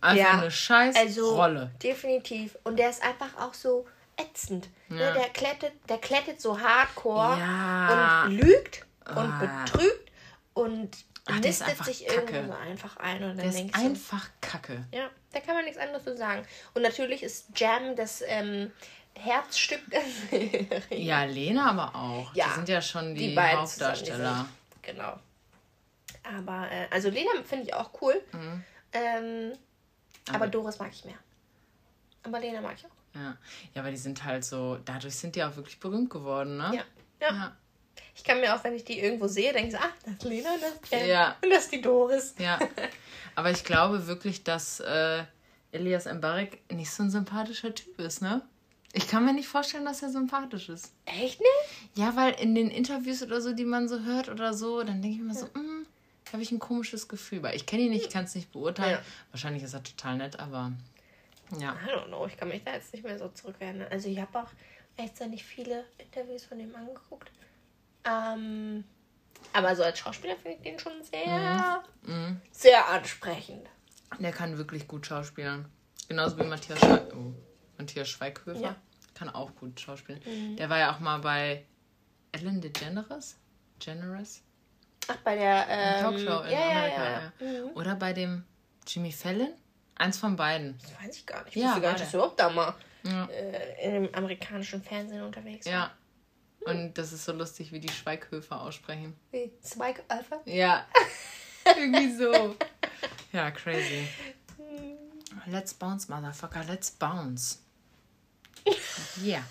Einfach 0.00 0.24
ja, 0.24 0.40
eine 0.40 0.50
Scheißrolle. 0.50 1.60
Also, 1.60 1.70
definitiv. 1.82 2.56
Und 2.64 2.78
der 2.78 2.90
ist 2.90 3.02
einfach 3.02 3.36
auch 3.40 3.54
so 3.54 3.86
ätzend. 4.16 4.68
Ne, 4.88 5.00
ja. 5.00 5.12
Der, 5.12 5.28
klettet, 5.30 5.72
der 5.88 5.98
klettet 5.98 6.40
so 6.40 6.58
hardcore 6.60 7.38
ja. 7.38 8.24
und 8.24 8.32
lügt 8.32 8.86
und 9.08 9.16
ah. 9.16 9.64
betrügt 9.64 10.12
und 10.54 10.96
Ach, 11.26 11.40
nistet 11.40 11.84
sich 11.84 12.06
Kacke. 12.06 12.36
irgendwo 12.36 12.52
so 12.52 12.58
einfach 12.58 12.96
ein. 12.98 13.22
Und 13.22 13.28
dann 13.30 13.36
der 13.38 13.46
ist 13.46 13.74
einfach 13.74 14.22
so, 14.22 14.30
Kacke. 14.40 14.86
Ja, 14.92 15.10
da 15.32 15.40
kann 15.40 15.54
man 15.54 15.64
nichts 15.64 15.78
anderes 15.78 16.04
zu 16.04 16.16
sagen. 16.16 16.46
Und 16.74 16.82
natürlich 16.82 17.22
ist 17.22 17.48
Jam 17.56 17.96
das 17.96 18.22
ähm, 18.26 18.70
Herzstück 19.18 19.80
der 19.90 20.02
Serie. 20.30 20.82
Ja, 20.90 21.24
Lena 21.24 21.70
aber 21.70 21.94
auch. 21.94 22.34
Ja, 22.34 22.46
die 22.46 22.54
sind 22.54 22.68
ja 22.68 22.80
schon 22.80 23.14
die, 23.14 23.34
die 23.34 23.38
Hauptdarsteller. 23.38 24.46
Genau. 24.82 25.18
Aber, 26.34 26.70
äh, 26.70 26.86
also 26.90 27.08
Lena 27.08 27.30
finde 27.44 27.66
ich 27.66 27.74
auch 27.74 27.90
cool. 28.00 28.20
Mhm. 28.32 28.64
Ähm, 28.92 29.52
Aber, 30.28 30.36
aber 30.36 30.46
Doris 30.48 30.78
mag 30.78 30.90
ich 30.92 31.04
mehr. 31.04 31.18
Aber 32.22 32.40
Lena 32.40 32.60
mag 32.60 32.74
ich 32.76 32.84
auch. 32.84 32.90
Ja. 33.14 33.36
ja, 33.74 33.82
aber 33.82 33.90
die 33.90 33.96
sind 33.96 34.24
halt 34.24 34.44
so, 34.44 34.78
dadurch 34.84 35.14
sind 35.16 35.36
die 35.36 35.44
auch 35.44 35.56
wirklich 35.56 35.80
berühmt 35.80 36.10
geworden, 36.10 36.56
ne? 36.58 36.72
Ja. 36.74 37.28
ja. 37.28 37.34
ja. 37.34 37.56
Ich 38.14 38.24
kann 38.24 38.40
mir 38.40 38.54
auch, 38.54 38.62
wenn 38.64 38.74
ich 38.74 38.84
die 38.84 38.98
irgendwo 38.98 39.26
sehe, 39.26 39.52
denke 39.52 39.68
ich 39.68 39.74
so, 39.74 39.78
ah, 39.78 39.92
das 40.04 40.14
ist 40.14 40.24
Lena 40.24 40.54
und 40.54 40.62
das 40.62 40.72
ist. 41.00 41.06
Ja. 41.06 41.36
Und 41.42 41.50
das 41.50 41.64
ist 41.64 41.72
die 41.72 41.80
Doris. 41.80 42.34
Ja. 42.38 42.58
Aber 43.34 43.50
ich 43.50 43.64
glaube 43.64 44.06
wirklich, 44.06 44.42
dass 44.44 44.80
äh, 44.80 45.24
Elias 45.72 46.06
Mbarek 46.06 46.70
nicht 46.72 46.90
so 46.90 47.02
ein 47.02 47.10
sympathischer 47.10 47.74
Typ 47.74 47.98
ist, 48.00 48.22
ne? 48.22 48.42
Ich 48.92 49.08
kann 49.08 49.26
mir 49.26 49.34
nicht 49.34 49.48
vorstellen, 49.48 49.84
dass 49.84 50.02
er 50.02 50.08
sympathisch 50.08 50.70
ist. 50.70 50.94
Echt 51.04 51.38
nicht? 51.38 51.96
Ja, 51.96 52.16
weil 52.16 52.32
in 52.40 52.54
den 52.54 52.70
Interviews 52.70 53.22
oder 53.22 53.42
so, 53.42 53.52
die 53.52 53.66
man 53.66 53.88
so 53.88 54.00
hört 54.00 54.30
oder 54.30 54.54
so, 54.54 54.82
dann 54.82 55.02
denke 55.02 55.18
ich 55.18 55.22
mir 55.22 55.34
so, 55.34 55.46
hm, 55.52 55.75
habe 56.36 56.42
ich 56.42 56.52
ein 56.52 56.58
komisches 56.58 57.08
Gefühl. 57.08 57.42
Weil 57.42 57.56
ich 57.56 57.64
kenne 57.64 57.84
ihn 57.84 57.90
nicht, 57.90 58.06
ich 58.06 58.12
kann 58.12 58.24
es 58.24 58.34
nicht 58.34 58.52
beurteilen. 58.52 58.98
Ja. 58.98 59.02
Wahrscheinlich 59.30 59.62
ist 59.62 59.72
er 59.72 59.82
total 59.82 60.18
nett, 60.18 60.38
aber 60.38 60.72
ja. 61.58 61.74
I 61.74 61.88
don't 61.88 62.08
know, 62.08 62.26
ich 62.26 62.36
kann 62.36 62.48
mich 62.48 62.62
da 62.62 62.74
jetzt 62.74 62.92
nicht 62.92 63.04
mehr 63.04 63.18
so 63.18 63.28
zurückerinnern. 63.28 63.88
Also 63.90 64.08
ich 64.08 64.20
habe 64.20 64.38
auch 64.38 64.50
echt 64.98 65.18
nicht 65.28 65.44
viele 65.44 65.84
Interviews 65.96 66.44
von 66.44 66.60
ihm 66.60 66.74
angeguckt. 66.74 67.30
Ähm, 68.04 68.84
aber 69.54 69.74
so 69.74 69.82
als 69.82 69.98
Schauspieler 69.98 70.36
finde 70.36 70.58
ich 70.58 70.62
den 70.62 70.78
schon 70.78 71.02
sehr, 71.02 71.82
mhm. 72.02 72.12
mhm. 72.12 72.40
sehr 72.50 72.86
ansprechend. 72.88 73.66
Der 74.18 74.32
kann 74.32 74.58
wirklich 74.58 74.86
gut 74.86 75.06
schauspielen. 75.06 75.66
Genauso 76.08 76.38
wie 76.38 76.44
Matthias, 76.44 76.78
Schwe 76.78 77.12
oh, 77.14 77.32
Matthias 77.78 78.08
Schweighöfer. 78.08 78.60
Ja. 78.60 78.76
Kann 79.14 79.30
auch 79.30 79.54
gut 79.56 79.80
schauspielen. 79.80 80.20
Mhm. 80.24 80.56
Der 80.56 80.68
war 80.68 80.78
ja 80.78 80.94
auch 80.94 81.00
mal 81.00 81.18
bei 81.18 81.64
Ellen 82.32 82.60
DeGeneres. 82.60 83.38
Generous. 83.78 84.42
Ach, 85.08 85.16
bei 85.18 85.36
der 85.36 85.66
ähm, 85.68 86.00
Talkshow 86.00 86.42
in 86.42 86.50
ja, 86.52 86.70
Amerika. 86.70 87.04
Ja, 87.04 87.32
ja. 87.40 87.62
Mhm. 87.62 87.70
Oder 87.76 87.94
bei 87.94 88.12
dem 88.12 88.44
Jimmy 88.86 89.12
Fallon. 89.12 89.52
Eins 89.94 90.18
von 90.18 90.36
beiden. 90.36 90.78
Das 90.78 91.02
weiß 91.02 91.16
ich 91.16 91.26
gar 91.26 91.44
nicht. 91.44 91.56
Ich 91.56 91.62
ja, 91.62 91.68
wusste 91.68 91.80
gar 91.80 91.92
nicht, 91.92 92.04
dass 92.04 92.10
du 92.10 92.18
überhaupt 92.18 92.38
da 92.38 92.50
mal 92.50 92.74
ja. 93.04 93.24
äh, 93.26 93.86
in 93.86 93.92
dem 93.94 94.14
amerikanischen 94.14 94.82
Fernsehen 94.82 95.22
unterwegs 95.22 95.66
war. 95.66 95.72
Ja. 95.72 95.92
Und 96.66 96.98
das 96.98 97.12
ist 97.12 97.24
so 97.24 97.32
lustig, 97.32 97.72
wie 97.72 97.80
die 97.80 97.88
Schweighöfer 97.88 98.60
aussprechen. 98.60 99.16
Wie? 99.30 99.52
Schweighöfer? 99.64 100.42
Ja. 100.44 100.86
Irgendwie 101.76 102.12
so. 102.12 102.56
Ja, 103.32 103.50
crazy. 103.50 104.08
Let's 105.46 105.72
bounce, 105.74 106.08
motherfucker. 106.08 106.64
Let's 106.64 106.90
bounce. 106.90 107.60
Yeah. 109.22 109.42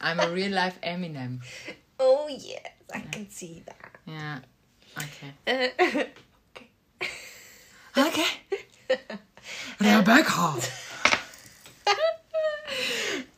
I'm 0.00 0.20
a 0.20 0.26
real 0.26 0.52
life 0.52 0.78
Eminem. 0.82 1.40
Oh 1.98 2.28
yes, 2.28 2.60
I 2.92 3.00
can 3.10 3.28
see 3.30 3.62
that. 3.66 3.76
Ja. 4.06 4.40
Okay. 4.96 5.32
Äh, 5.44 5.70
okay. 6.50 6.68
Okay. 7.96 8.24
Rebecca. 9.80 10.56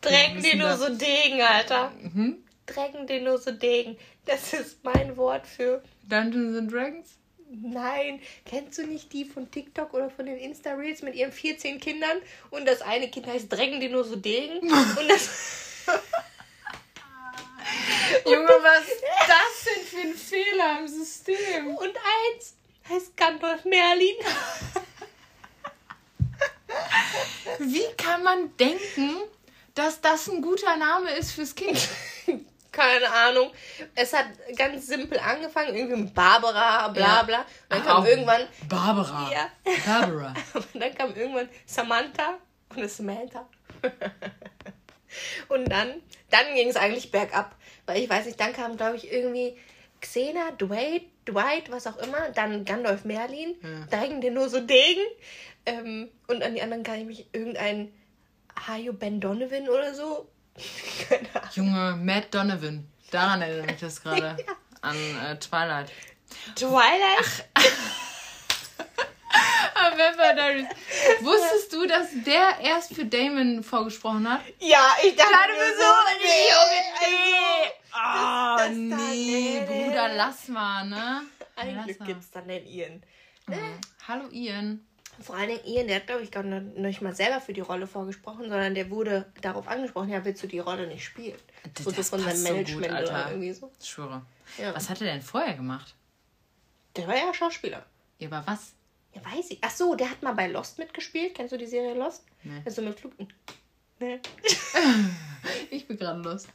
Drecken 0.01 0.43
dir 0.43 0.57
nur 0.57 0.77
so 0.77 0.95
Degen, 0.95 1.43
Alter. 1.43 1.93
Mhm. 2.01 2.39
Drecken 2.67 3.07
dir 3.07 3.21
nur 3.21 3.39
so 3.39 3.51
Degen. 3.51 3.97
Das 4.25 4.53
ist 4.53 4.85
mein 4.85 5.17
Wort 5.17 5.47
für. 5.47 5.83
Dungeons 6.09 6.57
and 6.57 6.73
Dragons? 6.73 7.17
Nein, 7.49 8.21
kennst 8.45 8.79
du 8.79 8.87
nicht 8.87 9.13
die 9.13 9.25
von 9.25 9.51
TikTok 9.51 9.95
oder 9.95 10.11
von 10.11 10.27
den 10.27 10.37
Insta-Reels 10.37 11.03
mit 11.03 11.15
ihren 11.15 11.33
14 11.33 11.81
Kindern? 11.81 12.19
Und 12.51 12.67
das 12.67 12.83
eine 12.83 13.09
Kind 13.09 13.27
heißt 13.27 13.53
Drecken 13.53 13.81
dir 13.81 13.91
nur 13.91 14.05
so 14.05 14.17
Degen. 14.17 14.59
Und 14.71 15.09
das. 15.09 15.85
Junge, 18.27 18.49
was 18.49 18.87
das 19.27 19.65
denn 19.65 19.85
für 19.85 20.01
ein 20.09 20.15
Fehler 20.15 20.81
im 20.81 20.89
System? 20.89 21.77
Und 21.77 21.97
eins 21.97 22.57
heißt 22.89 23.17
Gandalf 23.17 23.65
Merlin. 23.65 24.17
Wie 27.59 27.87
kann 27.97 28.23
man 28.23 28.57
denken, 28.57 29.17
dass 29.75 30.01
das 30.01 30.29
ein 30.29 30.43
guter 30.43 30.77
Name 30.77 31.11
ist 31.11 31.33
fürs 31.33 31.55
Kind? 31.55 31.79
Keine 32.73 33.11
Ahnung. 33.11 33.53
Es 33.95 34.13
hat 34.13 34.27
ganz 34.55 34.87
simpel 34.87 35.19
angefangen, 35.19 35.75
irgendwie 35.75 36.03
mit 36.03 36.15
Barbara, 36.15 36.89
bla 36.89 37.23
bla. 37.23 37.39
Und 37.39 37.47
dann 37.71 37.83
Ach, 37.83 37.87
kam 37.87 38.07
irgendwann. 38.07 38.49
Barbara. 38.69 39.31
Ja. 39.33 39.51
Barbara. 39.87 40.35
und 40.55 40.83
dann 40.83 40.95
kam 40.95 41.15
irgendwann 41.15 41.49
Samantha 41.65 42.39
und 42.75 42.91
Samantha. 42.91 43.49
und 45.49 45.71
dann, 45.71 46.03
dann 46.31 46.55
ging 46.55 46.69
es 46.69 46.77
eigentlich 46.77 47.11
bergab. 47.11 47.55
Weil 47.87 48.03
ich 48.03 48.11
weiß 48.11 48.27
nicht, 48.27 48.41
dann 48.41 48.53
kam, 48.53 48.77
glaube 48.77 48.97
ich, 48.97 49.11
irgendwie 49.11 49.57
Xena, 50.01 50.51
Dwight, 50.53 51.03
Dwight, 51.27 51.71
was 51.71 51.87
auch 51.87 51.97
immer, 51.99 52.31
dann 52.31 52.65
Gandalf 52.65 53.05
Merlin, 53.05 53.57
ja. 53.63 53.87
da 53.91 53.99
hängen 53.99 54.21
dir 54.21 54.31
nur 54.31 54.49
so 54.49 54.61
Degen. 54.61 55.03
Ähm, 55.65 56.09
und 56.29 56.43
an 56.43 56.55
die 56.55 56.63
anderen 56.63 56.83
kann 56.85 57.01
ich 57.01 57.07
mich 57.07 57.27
irgendein 57.33 57.93
Hayo 58.67 58.93
Ben 58.93 59.21
Donovan 59.21 59.69
oder 59.69 59.95
so. 59.95 60.31
Keine 61.09 61.29
Ahnung. 61.35 61.51
Junge, 61.53 61.97
Matt 62.03 62.35
Donovan. 62.35 62.89
Daran 63.11 63.43
erinnere 63.43 63.73
ich 63.73 63.81
das 63.81 64.03
gerade. 64.03 64.43
ja. 64.43 64.53
An 64.83 64.97
äh, 64.97 65.37
Twilight. 65.39 65.91
Twilight? 66.55 67.49
Remember 69.97 70.35
Diaries. 70.35 70.67
Wusstest 71.21 71.73
du, 71.73 71.87
dass 71.87 72.09
der 72.25 72.59
erst 72.61 72.95
für 72.95 73.05
Damon 73.05 73.63
vorgesprochen 73.63 74.31
hat? 74.31 74.41
Ja, 74.61 74.97
ich 75.03 75.17
dachte 75.17 75.33
mir 75.33 75.77
so, 75.77 75.85
nee, 76.21 76.51
nee. 77.01 77.73
Oh, 77.95 78.57
das, 78.59 78.69
das 78.69 78.77
nee, 78.77 79.63
Bruder, 79.67 80.15
lass 80.15 80.49
mal, 80.49 80.85
ne? 80.85 81.23
Ein 81.57 81.85
Glück 81.85 82.05
gibt's 82.05 82.31
dann 82.31 82.47
den 82.47 82.67
Ian. 82.67 83.03
Mhm. 83.47 83.81
Hallo 84.07 84.29
Ian. 84.31 84.87
Vor 85.19 85.35
allen 85.35 85.49
Dingen 85.49 85.65
Ian, 85.65 85.87
der 85.87 85.97
hat, 85.97 86.07
glaube 86.07 86.23
ich, 86.23 86.31
gar 86.31 86.43
nicht 86.43 87.01
mal 87.01 87.15
selber 87.15 87.41
für 87.41 87.55
die 87.55 87.63
Rolle 87.63 87.87
vorgesprochen, 87.87 88.51
sondern 88.51 88.75
der 88.75 88.91
wurde 88.91 89.33
darauf 89.41 89.67
angesprochen, 89.67 90.11
ja, 90.11 90.23
willst 90.27 90.43
du 90.43 90.47
die 90.47 90.59
Rolle 90.59 90.87
nicht 90.87 91.05
spielen? 91.05 91.39
Das, 91.73 91.85
so 91.85 91.91
das 91.91 92.11
von 92.11 92.21
seinem 92.21 92.43
Management 92.43 92.87
so 92.87 92.99
gut, 92.99 93.09
oder 93.09 93.31
irgendwie 93.31 93.53
so. 93.53 93.73
Ich 93.81 93.89
schwöre. 93.89 94.21
Ja. 94.59 94.75
Was 94.75 94.91
hat 94.91 95.01
er 95.01 95.07
denn 95.07 95.23
vorher 95.23 95.55
gemacht? 95.55 95.95
Der 96.97 97.09
war 97.09 97.17
ja 97.17 97.33
Schauspieler. 97.33 97.87
Ja, 98.19 98.29
aber 98.29 98.43
was? 98.47 98.73
Ja, 99.17 99.37
weiß 99.37 99.51
ich. 99.51 99.59
Ach 99.63 99.71
so, 99.71 99.95
der 99.95 100.11
hat 100.11 100.23
mal 100.23 100.33
bei 100.33 100.47
Lost 100.47 100.79
mitgespielt. 100.79 101.35
Kennst 101.35 101.53
du 101.53 101.59
die 101.59 101.67
Serie 101.67 101.95
Lost? 101.95 102.25
Nee. 102.43 102.63
Also 102.65 102.83
mit 102.83 102.99
Flug. 102.99 103.13
Nee. 103.99 104.21
ich 105.71 105.89
bin 105.89 105.97
gerade 105.97 106.21
Lost. 106.21 106.49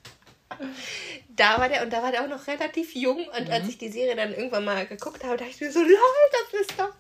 Da 1.30 1.58
war 1.58 1.70
der, 1.70 1.84
und 1.84 1.92
da 1.92 2.04
war 2.04 2.12
der 2.12 2.24
auch 2.24 2.28
noch 2.28 2.46
relativ 2.48 2.94
jung. 2.94 3.28
Und 3.28 3.48
mhm. 3.48 3.54
als 3.54 3.68
ich 3.68 3.78
die 3.78 3.90
Serie 3.90 4.16
dann 4.16 4.34
irgendwann 4.34 4.66
mal 4.66 4.86
geguckt 4.86 5.24
habe, 5.24 5.38
dachte 5.38 5.52
ich 5.52 5.62
mir 5.62 5.72
so, 5.72 5.82
lol, 5.82 5.90
das 6.52 6.62
ist 6.62 6.80
doch 6.80 6.94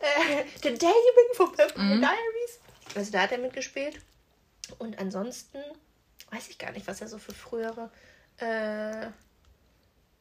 äh, 0.00 0.44
der 0.62 0.72
Damon 0.72 1.34
von 1.34 1.48
Vampire 1.48 1.96
mhm. 1.96 2.00
Diaries. 2.00 2.60
Also 2.94 3.12
da 3.12 3.22
hat 3.22 3.32
er 3.32 3.38
mitgespielt. 3.38 4.00
Und 4.78 4.98
ansonsten 4.98 5.58
weiß 6.30 6.48
ich 6.48 6.58
gar 6.58 6.72
nicht, 6.72 6.86
was 6.86 7.00
er 7.00 7.08
so 7.08 7.18
für 7.18 7.34
frühere 7.34 7.90
äh, 8.38 9.08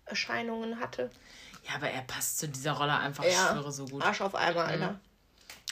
Erscheinungen 0.05 0.79
hatte. 0.79 1.09
Ja, 1.67 1.75
aber 1.75 1.89
er 1.89 2.01
passt 2.01 2.39
zu 2.39 2.47
dieser 2.47 2.73
Rolle 2.73 2.97
einfach, 2.97 3.23
ja. 3.23 3.29
ich 3.29 3.37
schwöre, 3.37 3.71
so 3.71 3.85
gut. 3.85 4.03
Arsch 4.03 4.21
auf 4.21 4.35
einmal, 4.35 4.65
Alter. 4.67 4.91
Mhm. 4.91 4.99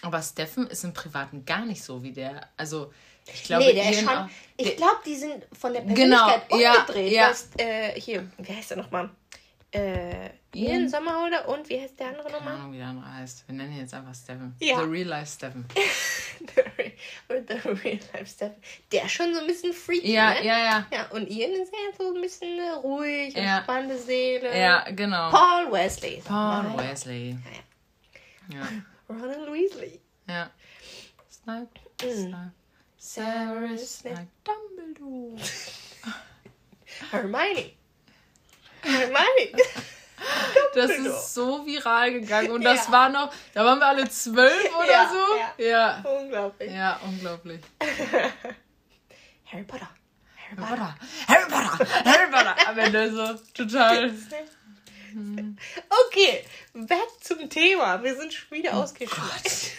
Aber 0.01 0.21
Steffen 0.21 0.67
ist 0.67 0.83
im 0.83 0.93
Privaten 0.93 1.45
gar 1.45 1.65
nicht 1.65 1.83
so 1.83 2.03
wie 2.03 2.11
der. 2.11 2.49
Also, 2.57 2.91
ich 3.25 3.43
glaube, 3.43 3.63
nee, 3.63 3.73
der 3.73 3.89
ist 3.89 4.03
schon, 4.03 4.29
ich 4.57 4.75
glaube, 4.75 4.97
die 5.05 5.15
sind 5.15 5.45
von 5.57 5.71
der 5.71 5.83
genau, 5.83 5.95
Persönlichkeit 5.95 6.49
genau, 6.49 6.71
umgedreht. 6.79 7.11
Ja, 7.11 7.21
ja. 7.21 7.29
Das, 7.29 7.49
äh, 7.57 7.99
hier, 7.99 8.29
wie 8.37 8.53
heißt 8.53 8.71
der 8.71 8.77
nochmal? 8.77 9.09
Äh, 9.71 10.29
Ian 10.55 10.87
Sommerholder 10.87 11.47
und 11.49 11.67
wie 11.69 11.79
heißt 11.79 11.99
der 11.99 12.07
andere 12.09 12.31
nochmal? 12.31 12.53
Keine 12.53 12.59
Ahnung, 12.59 12.73
wie 12.73 12.77
der 12.77 12.87
andere 12.87 13.13
heißt. 13.13 13.47
Wir 13.47 13.55
nennen 13.55 13.73
ihn 13.73 13.79
jetzt 13.79 13.93
einfach 13.93 14.13
Steffen. 14.13 14.55
Ja. 14.59 14.79
The 14.79 14.85
Real 14.85 15.07
Life 15.07 15.33
Steffen. 15.33 15.65
the, 17.27 17.69
Real 17.69 17.99
Life 18.13 18.25
Steffen. 18.27 18.61
Der 18.91 19.05
ist 19.05 19.11
schon 19.11 19.33
so 19.33 19.41
ein 19.41 19.47
bisschen 19.47 19.73
freaky, 19.73 20.13
ja, 20.13 20.33
ne? 20.33 20.45
Ja, 20.45 20.57
ja. 20.57 20.87
Ja, 20.91 21.07
und 21.11 21.27
Ian 21.29 21.51
ist 21.53 21.71
ja 21.71 21.97
so 21.97 22.13
ein 22.13 22.21
bisschen 22.21 22.59
äh, 22.59 22.69
ruhig, 22.71 23.35
ja. 23.35 23.57
entspannte 23.57 23.97
Seele. 23.97 24.57
Ja, 24.57 24.89
genau. 24.91 25.31
Paul 25.31 25.71
Wesley. 25.71 26.21
Paul 26.25 26.63
Mal. 26.63 26.91
Wesley. 26.91 27.37
Ja. 28.49 28.57
ja. 28.57 28.67
Ronald 29.09 29.51
Weasley. 29.51 29.99
Ja. 30.27 30.49
Snipe, 31.29 31.79
mm. 32.03 32.09
Snipe. 32.09 32.51
Severus 32.97 33.99
Snape. 33.99 34.27
Dumbledore. 34.45 35.35
Hermione. 37.11 37.73
Hermione. 38.81 39.51
Das 40.75 40.89
ist 40.89 41.35
so 41.35 41.65
viral 41.65 42.13
gegangen 42.13 42.49
und 42.49 42.63
das 42.63 42.87
ja. 42.87 42.91
war 42.91 43.09
noch, 43.09 43.31
da 43.53 43.63
waren 43.63 43.77
wir 43.77 43.85
alle 43.85 44.09
zwölf 44.09 44.75
oder 44.83 44.91
ja, 44.91 45.11
so. 45.11 45.63
Ja. 45.63 45.69
ja. 45.69 46.03
Unglaublich. 46.19 46.71
Ja, 46.71 46.99
unglaublich. 47.05 47.61
Harry 49.51 49.63
Potter. 49.63 49.89
Harry 50.49 50.55
Potter. 50.55 50.95
Harry 51.27 51.45
Potter. 51.47 52.05
Harry 52.05 52.31
Potter. 52.31 52.55
Am 52.67 52.77
Ende 52.79 53.11
so 53.11 53.39
total. 53.53 54.11
Okay, 56.07 56.43
back 56.73 57.07
zum 57.21 57.47
Thema. 57.49 58.01
Wir 58.01 58.15
sind 58.15 58.33
schon 58.33 58.57
wieder 58.57 58.71
oh 58.73 58.81
ausgeschlossen. 58.81 59.71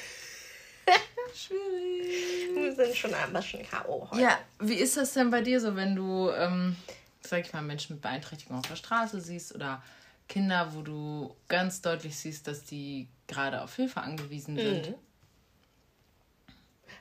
Schwierig. 1.35 2.55
Wir 2.55 2.75
sind 2.75 2.97
schon 2.97 3.15
ein 3.15 3.33
bisschen 3.33 3.69
K.O. 3.69 4.09
heute. 4.11 4.23
Ja, 4.23 4.39
wie 4.61 4.75
ist 4.75 4.97
das 4.97 5.15
denn 5.15 5.31
bei 5.31 5.41
dir 5.41 5.61
so, 5.61 5.75
wenn 5.75 5.97
du, 5.97 6.31
ähm, 6.31 6.77
sag 7.21 7.41
ich 7.41 7.53
mal, 7.53 7.63
Menschen 7.63 7.97
mit 7.97 8.03
Beeinträchtigung 8.03 8.59
auf 8.59 8.67
der 8.69 8.77
Straße 8.77 9.21
siehst 9.21 9.55
oder 9.55 9.83
Kinder, 10.29 10.71
wo 10.75 10.83
du 10.83 11.37
ganz 11.49 11.83
deutlich 11.83 12.17
siehst, 12.17 12.47
dass 12.47 12.65
die 12.65 13.09
gerade 13.27 13.63
auf 13.63 13.77
Hilfe 13.77 14.01
angewiesen 14.01 14.57
sind? 14.57 14.89
Mhm. 14.91 14.95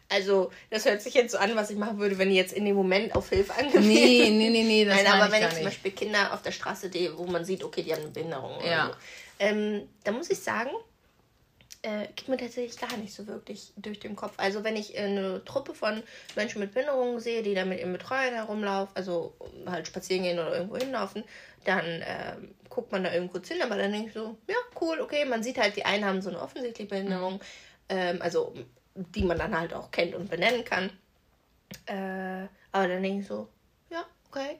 Also, 0.09 0.51
das 0.69 0.85
hört 0.85 1.01
sich 1.01 1.15
jetzt 1.15 1.31
so 1.31 1.37
an, 1.39 1.55
was 1.55 1.71
ich 1.71 1.77
machen 1.77 1.97
würde, 1.97 2.17
wenn 2.19 2.29
ich 2.29 2.35
jetzt 2.35 2.53
in 2.53 2.65
dem 2.65 2.75
Moment 2.75 3.15
auf 3.15 3.29
Hilfe 3.29 3.53
angewiesen 3.55 3.87
Nee, 3.87 4.29
nee, 4.29 4.49
nee, 4.49 4.63
nee, 4.63 4.85
das 4.85 5.01
Nein, 5.01 5.07
aber 5.07 5.31
wenn 5.31 5.41
ich 5.43 5.55
zum 5.55 5.63
Beispiel 5.63 5.91
Kinder 5.91 6.33
auf 6.33 6.41
der 6.43 6.51
Straße 6.51 6.91
sehe, 6.91 7.17
wo 7.17 7.25
man 7.25 7.45
sieht, 7.45 7.63
okay, 7.63 7.81
die 7.81 7.93
haben 7.93 8.01
eine 8.01 8.11
Behinderung 8.11 8.63
ja. 8.63 8.87
So, 8.87 8.93
ähm, 9.39 9.89
da 10.03 10.11
muss 10.11 10.29
ich 10.29 10.39
sagen, 10.39 10.69
äh, 11.81 12.07
geht 12.15 12.29
mir 12.29 12.37
tatsächlich 12.37 12.79
gar 12.79 12.95
nicht 12.97 13.13
so 13.13 13.27
wirklich 13.27 13.73
durch 13.75 13.99
den 13.99 14.15
Kopf. 14.15 14.33
Also 14.37 14.63
wenn 14.63 14.75
ich 14.75 14.97
eine 14.97 15.43
Truppe 15.43 15.73
von 15.73 16.01
Menschen 16.35 16.59
mit 16.59 16.73
Behinderungen 16.73 17.19
sehe, 17.19 17.43
die 17.43 17.53
da 17.53 17.65
mit 17.65 17.79
ihren 17.79 17.91
Betreuern 17.91 18.33
herumlaufen, 18.33 18.95
also 18.95 19.33
halt 19.65 19.87
spazieren 19.87 20.23
gehen 20.23 20.39
oder 20.39 20.55
irgendwo 20.55 20.77
hinlaufen, 20.77 21.23
dann 21.63 21.85
äh, 21.85 22.35
guckt 22.69 22.91
man 22.91 23.03
da 23.03 23.13
irgendwo 23.13 23.39
hin, 23.39 23.61
aber 23.61 23.77
dann 23.77 23.91
denke 23.91 24.07
ich 24.07 24.13
so, 24.13 24.37
ja, 24.47 24.55
cool, 24.81 24.99
okay, 24.99 25.25
man 25.25 25.43
sieht 25.43 25.57
halt, 25.57 25.75
die 25.75 25.85
einen 25.85 26.05
haben 26.05 26.21
so 26.21 26.29
eine 26.29 26.41
offensichtliche 26.41 26.89
Behinderung, 26.89 27.35
mhm. 27.35 27.39
ähm, 27.89 28.21
also 28.21 28.53
die 28.95 29.23
man 29.23 29.37
dann 29.37 29.57
halt 29.57 29.73
auch 29.73 29.91
kennt 29.91 30.15
und 30.15 30.29
benennen 30.29 30.63
kann. 30.63 30.89
Äh, 31.85 32.47
aber 32.71 32.87
dann 32.87 33.03
denke 33.03 33.21
ich 33.21 33.27
so, 33.27 33.47
ja, 33.89 34.03
okay. 34.29 34.57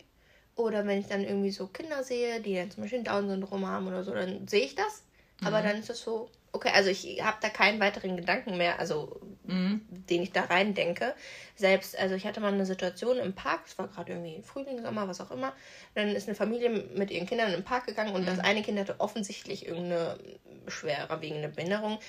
Oder 0.56 0.86
wenn 0.86 1.00
ich 1.00 1.08
dann 1.08 1.24
irgendwie 1.24 1.52
so 1.52 1.68
Kinder 1.68 2.04
sehe, 2.04 2.40
die 2.40 2.56
dann 2.56 2.70
zum 2.70 2.84
Beispiel 2.84 3.04
Down-Syndrom 3.04 3.68
haben 3.68 3.88
oder 3.88 4.04
so, 4.04 4.14
dann 4.14 4.48
sehe 4.48 4.66
ich 4.66 4.76
das. 4.76 5.04
Mhm. 5.42 5.48
Aber 5.48 5.62
dann 5.62 5.80
ist 5.80 5.90
das 5.90 6.02
so, 6.02 6.30
okay, 6.52 6.72
also 6.74 6.90
ich 6.90 7.24
habe 7.24 7.38
da 7.42 7.50
keinen 7.50 7.80
weiteren 7.80 8.16
Gedanken 8.18 8.58
mehr, 8.58 8.80
also 8.80 9.20
mhm. 9.46 9.82
den 10.10 10.24
ich 10.24 10.32
da 10.32 10.44
rein 10.44 10.74
denke. 10.74 11.14
Selbst, 11.56 11.98
also 11.98 12.16
ich 12.16 12.26
hatte 12.26 12.40
mal 12.40 12.54
eine 12.54 12.66
Situation 12.66 13.18
im 13.18 13.34
Park, 13.34 13.62
es 13.68 13.78
war 13.78 13.88
gerade 13.88 14.14
irgendwie 14.14 14.42
Frühling, 14.42 14.82
Sommer, 14.82 15.08
was 15.08 15.22
auch 15.22 15.32
immer. 15.32 15.54
Dann 15.96 16.10
ist 16.10 16.28
eine 16.28 16.36
Familie 16.36 16.70
mit 16.70 17.12
ihren 17.12 17.28
Kindern 17.28 17.54
im 17.54 17.64
Park 17.64 17.86
gegangen 17.86 18.14
und 18.14 18.22
mhm. 18.22 18.28
das 18.28 18.40
eine 18.40 18.62
Kind 18.62 18.80
hatte 18.80 19.00
offensichtlich 19.00 19.68
irgendeine 19.68 20.18
schwerwiegende 20.68 21.50
Behinderung, 21.50 22.00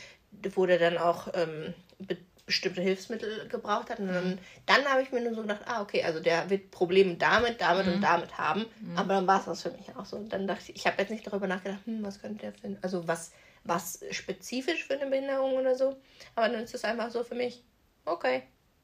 wurde 0.54 0.78
dann 0.78 0.98
auch 0.98 1.28
ähm, 1.34 1.74
be 1.98 2.16
bestimmte 2.46 2.82
Hilfsmittel 2.82 3.48
gebraucht 3.48 3.90
hat. 3.90 4.00
Und 4.00 4.08
dann, 4.08 4.30
mhm. 4.32 4.38
dann 4.66 4.84
habe 4.84 5.02
ich 5.02 5.12
mir 5.12 5.22
nur 5.22 5.34
so 5.34 5.42
gedacht, 5.42 5.62
ah, 5.66 5.80
okay, 5.80 6.02
also 6.02 6.20
der 6.20 6.50
wird 6.50 6.70
Probleme 6.70 7.14
damit, 7.14 7.60
damit 7.60 7.86
mhm. 7.86 7.94
und 7.94 8.00
damit 8.02 8.36
haben. 8.36 8.66
Mhm. 8.80 8.98
Aber 8.98 9.14
dann 9.14 9.26
war 9.26 9.40
es 9.40 9.46
das 9.46 9.62
für 9.62 9.70
mich 9.70 9.96
auch 9.96 10.04
so. 10.04 10.16
Und 10.16 10.32
dann 10.32 10.46
dachte 10.46 10.64
ich, 10.68 10.76
ich 10.76 10.86
habe 10.86 11.00
jetzt 11.00 11.10
nicht 11.10 11.26
darüber 11.26 11.46
nachgedacht, 11.46 11.80
hm, 11.86 12.04
was 12.04 12.20
könnte 12.20 12.40
der 12.40 12.52
finden, 12.52 12.78
also 12.82 13.08
was 13.08 13.32
was 13.64 14.00
spezifisch 14.10 14.84
für 14.84 14.94
eine 14.94 15.06
Behinderung 15.06 15.54
oder 15.54 15.74
so. 15.74 15.96
Aber 16.34 16.48
dann 16.48 16.62
ist 16.62 16.74
es 16.74 16.84
einfach 16.84 17.10
so 17.10 17.24
für 17.24 17.34
mich, 17.34 17.62
okay. 18.04 18.42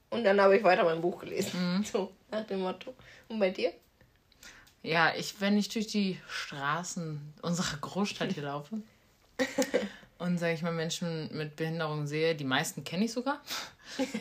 Und 0.08 0.24
dann 0.24 0.40
habe 0.40 0.56
ich 0.56 0.64
weiter 0.64 0.84
mein 0.84 1.00
Buch 1.00 1.20
gelesen. 1.20 1.76
Mhm. 1.78 1.84
So, 1.84 2.12
nach 2.30 2.44
dem 2.46 2.60
Motto. 2.60 2.94
Und 3.28 3.38
bei 3.38 3.50
dir? 3.50 3.72
Ja, 4.82 5.14
ich, 5.14 5.40
wenn 5.40 5.58
ich 5.58 5.68
durch 5.68 5.86
die 5.86 6.18
Straßen 6.28 7.34
unserer 7.42 7.76
Großstadt 7.76 8.32
hier 8.32 8.44
laufe 8.44 8.80
und, 10.18 10.38
sage 10.38 10.54
ich 10.54 10.62
mal, 10.62 10.72
Menschen 10.72 11.28
mit 11.36 11.54
Behinderung 11.56 12.06
sehe, 12.06 12.34
die 12.34 12.44
meisten 12.44 12.82
kenne 12.82 13.04
ich 13.04 13.12
sogar, 13.12 13.42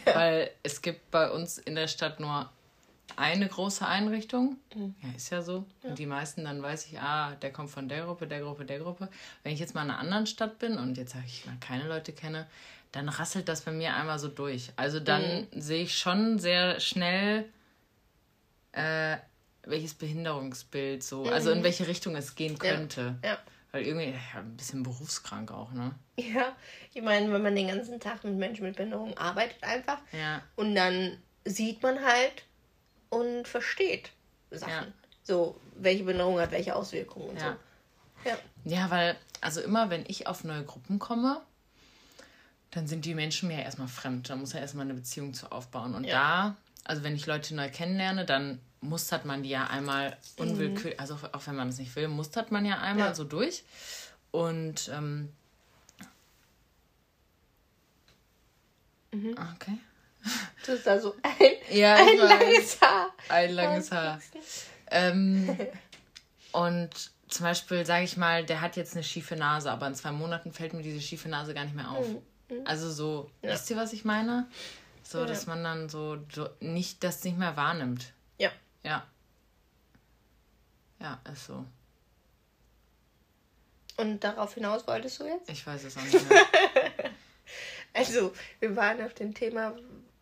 weil 0.05 0.51
es 0.61 0.81
gibt 0.81 1.09
bei 1.11 1.31
uns 1.31 1.57
in 1.57 1.75
der 1.75 1.87
Stadt 1.87 2.19
nur 2.19 2.51
eine 3.17 3.47
große 3.47 3.85
Einrichtung. 3.85 4.57
Mhm. 4.75 4.95
Ja, 5.01 5.09
ist 5.15 5.29
ja 5.29 5.41
so. 5.41 5.65
Ja. 5.83 5.89
Und 5.89 5.99
die 5.99 6.05
meisten, 6.05 6.43
dann 6.43 6.61
weiß 6.61 6.87
ich, 6.87 6.99
ah, 6.99 7.35
der 7.35 7.51
kommt 7.51 7.69
von 7.69 7.87
der 7.89 8.05
Gruppe, 8.05 8.27
der 8.27 8.41
Gruppe, 8.41 8.65
der 8.65 8.79
Gruppe. 8.79 9.09
Wenn 9.43 9.53
ich 9.53 9.59
jetzt 9.59 9.75
mal 9.75 9.83
in 9.83 9.91
einer 9.91 9.99
anderen 9.99 10.27
Stadt 10.27 10.59
bin 10.59 10.77
und 10.77 10.97
jetzt 10.97 11.13
sage 11.13 11.25
ich 11.27 11.45
mal 11.45 11.57
keine 11.59 11.87
Leute 11.87 12.11
kenne, 12.13 12.47
dann 12.91 13.09
rasselt 13.09 13.47
das 13.49 13.61
bei 13.61 13.71
mir 13.71 13.95
einmal 13.95 14.19
so 14.19 14.27
durch. 14.27 14.71
Also 14.75 14.99
dann 14.99 15.47
mhm. 15.51 15.61
sehe 15.61 15.83
ich 15.83 15.97
schon 15.97 16.39
sehr 16.39 16.79
schnell, 16.79 17.45
äh, 18.71 19.17
welches 19.63 19.93
Behinderungsbild 19.93 21.03
so, 21.03 21.25
mhm. 21.25 21.33
also 21.33 21.51
in 21.51 21.63
welche 21.63 21.87
Richtung 21.87 22.15
es 22.15 22.35
gehen 22.35 22.57
könnte. 22.57 23.15
Ja. 23.23 23.31
ja. 23.31 23.37
Weil 23.71 23.83
irgendwie 23.83 24.09
ja, 24.09 24.39
ein 24.39 24.57
bisschen 24.57 24.81
berufskrank 24.81 25.51
auch, 25.51 25.71
ne? 25.71 25.93
Ja, 26.17 26.55
ich 26.93 27.03
meine, 27.03 27.31
wenn 27.31 27.43
man 27.43 27.55
den 27.55 27.67
ganzen 27.67 27.99
Tag 27.99 28.23
mit 28.23 28.33
Menschen 28.33 28.65
mit 28.65 28.75
Behinderung 28.75 29.15
arbeitet 29.15 29.63
einfach 29.63 29.99
ja. 30.11 30.41
und 30.55 30.73
dann 30.73 31.17
sieht 31.45 31.83
man 31.83 32.03
halt, 32.03 32.43
und 33.09 33.47
versteht 33.47 34.11
Sachen. 34.51 34.69
Ja. 34.71 34.87
So, 35.23 35.59
welche 35.75 36.03
Behinderung 36.03 36.39
hat 36.39 36.51
welche 36.51 36.75
Auswirkungen 36.75 37.29
und 37.29 37.39
ja. 37.39 37.57
so. 38.23 38.29
Ja. 38.29 38.37
ja, 38.65 38.89
weil, 38.89 39.15
also 39.41 39.61
immer, 39.61 39.89
wenn 39.89 40.03
ich 40.07 40.27
auf 40.27 40.43
neue 40.43 40.63
Gruppen 40.63 40.99
komme, 40.99 41.41
dann 42.71 42.87
sind 42.87 43.05
die 43.05 43.15
Menschen 43.15 43.47
mir 43.47 43.57
ja 43.57 43.63
erstmal 43.63 43.87
fremd. 43.87 44.29
Da 44.29 44.35
muss 44.35 44.53
ja 44.53 44.59
erstmal 44.59 44.85
eine 44.85 44.93
Beziehung 44.93 45.33
zu 45.33 45.51
aufbauen. 45.51 45.95
Und 45.95 46.03
ja. 46.03 46.13
da, 46.13 46.57
also 46.83 47.03
wenn 47.03 47.15
ich 47.15 47.25
Leute 47.25 47.55
neu 47.55 47.69
kennenlerne, 47.69 48.25
dann 48.25 48.59
mustert 48.81 49.25
man 49.25 49.43
die 49.43 49.49
ja 49.49 49.67
einmal 49.67 50.17
unwillkürlich, 50.37 50.97
mhm. 50.97 51.01
also 51.01 51.19
auch 51.31 51.47
wenn 51.47 51.55
man 51.55 51.69
es 51.69 51.79
nicht 51.79 51.95
will, 51.95 52.07
mustert 52.07 52.51
man 52.51 52.65
ja 52.65 52.79
einmal 52.79 53.09
ja. 53.09 53.15
so 53.15 53.23
durch. 53.23 53.63
Und 54.31 54.89
ähm, 54.93 55.29
mhm. 59.11 59.35
okay. 59.55 59.77
Du 60.65 60.73
hast 60.73 60.85
da 60.85 60.99
so 60.99 61.15
ein, 61.21 61.75
ja, 61.75 61.95
ein 61.95 62.17
langes 62.17 62.79
Haar. 62.81 63.13
Ein 63.29 63.51
langes 63.51 63.91
Haar. 63.91 64.19
Ähm, 64.91 65.57
und 66.51 67.11
zum 67.29 67.45
Beispiel, 67.45 67.85
sage 67.85 68.03
ich 68.03 68.17
mal, 68.17 68.43
der 68.45 68.61
hat 68.61 68.75
jetzt 68.75 68.93
eine 68.93 69.03
schiefe 69.03 69.35
Nase, 69.35 69.71
aber 69.71 69.87
in 69.87 69.95
zwei 69.95 70.11
Monaten 70.11 70.51
fällt 70.51 70.73
mir 70.73 70.81
diese 70.81 71.01
schiefe 71.01 71.29
Nase 71.29 71.53
gar 71.53 71.63
nicht 71.63 71.75
mehr 71.75 71.89
auf. 71.89 72.07
Mhm. 72.07 72.21
mhm. 72.49 72.65
Also 72.65 72.91
so, 72.91 73.31
ja. 73.41 73.51
wisst 73.51 73.69
ihr, 73.69 73.77
was 73.77 73.93
ich 73.93 74.05
meine? 74.05 74.47
So, 75.03 75.19
ja. 75.19 75.25
dass 75.25 75.47
man 75.47 75.63
dann 75.63 75.89
so, 75.89 76.17
so 76.33 76.49
nicht 76.59 77.03
das 77.03 77.23
nicht 77.23 77.37
mehr 77.37 77.55
wahrnimmt. 77.55 78.13
Ja. 78.37 78.51
Ja. 78.83 79.05
Ja, 80.99 81.19
ist 81.31 81.45
so. 81.45 81.65
Und 83.97 84.23
darauf 84.23 84.53
hinaus 84.53 84.87
wolltest 84.87 85.19
du 85.19 85.25
jetzt? 85.25 85.49
Ich 85.49 85.65
weiß 85.65 85.83
es 85.83 85.97
auch 85.97 86.03
nicht 86.03 86.29
mehr. 86.29 86.45
also, 87.93 88.33
wir 88.59 88.75
waren 88.75 89.01
auf 89.01 89.13
dem 89.13 89.33
Thema, 89.33 89.75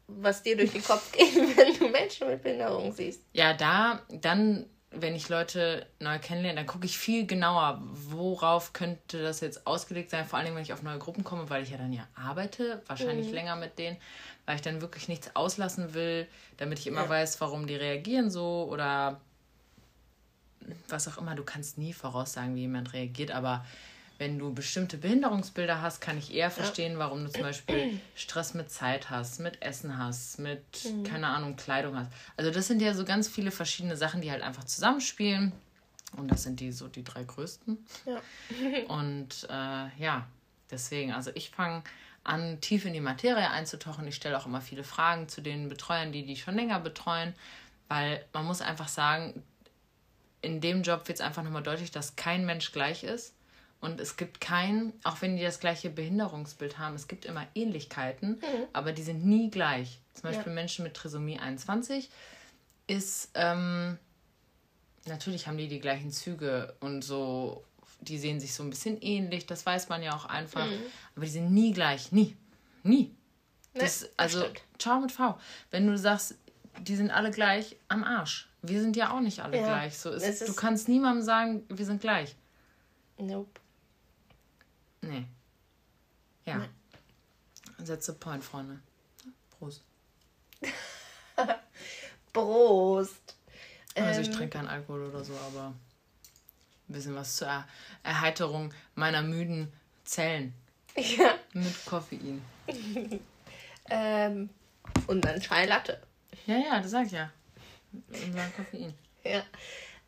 was 0.08 0.44
dir 0.44 0.58
durch 0.58 0.72
den 0.72 0.84
Kopf 0.84 1.12
geht, 1.18 1.36
wenn 1.36 1.78
du 1.78 1.90
Menschen 1.90 2.28
mit 2.28 2.42
Behinderung 2.42 2.92
siehst. 2.92 3.22
Ja, 3.34 3.54
da, 3.54 4.02
dann, 4.10 4.66
wenn 4.92 5.16
ich 5.16 5.30
Leute 5.30 5.86
neu 6.00 6.18
kennenlerne, 6.20 6.58
dann 6.58 6.68
gucke 6.68 6.86
ich 6.86 6.98
viel 6.98 7.26
genauer, 7.28 7.82
worauf 7.92 8.74
könnte 8.74 9.22
das 9.22 9.42
jetzt 9.42 9.68
ausgelegt 9.68 10.10
sein. 10.10 10.26
Vor 10.26 10.40
allem, 10.40 10.56
wenn 10.56 10.64
ich 10.64 10.74
auf 10.74 10.82
neue 10.82 10.98
Gruppen 10.98 11.24
komme, 11.24 11.50
weil 11.50 11.64
ich 11.64 11.72
ja 11.72 11.78
dann 11.78 11.94
ja 11.94 12.08
arbeite, 12.16 12.82
wahrscheinlich 12.88 13.28
mhm. 13.28 13.34
länger 13.34 13.56
mit 13.58 13.78
denen, 13.78 13.98
weil 14.46 14.56
ich 14.56 14.62
dann 14.62 14.82
wirklich 14.82 15.08
nichts 15.10 15.36
auslassen 15.36 15.94
will, 15.94 16.28
damit 16.58 16.80
ich 16.80 16.88
immer 16.88 17.04
ja. 17.04 17.10
weiß, 17.10 17.42
warum 17.42 17.68
die 17.68 17.76
reagieren 17.76 18.32
so 18.32 18.68
oder 18.72 19.20
was 20.90 21.08
auch 21.08 21.18
immer. 21.18 21.36
Du 21.36 21.44
kannst 21.44 21.78
nie 21.78 21.94
voraussagen, 21.94 22.56
wie 22.56 22.62
jemand 22.62 22.94
reagiert, 22.94 23.32
aber 23.32 23.66
wenn 24.18 24.40
du 24.40 24.54
bestimmte 24.54 24.98
Behinderungsbilder 24.98 25.82
hast, 25.82 26.02
kann 26.02 26.18
ich 26.18 26.34
eher 26.34 26.50
verstehen, 26.50 26.94
ja. 26.94 27.00
warum 27.00 27.24
du 27.24 27.32
zum 27.32 27.44
Beispiel 27.44 28.00
Stress 28.16 28.54
mit 28.54 28.72
Zeit 28.72 29.10
hast, 29.10 29.40
mit 29.40 29.62
Essen 29.62 29.98
hast, 29.98 30.40
mit, 30.40 30.64
mhm. 30.86 31.04
keine 31.04 31.28
Ahnung, 31.28 31.56
Kleidung 31.56 31.96
hast. 31.96 32.12
Also 32.36 32.52
das 32.52 32.68
sind 32.68 32.82
ja 32.82 32.94
so 32.94 33.06
ganz 33.06 33.28
viele 33.28 33.52
verschiedene 33.52 33.96
Sachen, 33.96 34.22
die 34.22 34.32
halt 34.32 34.42
einfach 34.42 34.64
zusammenspielen. 34.64 35.52
Und 36.16 36.32
das 36.32 36.44
sind 36.44 36.60
die 36.60 36.72
so 36.72 36.88
die 36.88 37.04
drei 37.04 37.24
größten. 37.24 37.78
Ja. 38.06 38.22
Und 38.88 39.48
äh, 39.50 40.02
ja, 40.02 40.28
deswegen, 40.72 41.14
also 41.14 41.32
ich 41.36 41.50
fange 41.50 41.84
an, 42.24 42.60
tief 42.60 42.86
in 42.86 42.94
die 42.94 43.02
Materie 43.02 43.50
einzutauchen. 43.50 44.08
Ich 44.08 44.16
stelle 44.16 44.38
auch 44.38 44.46
immer 44.46 44.62
viele 44.62 44.84
Fragen 44.84 45.30
zu 45.30 45.42
den 45.42 45.70
Betreuern, 45.70 46.12
die 46.12 46.26
die 46.26 46.36
schon 46.36 46.56
länger 46.56 46.80
betreuen, 46.80 47.34
weil 47.88 48.26
man 48.34 48.46
muss 48.46 48.62
einfach 48.62 48.88
sagen, 48.88 49.44
in 50.42 50.62
dem 50.62 50.82
Job 50.82 51.08
wird 51.08 51.20
es 51.20 51.26
einfach 51.26 51.44
nochmal 51.44 51.64
deutlich, 51.64 51.92
dass 51.92 52.16
kein 52.16 52.46
Mensch 52.46 52.72
gleich 52.72 53.04
ist 53.04 53.37
und 53.80 54.00
es 54.00 54.18
gibt 54.18 54.42
kein, 54.42 54.94
auch 55.04 55.22
wenn 55.22 55.38
die 55.38 55.44
das 55.44 55.60
gleiche 55.60 55.90
Behinderungsbild 55.90 56.80
haben, 56.80 56.96
es 56.96 57.08
gibt 57.08 57.26
immer 57.26 57.46
Ähnlichkeiten, 57.54 58.32
mhm. 58.32 58.68
aber 58.74 58.92
die 58.92 59.04
sind 59.04 59.26
nie 59.26 59.52
gleich. 59.52 60.00
Zum 60.14 60.24
Beispiel 60.24 60.48
ja. 60.48 60.54
Menschen 60.54 60.84
mit 60.84 60.96
Trisomie 60.96 61.40
21 61.40 62.10
ist, 62.88 63.30
ähm, 63.36 64.00
natürlich 65.06 65.48
haben 65.48 65.58
die 65.58 65.68
die 65.68 65.80
gleichen 65.80 66.12
Züge 66.12 66.76
und 66.80 67.04
so, 67.04 67.64
die 68.02 68.18
sehen 68.18 68.40
sich 68.40 68.54
so 68.54 68.64
ein 68.64 68.70
bisschen 68.70 69.00
ähnlich, 69.02 69.46
das 69.46 69.66
weiß 69.66 69.90
man 69.90 70.02
ja 70.02 70.16
auch 70.16 70.26
einfach, 70.26 70.66
mhm. 70.66 70.82
aber 71.16 71.26
die 71.26 71.32
sind 71.32 71.52
nie 71.52 71.72
gleich, 71.72 72.12
nie, 72.12 72.36
nie. 72.84 73.14
Nee, 73.74 73.82
das, 73.82 74.10
also, 74.18 74.42
das 74.42 74.52
ciao 74.80 75.00
mit 75.00 75.12
V. 75.12 75.38
Wenn 75.70 75.86
du 75.86 75.98
sagst, 75.98 76.36
die 76.80 76.96
sind 76.96 77.12
alle 77.12 77.30
gleich 77.30 77.76
am 77.90 78.04
Arsch. 78.04 78.50
Wir 78.64 78.82
sind 78.82 78.96
ja 78.96 79.12
auch 79.12 79.20
nicht 79.20 79.42
alle 79.42 79.58
ja. 79.58 79.66
gleich. 79.66 79.98
So 79.98 80.10
ist, 80.12 80.24
ist, 80.24 80.48
du 80.48 80.54
kannst 80.54 80.90
niemandem 80.90 81.24
sagen, 81.24 81.64
wir 81.70 81.86
sind 81.86 82.02
gleich. 82.02 82.36
Nope. 83.18 83.60
Nee. 85.08 85.26
Ja. 86.46 86.58
Nee. 86.58 87.86
That's 87.86 88.12
point, 88.20 88.44
Freunde. 88.44 88.80
Prost. 89.58 89.84
Prost. 92.34 93.36
Also 93.96 94.22
ich 94.22 94.28
ähm. 94.28 94.34
trinke 94.34 94.58
keinen 94.58 94.68
Alkohol 94.68 95.06
oder 95.06 95.24
so, 95.24 95.34
aber 95.34 95.74
ein 96.90 96.94
bisschen 96.94 97.16
was 97.16 97.36
zur 97.36 97.48
er 97.48 97.68
Erheiterung 98.04 98.74
meiner 98.96 99.22
müden 99.22 99.72
Zellen. 100.04 100.54
Ja. 100.96 101.36
Mit 101.54 101.86
Koffein. 101.86 102.42
ähm, 103.90 104.50
und 105.06 105.26
dann 105.26 105.40
Chai 105.40 105.66
Latte. 105.66 106.02
Ja, 106.46 106.58
ja, 106.58 106.80
das 106.82 106.92
sag 106.92 107.06
ich 107.06 107.12
ja. 107.12 107.32
Und 107.92 108.56
Koffein. 108.56 108.94
Ja. 109.24 109.44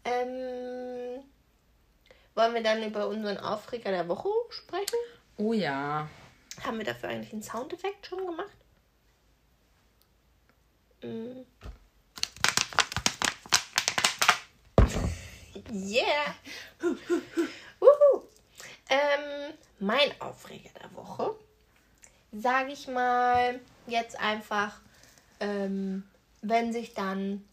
Ähm, 0.04 1.24
wollen 2.40 2.54
wir 2.54 2.64
dann 2.64 2.82
über 2.82 3.06
unseren 3.08 3.38
Aufreger 3.38 3.92
der 3.92 4.08
Woche 4.08 4.30
sprechen? 4.50 4.96
Oh 5.36 5.52
ja. 5.52 6.08
Haben 6.64 6.78
wir 6.78 6.86
dafür 6.86 7.10
eigentlich 7.10 7.34
einen 7.34 7.44
Soundeffekt 7.44 8.08
schon 8.08 8.26
gemacht? 8.26 8.50
Mm. 11.04 11.42
Yeah. 15.72 16.34
Wuhu. 17.80 18.24
Ähm, 18.90 19.54
mein 19.80 20.10
Aufreger 20.22 20.70
der 20.82 20.96
Woche, 20.96 21.36
sage 22.32 22.72
ich 22.72 22.88
mal, 22.88 23.60
jetzt 23.86 24.18
einfach, 24.18 24.80
ähm, 25.42 26.04
wenn 26.42 26.72
sich 26.72 26.94
dann 26.94 27.44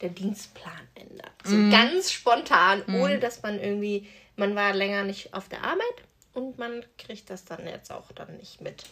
der 0.00 0.08
Dienstplan 0.08 0.88
ändert. 0.94 1.30
So 1.44 1.56
Mhm. 1.56 1.70
ganz 1.70 2.10
spontan, 2.10 2.82
ohne 2.88 3.18
dass 3.18 3.42
man 3.42 3.60
irgendwie, 3.60 4.08
man 4.40 4.56
war 4.56 4.74
länger 4.74 5.04
nicht 5.04 5.34
auf 5.34 5.48
der 5.48 5.62
Arbeit 5.62 6.02
und 6.32 6.58
man 6.58 6.84
kriegt 6.98 7.30
das 7.30 7.44
dann 7.44 7.66
jetzt 7.66 7.92
auch 7.92 8.10
dann 8.12 8.36
nicht 8.38 8.60
mit. 8.60 8.84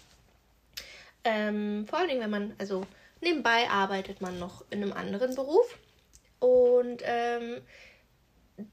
Ähm, 1.25 1.87
vor 1.89 1.99
allen 1.99 2.09
Dingen, 2.09 2.21
wenn 2.21 2.31
man, 2.31 2.55
also 2.59 2.87
nebenbei 3.23 3.69
arbeitet 3.69 4.21
man 4.21 4.39
noch 4.39 4.63
in 4.71 4.83
einem 4.83 4.93
anderen 4.93 5.35
Beruf 5.35 5.79
und 6.39 7.03
ähm, 7.03 7.63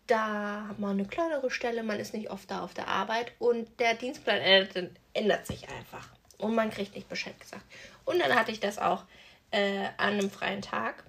da 0.08 0.68
hat 0.68 0.80
man 0.80 0.92
eine 0.92 1.08
kleinere 1.08 1.50
Stelle, 1.50 1.82
man 1.82 2.00
ist 2.00 2.14
nicht 2.14 2.30
oft 2.30 2.52
da 2.52 2.64
auf 2.64 2.74
der 2.74 2.90
Arbeit 2.90 3.32
und 3.40 3.80
der 3.80 3.94
Dienstplan 3.94 4.42
ändert, 4.42 4.92
ändert 5.14 5.48
sich 5.48 5.70
einfach 5.70 6.10
und 6.38 6.56
man 6.56 6.72
kriegt 6.72 6.94
nicht 6.94 7.08
Bescheid 7.08 7.40
gesagt. 7.40 7.64
Und 8.04 8.20
dann 8.20 8.36
hatte 8.36 8.52
ich 8.52 8.60
das 8.60 8.80
auch 8.80 9.06
äh, 9.52 9.86
an 9.98 10.16
einem 10.16 10.30
freien 10.30 10.62
Tag, 10.62 11.06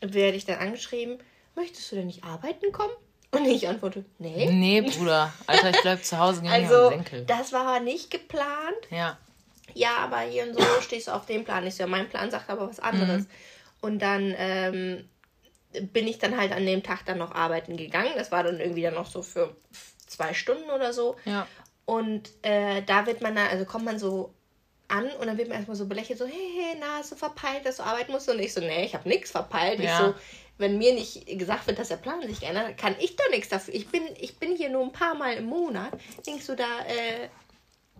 werde 0.00 0.36
ich 0.36 0.44
dann 0.44 0.58
angeschrieben, 0.58 1.18
möchtest 1.54 1.92
du 1.92 1.96
denn 1.96 2.08
nicht 2.08 2.24
arbeiten 2.24 2.72
kommen? 2.72 2.92
Und 3.32 3.46
ich 3.46 3.68
antworte, 3.68 4.04
nee. 4.18 4.50
Nee, 4.50 4.80
Bruder. 4.82 5.32
Alter, 5.46 5.70
ich 5.70 5.80
bleib 5.82 6.04
zu 6.04 6.18
Hause, 6.18 6.42
mir 6.42 6.50
Also, 6.50 6.92
das 7.26 7.52
war 7.52 7.78
nicht 7.80 8.10
geplant. 8.10 8.76
Ja. 8.90 9.18
Ja, 9.74 9.98
aber 9.98 10.18
hier 10.20 10.44
und 10.44 10.54
so 10.54 10.62
stehst 10.80 11.08
du 11.08 11.12
auf 11.12 11.26
dem 11.26 11.44
Plan. 11.44 11.66
Ich 11.66 11.76
so, 11.76 11.84
ja, 11.84 11.86
mein 11.86 12.08
Plan 12.08 12.30
sagt 12.30 12.50
aber 12.50 12.68
was 12.68 12.80
anderes. 12.80 13.26
Und 13.80 14.00
dann 14.00 14.34
ähm, 14.36 15.08
bin 15.92 16.08
ich 16.08 16.18
dann 16.18 16.36
halt 16.36 16.52
an 16.52 16.66
dem 16.66 16.82
Tag 16.82 17.06
dann 17.06 17.18
noch 17.18 17.32
arbeiten 17.34 17.76
gegangen. 17.76 18.10
Das 18.16 18.32
war 18.32 18.42
dann 18.42 18.58
irgendwie 18.60 18.82
dann 18.82 18.94
noch 18.94 19.06
so 19.06 19.22
für 19.22 19.54
zwei 20.06 20.34
Stunden 20.34 20.68
oder 20.70 20.92
so. 20.92 21.16
Ja. 21.24 21.46
Und 21.84 22.30
äh, 22.42 22.82
da 22.82 23.06
wird 23.06 23.20
man 23.20 23.34
dann, 23.34 23.48
also 23.48 23.64
kommt 23.64 23.84
man 23.84 23.98
so 23.98 24.34
an 24.88 25.08
und 25.20 25.26
dann 25.26 25.38
wird 25.38 25.48
man 25.48 25.56
erstmal 25.56 25.76
so 25.76 25.86
belächelt, 25.86 26.18
so, 26.18 26.26
hey, 26.26 26.50
hey, 26.56 26.76
na, 26.80 26.98
hast 26.98 27.12
du 27.12 27.16
verpeilt, 27.16 27.64
dass 27.64 27.76
du 27.76 27.84
arbeiten 27.84 28.10
musst? 28.10 28.28
Und 28.28 28.40
ich 28.40 28.52
so, 28.52 28.60
nee, 28.60 28.84
ich 28.84 28.94
habe 28.94 29.08
nichts 29.08 29.30
verpeilt. 29.30 29.78
Ich 29.78 29.86
Ja. 29.86 29.98
so, 29.98 30.14
wenn 30.60 30.78
mir 30.78 30.94
nicht 30.94 31.26
gesagt 31.26 31.66
wird, 31.66 31.78
dass 31.78 31.88
der 31.88 31.96
Plan 31.96 32.20
sich 32.22 32.40
geändert 32.40 32.68
hat, 32.68 32.78
kann 32.78 32.94
ich 33.00 33.16
doch 33.16 33.28
nichts 33.30 33.48
dafür. 33.48 33.74
Ich 33.74 33.88
bin, 33.88 34.02
ich 34.18 34.38
bin 34.38 34.54
hier 34.56 34.68
nur 34.68 34.84
ein 34.84 34.92
paar 34.92 35.14
Mal 35.14 35.34
im 35.34 35.46
Monat. 35.46 35.92
Denkst 36.26 36.46
du, 36.46 36.54
da 36.54 36.80
äh, 36.86 37.28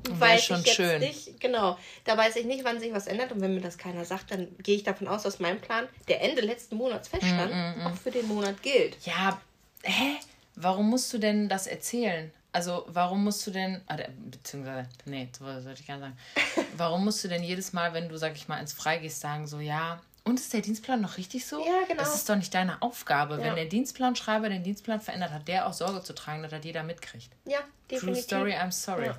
weiß 0.08 0.44
schon 0.44 0.60
ich 0.60 0.66
jetzt 0.66 0.76
schön. 0.76 1.00
nicht, 1.00 1.40
genau, 1.40 1.78
da 2.04 2.16
weiß 2.16 2.36
ich 2.36 2.44
nicht, 2.44 2.64
wann 2.64 2.78
sich 2.80 2.92
was 2.92 3.06
ändert. 3.06 3.32
Und 3.32 3.40
wenn 3.40 3.54
mir 3.54 3.60
das 3.60 3.78
keiner 3.78 4.04
sagt, 4.04 4.30
dann 4.30 4.48
gehe 4.62 4.76
ich 4.76 4.82
davon 4.84 5.08
aus, 5.08 5.22
dass 5.22 5.40
mein 5.40 5.60
Plan, 5.60 5.88
der 6.08 6.22
Ende 6.22 6.42
letzten 6.42 6.76
Monats 6.76 7.08
feststand, 7.08 7.52
Mm, 7.52 7.86
auch 7.86 7.94
für 7.96 8.10
den 8.10 8.28
Monat 8.28 8.62
gilt. 8.62 8.96
Ja, 9.04 9.40
hä? 9.82 10.16
Warum 10.54 10.90
musst 10.90 11.12
du 11.12 11.18
denn 11.18 11.48
das 11.48 11.66
erzählen? 11.66 12.30
Also, 12.52 12.84
warum 12.88 13.24
musst 13.24 13.46
du 13.46 13.52
denn, 13.52 13.80
ah, 13.86 13.96
beziehungsweise, 14.30 14.88
nee, 15.04 15.28
so 15.36 15.44
sollte 15.44 15.80
ich 15.80 15.86
gar 15.86 15.98
nicht 15.98 16.04
sagen. 16.04 16.66
Warum 16.76 17.04
musst 17.04 17.22
du 17.22 17.28
denn 17.28 17.44
jedes 17.44 17.72
Mal, 17.72 17.94
wenn 17.94 18.08
du, 18.08 18.18
sag 18.18 18.34
ich 18.34 18.48
mal, 18.48 18.58
ins 18.58 18.72
Frei 18.72 18.98
gehst, 18.98 19.20
sagen, 19.20 19.46
so, 19.46 19.60
ja, 19.60 20.00
und 20.24 20.38
ist 20.38 20.52
der 20.52 20.60
Dienstplan 20.60 21.00
noch 21.00 21.16
richtig 21.16 21.46
so? 21.46 21.64
Ja, 21.64 21.84
genau. 21.88 22.02
Das 22.02 22.14
ist 22.14 22.28
doch 22.28 22.36
nicht 22.36 22.52
deine 22.54 22.80
Aufgabe. 22.82 23.34
Ja. 23.34 23.44
Wenn 23.44 23.56
der 23.56 23.64
Dienstplanschreiber 23.64 24.48
den 24.48 24.62
Dienstplan 24.62 25.00
verändert, 25.00 25.30
hat 25.30 25.48
der 25.48 25.66
auch 25.66 25.72
Sorge 25.72 26.02
zu 26.02 26.14
tragen, 26.14 26.42
dass 26.42 26.50
das 26.50 26.64
jeder 26.64 26.82
mitkriegt. 26.82 27.30
Ja, 27.46 27.58
True 27.58 27.68
definitiv. 27.90 28.24
story, 28.24 28.52
I'm 28.52 28.70
sorry. 28.70 29.06
Ja. 29.06 29.18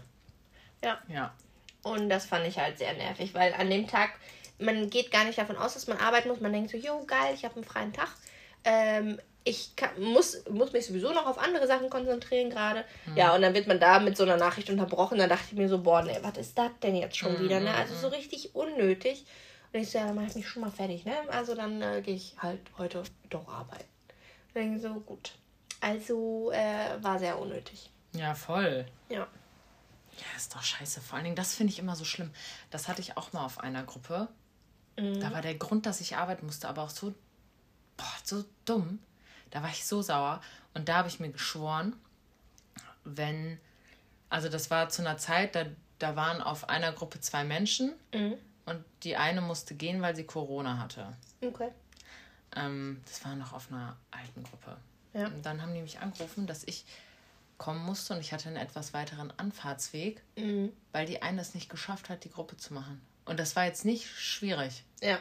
Ja. 0.83 0.97
Ja. 1.07 1.33
Und 1.83 2.09
das 2.09 2.25
fand 2.25 2.45
ich 2.45 2.57
halt 2.57 2.77
sehr 2.77 2.93
nervig, 2.93 3.33
weil 3.33 3.53
an 3.53 3.69
dem 3.69 3.87
Tag, 3.87 4.11
man 4.59 4.89
geht 4.89 5.11
gar 5.11 5.23
nicht 5.25 5.37
davon 5.37 5.57
aus, 5.57 5.73
dass 5.73 5.87
man 5.87 5.97
arbeiten 5.97 6.29
muss. 6.29 6.39
Man 6.39 6.53
denkt 6.53 6.69
so, 6.69 6.77
jo, 6.77 7.03
geil, 7.05 7.33
ich 7.33 7.43
habe 7.43 7.55
einen 7.55 7.63
freien 7.63 7.93
Tag. 7.93 8.09
Ähm, 8.63 9.19
ich 9.43 9.75
kann, 9.75 9.89
muss, 9.99 10.43
muss 10.49 10.71
mich 10.71 10.85
sowieso 10.85 11.11
noch 11.13 11.25
auf 11.25 11.39
andere 11.39 11.65
Sachen 11.65 11.89
konzentrieren 11.89 12.51
gerade. 12.51 12.85
Ja, 13.15 13.33
und 13.33 13.41
dann 13.41 13.55
wird 13.55 13.65
man 13.65 13.79
da 13.79 13.99
mit 13.99 14.15
so 14.15 14.23
einer 14.23 14.37
Nachricht 14.37 14.69
unterbrochen. 14.69 15.17
Da 15.17 15.25
dachte 15.25 15.45
ich 15.51 15.57
mir 15.57 15.67
so, 15.67 15.79
boah, 15.79 16.03
nee, 16.03 16.17
was 16.21 16.37
ist 16.37 16.55
das 16.57 16.69
denn 16.83 16.95
jetzt 16.95 17.17
schon 17.17 17.39
wieder? 17.39 17.59
Ne? 17.59 17.73
Also 17.73 17.95
so 17.95 18.09
richtig 18.09 18.53
unnötig. 18.53 19.25
Und 19.73 19.79
ich 19.79 19.89
so, 19.89 19.97
ja, 19.97 20.07
dann 20.07 20.15
mache 20.15 20.27
ich 20.27 20.35
mich 20.35 20.47
schon 20.47 20.61
mal 20.61 20.71
fertig. 20.71 21.05
Ne? 21.05 21.15
Also 21.29 21.55
dann 21.55 21.81
äh, 21.81 22.01
gehe 22.01 22.15
ich 22.15 22.35
halt 22.37 22.59
heute 22.77 23.03
doch 23.29 23.47
arbeiten. 23.47 23.85
Und 24.53 24.61
dann 24.61 24.79
so, 24.79 24.93
gut. 24.99 25.33
Also 25.79 26.51
äh, 26.51 27.01
war 27.01 27.17
sehr 27.19 27.39
unnötig. 27.39 27.89
Ja, 28.13 28.35
voll. 28.35 28.85
Ja. 29.09 29.27
Ja, 30.17 30.37
ist 30.37 30.53
doch 30.53 30.61
scheiße. 30.61 31.01
Vor 31.01 31.15
allen 31.15 31.23
Dingen, 31.23 31.35
das 31.35 31.55
finde 31.55 31.71
ich 31.71 31.79
immer 31.79 31.95
so 31.95 32.03
schlimm. 32.03 32.31
Das 32.69 32.87
hatte 32.87 33.01
ich 33.01 33.17
auch 33.17 33.33
mal 33.33 33.45
auf 33.45 33.59
einer 33.59 33.83
Gruppe. 33.83 34.27
Da 34.97 35.33
war 35.33 35.41
der 35.41 35.55
Grund, 35.55 35.85
dass 35.85 36.01
ich 36.01 36.17
arbeiten 36.17 36.45
musste, 36.45 36.67
aber 36.67 36.83
auch 36.83 36.89
so, 36.89 37.15
boah, 37.97 38.13
so 38.23 38.43
dumm. 38.65 38.99
Da 39.49 39.63
war 39.63 39.69
ich 39.69 39.85
so 39.85 40.01
sauer. 40.01 40.41
Und 40.73 40.89
da 40.89 40.97
habe 40.97 41.07
ich 41.07 41.19
mir 41.19 41.29
geschworen, 41.29 41.95
wenn, 43.03 43.59
also 44.29 44.47
das 44.49 44.69
war 44.69 44.89
zu 44.89 45.01
einer 45.01 45.17
Zeit, 45.17 45.55
da, 45.55 45.65
da 45.97 46.15
waren 46.15 46.41
auf 46.41 46.69
einer 46.69 46.91
Gruppe 46.91 47.19
zwei 47.19 47.43
Menschen 47.43 47.93
und 48.65 48.83
die 49.03 49.15
eine 49.17 49.41
musste 49.41 49.75
gehen, 49.75 50.01
weil 50.01 50.15
sie 50.15 50.23
Corona 50.25 50.77
hatte. 50.77 51.15
Okay. 51.41 51.69
Ähm, 52.55 53.01
das 53.05 53.23
war 53.25 53.35
noch 53.35 53.53
auf 53.53 53.71
einer 53.71 53.95
alten 54.11 54.43
Gruppe. 54.43 54.77
Ja. 55.13 55.27
Und 55.27 55.45
dann 55.45 55.61
haben 55.61 55.73
die 55.73 55.81
mich 55.81 55.99
angerufen, 55.99 56.47
dass 56.47 56.63
ich 56.63 56.85
kommen 57.57 57.83
musste 57.85 58.13
und 58.15 58.19
ich 58.21 58.33
hatte 58.33 58.47
einen 58.47 58.57
etwas 58.57 58.93
weiteren 58.93 59.31
Anfahrtsweg, 59.37 60.21
Mhm. 60.35 60.71
weil 60.91 61.05
die 61.05 61.21
eine 61.21 61.41
es 61.41 61.53
nicht 61.53 61.69
geschafft 61.69 62.09
hat, 62.09 62.23
die 62.23 62.31
Gruppe 62.31 62.57
zu 62.57 62.73
machen. 62.73 63.01
Und 63.25 63.39
das 63.39 63.55
war 63.55 63.65
jetzt 63.65 63.85
nicht 63.85 64.07
schwierig. 64.07 64.83
Ja. 65.01 65.19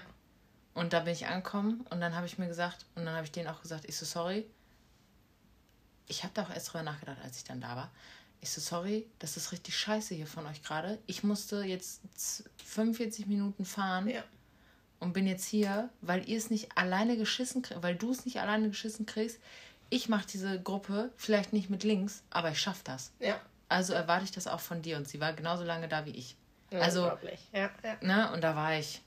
Und 0.72 0.92
da 0.92 1.00
bin 1.00 1.12
ich 1.12 1.26
angekommen 1.26 1.86
und 1.90 2.00
dann 2.00 2.14
habe 2.16 2.26
ich 2.26 2.38
mir 2.38 2.46
gesagt, 2.48 2.86
und 2.94 3.04
dann 3.04 3.14
habe 3.14 3.24
ich 3.26 3.32
denen 3.32 3.48
auch 3.48 3.60
gesagt, 3.60 3.84
ich 3.86 3.96
so, 3.96 4.06
sorry. 4.06 4.46
Ich 6.06 6.22
habe 6.24 6.32
da 6.34 6.42
auch 6.44 6.50
erst 6.50 6.72
drüber 6.72 6.82
nachgedacht, 6.82 7.18
als 7.22 7.36
ich 7.36 7.44
dann 7.44 7.60
da 7.60 7.76
war. 7.76 7.90
Ich 8.42 8.50
so, 8.50 8.60
sorry, 8.60 9.06
das 9.18 9.36
ist 9.36 9.52
richtig 9.52 9.76
scheiße 9.76 10.14
hier 10.14 10.26
von 10.26 10.46
euch 10.46 10.62
gerade. 10.62 10.98
Ich 11.06 11.22
musste 11.22 11.62
jetzt 11.62 12.00
z- 12.18 12.48
45 12.64 13.26
Minuten 13.26 13.64
fahren 13.66 14.08
Ja. 14.08 14.24
und 14.98 15.12
bin 15.12 15.26
jetzt 15.26 15.44
hier, 15.44 15.90
weil 16.00 16.26
ihr 16.28 16.38
es 16.38 16.48
nicht 16.50 16.76
alleine 16.76 17.16
geschissen 17.18 17.60
kriegst, 17.62 17.82
weil 17.82 17.96
du 17.96 18.10
es 18.10 18.24
nicht 18.24 18.40
alleine 18.40 18.68
geschissen 18.68 19.04
kriegst. 19.04 19.38
Ich 19.90 20.08
mache 20.08 20.26
diese 20.26 20.60
Gruppe 20.60 21.12
vielleicht 21.16 21.52
nicht 21.52 21.68
mit 21.68 21.84
links, 21.84 22.22
aber 22.30 22.50
ich 22.50 22.60
schaffe 22.60 22.82
das. 22.84 23.12
Ja. 23.18 23.38
Also 23.68 23.92
erwarte 23.92 24.24
ich 24.24 24.30
das 24.30 24.46
auch 24.46 24.60
von 24.60 24.80
dir 24.82 24.96
und 24.96 25.06
sie 25.06 25.20
war 25.20 25.32
genauso 25.34 25.64
lange 25.64 25.86
da 25.88 26.06
wie 26.06 26.10
ich. 26.10 26.34
Also, 26.72 27.02
Unglaublich. 27.02 27.40
Ja, 27.52 27.70
ja. 27.82 27.96
ne, 28.00 28.32
und 28.32 28.42
da 28.42 28.54
war 28.56 28.78
ich 28.78 29.02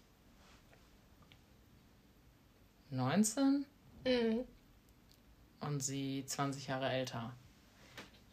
19 2.92 3.66
Mhm. 4.06 4.44
und 5.62 5.80
sie 5.80 6.24
20 6.26 6.68
Jahre 6.68 6.90
älter. 6.90 7.34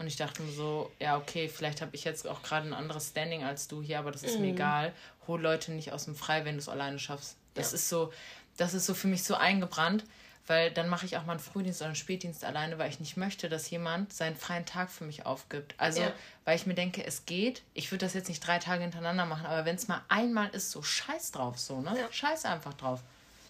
Und 0.00 0.06
ich 0.06 0.16
dachte 0.16 0.40
mir 0.42 0.50
so, 0.50 0.90
ja, 0.98 1.18
okay, 1.18 1.46
vielleicht 1.46 1.82
habe 1.82 1.94
ich 1.94 2.04
jetzt 2.04 2.26
auch 2.26 2.42
gerade 2.42 2.66
ein 2.66 2.72
anderes 2.72 3.08
Standing 3.08 3.44
als 3.44 3.68
du 3.68 3.82
hier, 3.82 3.98
aber 3.98 4.10
das 4.10 4.22
ist 4.22 4.38
mir 4.40 4.48
egal. 4.52 4.94
Hol 5.26 5.38
Leute 5.38 5.72
nicht 5.72 5.92
aus 5.92 6.06
dem 6.06 6.14
Frei, 6.14 6.46
wenn 6.46 6.54
du 6.54 6.60
es 6.60 6.70
alleine 6.70 6.98
schaffst. 6.98 7.36
Das 7.52 7.72
Ja. 7.72 7.74
ist 7.76 7.90
so, 7.90 8.10
das 8.56 8.72
ist 8.72 8.86
so 8.86 8.94
für 8.94 9.08
mich 9.08 9.24
so 9.24 9.34
eingebrannt, 9.34 10.04
weil 10.46 10.70
dann 10.70 10.88
mache 10.88 11.04
ich 11.04 11.18
auch 11.18 11.26
mal 11.26 11.32
einen 11.32 11.40
Frühdienst 11.40 11.82
oder 11.82 11.88
einen 11.88 11.96
Spätdienst 11.96 12.44
alleine, 12.46 12.78
weil 12.78 12.88
ich 12.88 12.98
nicht 12.98 13.18
möchte, 13.18 13.50
dass 13.50 13.68
jemand 13.68 14.14
seinen 14.14 14.36
freien 14.36 14.64
Tag 14.64 14.90
für 14.90 15.04
mich 15.04 15.26
aufgibt. 15.26 15.74
Also, 15.76 16.00
Ja. 16.00 16.12
weil 16.46 16.56
ich 16.56 16.64
mir 16.64 16.72
denke, 16.72 17.04
es 17.04 17.26
geht. 17.26 17.60
Ich 17.74 17.92
würde 17.92 18.06
das 18.06 18.14
jetzt 18.14 18.28
nicht 18.28 18.40
drei 18.46 18.58
Tage 18.58 18.80
hintereinander 18.80 19.26
machen, 19.26 19.44
aber 19.44 19.66
wenn 19.66 19.76
es 19.76 19.86
mal 19.86 20.00
einmal 20.08 20.48
ist, 20.48 20.70
so 20.70 20.82
scheiß 20.82 21.32
drauf, 21.32 21.58
so, 21.58 21.82
ne? 21.82 21.94
Ja. 21.94 22.10
Scheiß 22.10 22.46
einfach 22.46 22.72
drauf. 22.72 23.00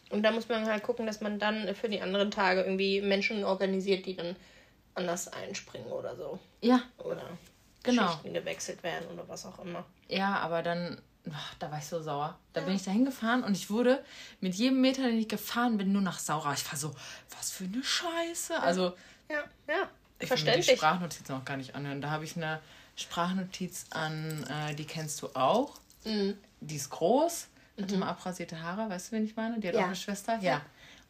Und 0.09 0.25
da 0.25 0.33
muss 0.33 0.49
man 0.49 0.67
halt 0.67 0.83
gucken, 0.83 1.07
dass 1.07 1.21
man 1.21 1.39
dann 1.39 1.73
für 1.77 1.89
die 1.89 2.01
anderen 2.01 2.33
Tage 2.33 2.63
irgendwie 2.63 3.01
Menschen 3.01 3.45
organisiert, 3.45 4.05
die 4.07 4.17
dann 4.17 4.35
anders 4.95 5.29
einspringen 5.29 5.91
oder 5.91 6.17
so. 6.17 6.39
Ja, 6.61 6.83
Oder 6.99 7.23
Genau. 7.83 8.11
Schichten 8.13 8.35
gewechselt 8.35 8.83
werden 8.83 9.09
oder 9.09 9.27
was 9.29 9.47
auch 9.47 9.59
immer. 9.61 9.85
Ja, 10.09 10.39
aber 10.41 10.63
dann, 10.63 11.01
ach, 11.33 11.55
da 11.59 11.71
war 11.71 11.79
ich 11.79 11.87
so 11.87 12.03
sauer. 12.03 12.39
Da 12.53 12.61
bin 12.61 12.75
ich 12.75 12.83
da 12.85 12.91
hingefahren 12.91 13.43
und 13.43 13.57
ich 13.57 13.71
wurde 13.71 14.05
mit 14.41 14.55
jedem 14.55 14.83
Meter, 14.83 15.03
den 15.03 15.19
ich 15.19 15.29
gefahren 15.29 15.79
bin, 15.79 15.91
nur 15.93 16.03
nach 16.03 16.19
saurer. 16.19 16.53
Ich 16.53 16.71
war 16.71 16.77
so, 16.79 16.95
was 17.39 17.51
für 17.53 17.65
eine 17.65 17.83
Scheiße. 17.83 18.61
Also, 18.61 18.93
Ja, 19.31 19.37
ja. 19.37 19.39
ich 19.39 19.69
will 19.69 19.79
mir 19.79 19.89
die 20.21 20.27
Verständlich. 20.27 20.77
Sprachnotiz 20.77 21.29
noch 21.31 21.45
gar 21.47 21.57
nicht 21.57 21.75
anhören. 21.75 22.03
Da 22.03 22.11
habe 22.11 22.25
ich 22.25 22.37
eine 22.37 22.61
Sprachnotiz 22.97 23.87
an, 23.91 24.45
äh, 24.51 24.75
die 24.75 24.85
kennst 24.85 25.23
du 25.23 25.29
auch. 25.35 25.73
Mhm. 26.05 26.37
Die 26.61 26.77
ist 26.77 26.91
groß, 26.91 27.49
hat 27.81 27.93
immer 27.93 28.09
abrasierte 28.09 28.61
Haare, 28.63 28.91
weißt 28.91 29.09
du, 29.09 29.17
wen 29.17 29.25
ich 29.25 29.37
meine? 29.37 29.59
Die 29.59 29.69
hat 29.69 29.75
Ja. 29.75 29.81
auch 29.81 29.87
eine 29.87 29.97
Schwester. 29.97 30.39
Ja. 30.41 30.61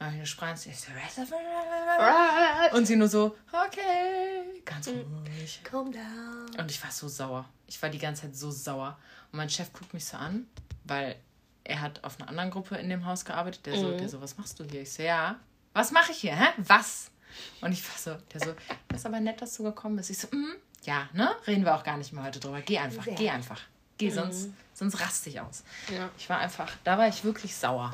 Und 0.01 0.07
dann 0.07 0.15
habe 0.15 0.17
ich 0.17 0.21
eine 0.21 0.27
Sprachnotiz. 0.27 0.67
Ich 0.67 1.29
so, 1.29 2.77
und 2.77 2.87
sie 2.87 2.97
nur 2.97 3.09
so, 3.09 3.37
okay, 3.53 4.63
ganz 4.65 4.89
ruhig. 4.89 5.61
Calm 5.63 5.93
down. 5.93 6.49
Und 6.59 6.71
ich 6.71 6.83
war 6.83 6.91
so 6.91 7.07
sauer. 7.07 7.45
Ich 7.67 7.83
war 7.83 7.91
die 7.91 7.99
ganze 7.99 8.23
Zeit 8.23 8.35
so 8.35 8.51
sauer. 8.51 8.99
Und 9.31 9.37
mein 9.37 9.51
Chef 9.51 9.71
guckt 9.75 9.93
mich 9.93 10.07
so 10.07 10.17
an, 10.17 10.47
weil 10.85 11.17
er 11.65 11.83
hat 11.83 12.03
auf 12.03 12.19
einer 12.19 12.31
anderen 12.31 12.51
Gruppe 12.51 12.77
in 12.77 12.89
dem 12.89 13.05
Haus 13.05 13.27
gearbeitet. 13.27 13.67
Der 13.67 13.79
so, 13.79 13.95
der 13.95 14.09
so, 14.09 14.23
was 14.23 14.39
machst 14.39 14.59
du 14.59 14.65
hier? 14.65 14.81
Ich 14.81 14.93
so, 14.95 15.03
ja. 15.03 15.39
Was 15.75 15.91
mache 15.91 16.13
ich 16.13 16.19
hier? 16.19 16.35
Hä? 16.35 16.49
Was? 16.57 17.11
Und 17.61 17.73
ich 17.73 17.87
war 17.87 17.99
so, 17.99 18.23
der 18.33 18.41
so, 18.41 18.55
das 18.89 19.01
ist 19.01 19.07
aber 19.07 19.21
nett, 19.21 19.43
dass 19.43 19.55
du 19.59 19.65
gekommen 19.65 19.97
bist. 19.97 20.09
Ich 20.09 20.17
so, 20.17 20.29
mm, 20.29 20.55
ja, 20.85 21.11
ne? 21.13 21.29
Reden 21.47 21.67
wir 21.67 21.75
auch 21.75 21.85
gar 21.85 21.99
nicht 21.99 22.15
mehr 22.15 22.25
heute 22.25 22.41
drüber. 22.41 22.63
Geh 22.63 22.79
einfach, 22.79 23.05
Sehr. 23.05 23.17
geh 23.17 23.29
einfach. 23.29 23.61
geh, 23.99 24.09
sonst, 24.09 24.47
mhm. 24.47 24.57
sonst 24.73 24.99
raste 24.99 25.29
ich 25.29 25.39
aus. 25.41 25.63
Ja. 25.95 26.09
Ich 26.17 26.27
war 26.31 26.39
einfach, 26.39 26.73
da 26.85 26.97
war 26.97 27.07
ich 27.07 27.23
wirklich 27.23 27.55
sauer. 27.55 27.93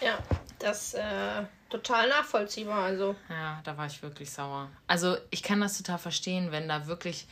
Ja, 0.00 0.18
das 0.62 0.94
äh, 0.94 1.44
total 1.70 2.08
nachvollziehbar. 2.08 2.84
Also. 2.84 3.16
Ja, 3.28 3.60
da 3.64 3.76
war 3.76 3.86
ich 3.86 4.02
wirklich 4.02 4.30
sauer. 4.30 4.68
Also 4.86 5.16
ich 5.30 5.42
kann 5.42 5.60
das 5.60 5.78
total 5.78 5.98
verstehen, 5.98 6.52
wenn 6.52 6.68
da 6.68 6.86
wirklich, 6.86 7.26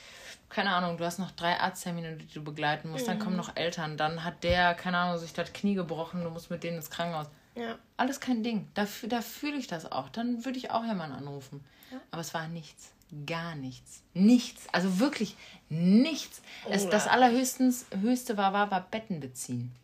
keine 0.48 0.70
Ahnung, 0.70 0.96
du 0.96 1.04
hast 1.04 1.18
noch 1.18 1.30
drei 1.30 1.58
Arzttermine, 1.58 2.16
die 2.16 2.32
du 2.32 2.42
begleiten 2.42 2.90
musst, 2.90 3.04
mhm. 3.06 3.10
dann 3.10 3.18
kommen 3.18 3.36
noch 3.36 3.56
Eltern, 3.56 3.96
dann 3.96 4.24
hat 4.24 4.42
der, 4.44 4.74
keine 4.74 4.98
Ahnung, 4.98 5.18
sich 5.18 5.32
das 5.32 5.52
Knie 5.52 5.74
gebrochen, 5.74 6.24
du 6.24 6.30
musst 6.30 6.50
mit 6.50 6.62
denen 6.62 6.76
ins 6.76 6.90
Krankenhaus. 6.90 7.28
Ja. 7.54 7.78
Alles 7.96 8.20
kein 8.20 8.42
Ding. 8.42 8.68
Da, 8.74 8.86
da 9.08 9.20
fühle 9.20 9.56
ich 9.56 9.66
das 9.66 9.90
auch. 9.90 10.08
Dann 10.08 10.44
würde 10.44 10.58
ich 10.58 10.70
auch 10.70 10.84
jemanden 10.84 11.16
anrufen. 11.16 11.64
Ja. 11.90 12.00
Aber 12.10 12.20
es 12.20 12.32
war 12.32 12.48
nichts. 12.48 12.92
Gar 13.26 13.56
nichts. 13.56 14.02
Nichts. 14.14 14.68
Also 14.72 15.00
wirklich 15.00 15.36
nichts. 15.68 16.42
Oh, 16.64 16.70
es, 16.70 16.88
das 16.88 17.08
allerhöchstens 17.08 17.86
höchste 18.00 18.36
war, 18.36 18.52
war, 18.52 18.70
war 18.70 18.82
Betten 18.82 19.18
beziehen. 19.18 19.74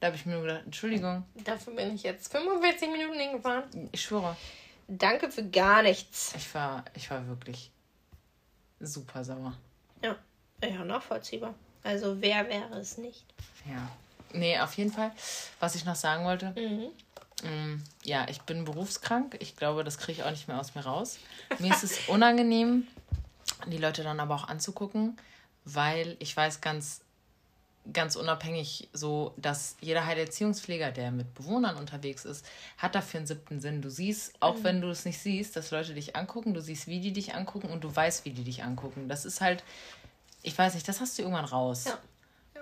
Da 0.00 0.08
habe 0.08 0.16
ich 0.16 0.26
mir 0.26 0.34
nur 0.34 0.42
gedacht, 0.42 0.62
Entschuldigung. 0.64 1.24
Dafür 1.44 1.74
bin 1.74 1.94
ich 1.94 2.02
jetzt 2.04 2.30
45 2.30 2.90
Minuten 2.90 3.18
hingefahren. 3.18 3.88
Ich 3.92 4.02
schwöre. 4.02 4.36
Danke 4.86 5.30
für 5.30 5.44
gar 5.44 5.82
nichts. 5.82 6.34
Ich 6.36 6.54
war, 6.54 6.84
ich 6.94 7.10
war 7.10 7.26
wirklich 7.26 7.70
super 8.80 9.24
sauer. 9.24 9.54
Ja, 10.02 10.16
ja, 10.62 10.84
nachvollziehbar. 10.84 11.54
Also 11.82 12.20
wer 12.20 12.48
wäre 12.48 12.78
es 12.78 12.98
nicht? 12.98 13.24
Ja. 13.68 13.88
Nee, 14.32 14.58
auf 14.60 14.74
jeden 14.74 14.92
Fall. 14.92 15.12
Was 15.58 15.74
ich 15.74 15.84
noch 15.84 15.96
sagen 15.96 16.24
wollte. 16.24 16.52
Mhm. 16.56 16.90
Mm, 17.48 17.82
ja, 18.02 18.26
ich 18.28 18.42
bin 18.42 18.64
berufskrank. 18.64 19.36
Ich 19.40 19.56
glaube, 19.56 19.84
das 19.84 19.98
kriege 19.98 20.20
ich 20.20 20.24
auch 20.24 20.30
nicht 20.30 20.48
mehr 20.48 20.60
aus 20.60 20.74
mir 20.74 20.82
raus. 20.82 21.18
Mir 21.58 21.72
ist 21.72 21.84
es 21.84 22.08
unangenehm, 22.08 22.86
die 23.66 23.78
Leute 23.78 24.02
dann 24.02 24.20
aber 24.20 24.34
auch 24.34 24.48
anzugucken, 24.48 25.16
weil 25.64 26.16
ich 26.18 26.36
weiß 26.36 26.60
ganz, 26.60 27.00
ganz 27.92 28.16
unabhängig 28.16 28.88
so, 28.92 29.32
dass 29.36 29.76
jeder 29.80 30.06
Heilerziehungspfleger, 30.06 30.90
der 30.92 31.10
mit 31.10 31.34
Bewohnern 31.34 31.76
unterwegs 31.76 32.24
ist, 32.24 32.44
hat 32.76 32.94
dafür 32.94 33.18
einen 33.18 33.26
siebten 33.26 33.60
Sinn. 33.60 33.82
Du 33.82 33.90
siehst, 33.90 34.34
auch 34.40 34.56
mhm. 34.58 34.64
wenn 34.64 34.80
du 34.80 34.88
es 34.88 35.04
nicht 35.04 35.18
siehst, 35.18 35.56
dass 35.56 35.70
Leute 35.70 35.94
dich 35.94 36.16
angucken, 36.16 36.54
du 36.54 36.60
siehst, 36.60 36.86
wie 36.86 37.00
die 37.00 37.12
dich 37.12 37.34
angucken 37.34 37.68
und 37.68 37.84
du 37.84 37.94
weißt, 37.94 38.24
wie 38.24 38.30
die 38.30 38.44
dich 38.44 38.62
angucken. 38.62 39.08
Das 39.08 39.24
ist 39.24 39.40
halt, 39.40 39.64
ich 40.42 40.56
weiß 40.56 40.74
nicht, 40.74 40.88
das 40.88 41.00
hast 41.00 41.18
du 41.18 41.22
irgendwann 41.22 41.44
raus. 41.44 41.84
Ja. 41.86 41.98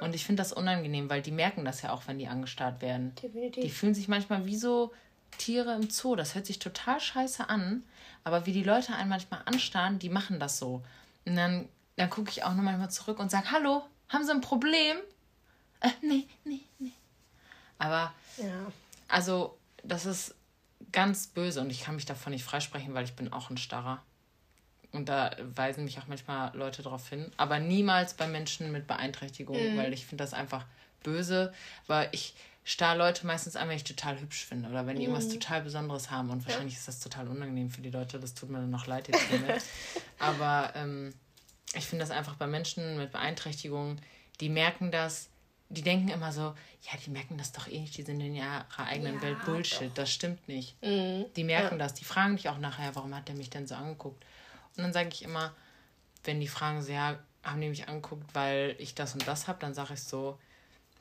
Und 0.00 0.14
ich 0.14 0.24
finde 0.24 0.42
das 0.42 0.52
unangenehm, 0.52 1.08
weil 1.08 1.22
die 1.22 1.30
merken 1.30 1.64
das 1.64 1.82
ja 1.82 1.92
auch, 1.92 2.02
wenn 2.06 2.18
die 2.18 2.28
angestarrt 2.28 2.82
werden. 2.82 3.14
Definitiv. 3.14 3.64
Die 3.64 3.70
fühlen 3.70 3.94
sich 3.94 4.08
manchmal 4.08 4.44
wie 4.44 4.56
so 4.56 4.92
Tiere 5.38 5.74
im 5.74 5.88
Zoo. 5.90 6.16
Das 6.16 6.34
hört 6.34 6.46
sich 6.46 6.58
total 6.58 7.00
scheiße 7.00 7.48
an. 7.48 7.82
Aber 8.22 8.44
wie 8.44 8.52
die 8.52 8.62
Leute 8.62 8.94
einen 8.94 9.08
manchmal 9.08 9.40
anstarren, 9.46 9.98
die 9.98 10.10
machen 10.10 10.38
das 10.38 10.58
so. 10.58 10.82
Und 11.24 11.36
dann, 11.36 11.68
dann 11.96 12.10
gucke 12.10 12.30
ich 12.30 12.44
auch 12.44 12.54
nur 12.54 12.64
manchmal 12.64 12.90
zurück 12.90 13.18
und 13.18 13.30
sage, 13.30 13.50
hallo, 13.50 13.84
haben 14.08 14.24
Sie 14.24 14.32
ein 14.32 14.40
Problem? 14.40 14.96
Äh, 15.80 15.90
nee, 16.02 16.26
nee, 16.44 16.60
nee. 16.78 16.92
Aber, 17.78 18.12
ja. 18.38 18.72
also, 19.08 19.58
das 19.82 20.06
ist 20.06 20.34
ganz 20.92 21.26
böse 21.26 21.60
und 21.60 21.70
ich 21.70 21.82
kann 21.82 21.96
mich 21.96 22.06
davon 22.06 22.32
nicht 22.32 22.44
freisprechen, 22.44 22.94
weil 22.94 23.04
ich 23.04 23.14
bin 23.14 23.32
auch 23.32 23.50
ein 23.50 23.58
Starrer. 23.58 24.02
Und 24.92 25.08
da 25.08 25.36
weisen 25.54 25.84
mich 25.84 25.98
auch 25.98 26.06
manchmal 26.06 26.56
Leute 26.56 26.82
darauf 26.82 27.08
hin. 27.08 27.30
Aber 27.36 27.58
niemals 27.58 28.14
bei 28.14 28.26
Menschen 28.26 28.72
mit 28.72 28.86
Beeinträchtigung, 28.86 29.56
mhm. 29.56 29.76
weil 29.76 29.92
ich 29.92 30.06
finde 30.06 30.24
das 30.24 30.32
einfach 30.32 30.64
böse. 31.02 31.52
Weil 31.86 32.08
ich 32.12 32.34
starr 32.64 32.96
Leute 32.96 33.26
meistens 33.26 33.56
an, 33.56 33.68
wenn 33.68 33.76
ich 33.76 33.84
total 33.84 34.20
hübsch 34.20 34.44
finde 34.44 34.68
oder 34.68 34.86
wenn 34.86 34.96
die 34.96 35.06
mhm. 35.06 35.14
irgendwas 35.14 35.32
total 35.32 35.62
Besonderes 35.62 36.10
haben. 36.10 36.30
Und 36.30 36.46
wahrscheinlich 36.46 36.74
ja. 36.74 36.78
ist 36.78 36.88
das 36.88 37.00
total 37.00 37.28
unangenehm 37.28 37.70
für 37.70 37.82
die 37.82 37.90
Leute. 37.90 38.18
Das 38.18 38.34
tut 38.34 38.48
mir 38.48 38.58
dann 38.58 38.70
noch 38.70 38.86
leid 38.86 39.08
jetzt. 39.08 39.22
Aber 40.18 40.72
ähm, 40.74 41.12
ich 41.74 41.84
finde 41.86 42.04
das 42.04 42.10
einfach 42.10 42.36
bei 42.36 42.46
Menschen 42.46 42.96
mit 42.96 43.12
Beeinträchtigung, 43.12 43.98
die 44.40 44.48
merken 44.48 44.90
das, 44.90 45.28
die 45.68 45.82
denken 45.82 46.08
immer 46.08 46.32
so, 46.32 46.54
ja, 46.82 46.98
die 47.04 47.10
merken 47.10 47.38
das 47.38 47.52
doch 47.52 47.66
eh 47.66 47.80
nicht, 47.80 47.96
die 47.96 48.02
sind 48.02 48.20
in 48.20 48.34
ihrer 48.34 48.66
eigenen 48.78 49.16
ja, 49.16 49.22
Welt 49.22 49.44
Bullshit. 49.44 49.88
Doch. 49.88 49.94
Das 49.94 50.12
stimmt 50.12 50.46
nicht. 50.48 50.80
Mhm. 50.82 51.26
Die 51.34 51.44
merken 51.44 51.78
ja. 51.78 51.84
das. 51.84 51.94
Die 51.94 52.04
fragen 52.04 52.36
dich 52.36 52.48
auch 52.48 52.58
nachher, 52.58 52.94
warum 52.94 53.14
hat 53.14 53.28
der 53.28 53.34
mich 53.34 53.50
denn 53.50 53.66
so 53.66 53.74
angeguckt? 53.74 54.24
Und 54.76 54.84
dann 54.84 54.92
sage 54.92 55.08
ich 55.12 55.22
immer, 55.22 55.54
wenn 56.24 56.40
die 56.40 56.48
fragen, 56.48 56.82
so, 56.82 56.92
ja, 56.92 57.18
haben 57.42 57.60
die 57.60 57.68
mich 57.68 57.88
angeguckt, 57.88 58.34
weil 58.34 58.76
ich 58.78 58.94
das 58.94 59.14
und 59.14 59.26
das 59.26 59.48
habe, 59.48 59.58
dann 59.60 59.74
sage 59.74 59.94
ich 59.94 60.02
so, 60.02 60.38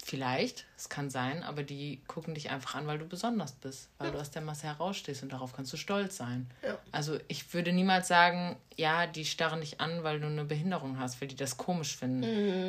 vielleicht, 0.04 0.66
es 0.78 0.88
kann 0.88 1.10
sein, 1.10 1.44
aber 1.44 1.64
die 1.64 2.00
gucken 2.08 2.36
dich 2.36 2.52
einfach 2.52 2.76
an, 2.76 2.86
weil 2.86 3.00
du 3.00 3.06
besonders 3.06 3.54
bist, 3.54 3.90
weil 3.98 4.08
ja. 4.08 4.14
du 4.14 4.20
aus 4.20 4.30
der 4.30 4.44
Masse 4.44 4.68
herausstehst 4.68 5.24
und 5.24 5.32
darauf 5.32 5.54
kannst 5.54 5.74
du 5.74 5.78
stolz 5.78 6.18
sein. 6.18 6.48
Also 6.92 7.18
ich 7.28 7.54
würde 7.54 7.74
niemals 7.74 8.08
sagen, 8.08 8.56
ja, 8.76 9.08
die 9.08 9.26
starren 9.26 9.62
dich 9.62 9.82
an, 9.82 10.04
weil 10.04 10.20
du 10.20 10.28
eine 10.28 10.46
Behinderung 10.46 11.00
hast, 11.00 11.22
weil 11.22 11.28
die 11.28 11.36
das 11.36 11.58
komisch 11.58 11.98
finden. 11.98 12.20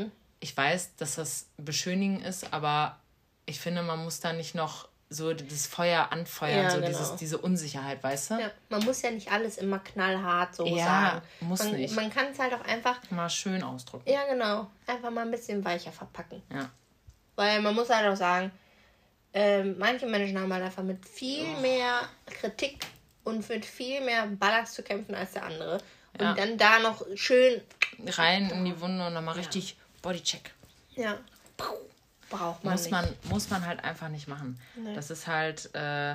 Mhm. 0.03 0.13
Ich 0.41 0.57
weiß, 0.57 0.97
dass 0.97 1.17
das 1.17 1.47
beschönigen 1.57 2.21
ist, 2.21 2.53
aber 2.53 2.99
ich 3.47 3.61
finde, 3.61 3.83
man 3.83 4.05
muss 4.05 4.21
da 4.21 4.33
nicht 4.33 4.55
noch 4.55 4.89
so 5.09 5.33
das 5.33 5.67
Feuer 5.67 6.11
anfeuern, 6.11 6.65
ja, 6.65 6.71
so 6.71 6.77
genau. 6.79 6.89
dieses, 6.89 7.17
diese 7.17 7.39
Unsicherheit, 7.39 8.03
weißt 8.03 8.31
du? 8.31 8.35
Ja, 8.41 8.51
man 8.69 8.85
muss 8.85 9.03
ja 9.03 9.11
nicht 9.13 9.31
alles 9.31 9.57
immer 9.59 9.79
knallhart 9.79 10.55
so 10.55 10.67
ja, 10.67 10.85
sagen. 10.85 11.23
muss 11.41 11.63
man, 11.63 11.77
nicht. 11.77 11.95
Man 11.95 12.11
kann 12.11 12.27
es 12.33 12.39
halt 12.39 12.53
auch 12.55 12.65
einfach... 12.65 12.99
Mal 13.11 13.31
schön 13.31 13.63
ausdrücken. 13.63 14.11
Ja, 14.11 14.25
genau. 14.25 14.69
Einfach 14.87 15.11
mal 15.11 15.23
ein 15.23 15.31
bisschen 15.31 15.65
weicher 15.65 15.93
verpacken. 15.93 16.43
Ja. 16.53 16.69
Weil 17.37 17.63
man 17.63 17.75
muss 17.75 17.89
halt 17.89 18.09
auch 18.09 18.17
sagen, 18.17 18.51
äh, 19.33 19.63
manche 19.63 20.07
Menschen 20.07 20.41
haben 20.41 20.53
halt 20.53 20.65
einfach 20.65 20.83
mit 20.83 21.07
viel 21.07 21.47
oh. 21.57 21.61
mehr 21.61 22.01
Kritik 22.27 22.87
und 23.23 23.49
mit 23.49 23.65
viel 23.65 24.01
mehr 24.01 24.27
Ballast 24.27 24.75
zu 24.75 24.83
kämpfen 24.83 25.15
als 25.15 25.33
der 25.35 25.45
andere. 25.45 25.75
Und 26.15 26.25
ja. 26.25 26.35
dann 26.35 26.59
da 26.59 26.81
noch 26.81 27.07
schön... 27.15 27.61
Rein 28.05 28.51
in 28.51 28.65
die 28.65 28.79
Wunde 28.81 29.07
und 29.07 29.15
nochmal 29.15 29.37
richtig 29.37 29.77
Bodycheck. 30.03 30.53
Ja. 30.95 31.19
Puh 31.57 31.77
braucht 32.29 32.65
man 32.65 32.73
muss 32.75 32.83
nicht. 32.83 32.93
man 32.93 33.09
muss 33.25 33.51
man 33.51 33.67
halt 33.67 33.83
einfach 33.85 34.09
nicht 34.09 34.29
machen. 34.29 34.59
Nee. 34.77 34.95
Das 34.95 35.11
ist 35.11 35.27
halt 35.27 35.75
äh, 35.75 36.15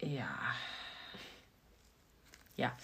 ja 0.00 0.38
ja 2.56 2.76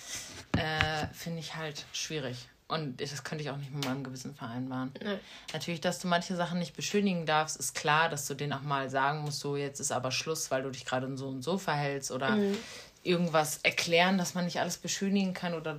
äh, 0.57 1.07
finde 1.13 1.41
ich 1.41 1.55
halt 1.55 1.85
schwierig. 1.93 2.49
Und 2.69 3.03
das 3.03 3.23
könnte 3.23 3.45
ich 3.45 3.51
auch 3.51 3.59
nicht 3.59 3.71
mit 3.71 3.85
meinem 3.85 4.03
Gewissen 4.03 4.35
vereinbaren. 4.35 4.93
Nee. 5.03 5.19
Natürlich, 5.53 5.83
dass 5.83 5.99
du 5.99 6.09
manche 6.09 6.37
Sachen 6.37 6.59
nicht 6.59 6.75
beschönigen 6.75 7.27
darfst, 7.27 7.59
ist 7.59 7.75
klar, 7.75 8.09
dass 8.09 8.27
du 8.27 8.33
denen 8.33 8.55
auch 8.55 8.63
mal 8.63 8.89
sagen 8.89 9.21
musst, 9.21 9.41
so 9.41 9.57
jetzt 9.57 9.79
ist 9.79 9.93
aber 9.93 10.11
Schluss, 10.11 10.51
weil 10.51 10.63
du 10.63 10.71
dich 10.71 10.87
gerade 10.87 11.15
so 11.19 11.29
und 11.29 11.43
so 11.43 11.59
verhältst 11.59 12.11
oder 12.11 12.37
mhm 12.37 12.57
irgendwas 13.05 13.59
erklären, 13.63 14.17
dass 14.17 14.35
man 14.35 14.45
nicht 14.45 14.61
alles 14.61 14.77
beschönigen 14.77 15.35
kann. 15.35 15.55
Oder 15.55 15.79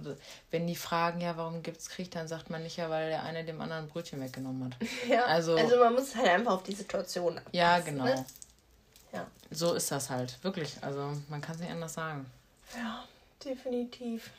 wenn 0.51 0.67
die 0.67 0.75
fragen, 0.75 1.21
ja, 1.21 1.37
warum 1.37 1.63
gibt 1.63 1.79
es 1.79 1.89
Krieg, 1.89 2.11
dann 2.11 2.27
sagt 2.27 2.49
man 2.49 2.63
nicht, 2.63 2.77
ja, 2.77 2.89
weil 2.89 3.09
der 3.09 3.23
eine 3.23 3.43
dem 3.45 3.61
anderen 3.61 3.85
ein 3.85 3.89
Brötchen 3.89 4.21
weggenommen 4.21 4.65
hat. 4.65 4.89
Ja, 5.07 5.25
also, 5.25 5.55
also 5.55 5.77
man 5.77 5.93
muss 5.93 6.15
halt 6.15 6.27
einfach 6.27 6.53
auf 6.53 6.63
die 6.63 6.73
Situation 6.73 7.37
abpassen. 7.37 7.57
Ja, 7.57 7.79
genau. 7.79 8.05
Ne? 8.05 8.25
Ja. 9.13 9.27
So 9.51 9.73
ist 9.73 9.91
das 9.91 10.09
halt, 10.09 10.43
wirklich. 10.43 10.75
Also 10.81 11.13
man 11.29 11.41
kann 11.41 11.55
es 11.55 11.61
nicht 11.61 11.71
anders 11.71 11.93
sagen. 11.93 12.25
Ja, 12.75 13.03
definitiv. 13.43 14.31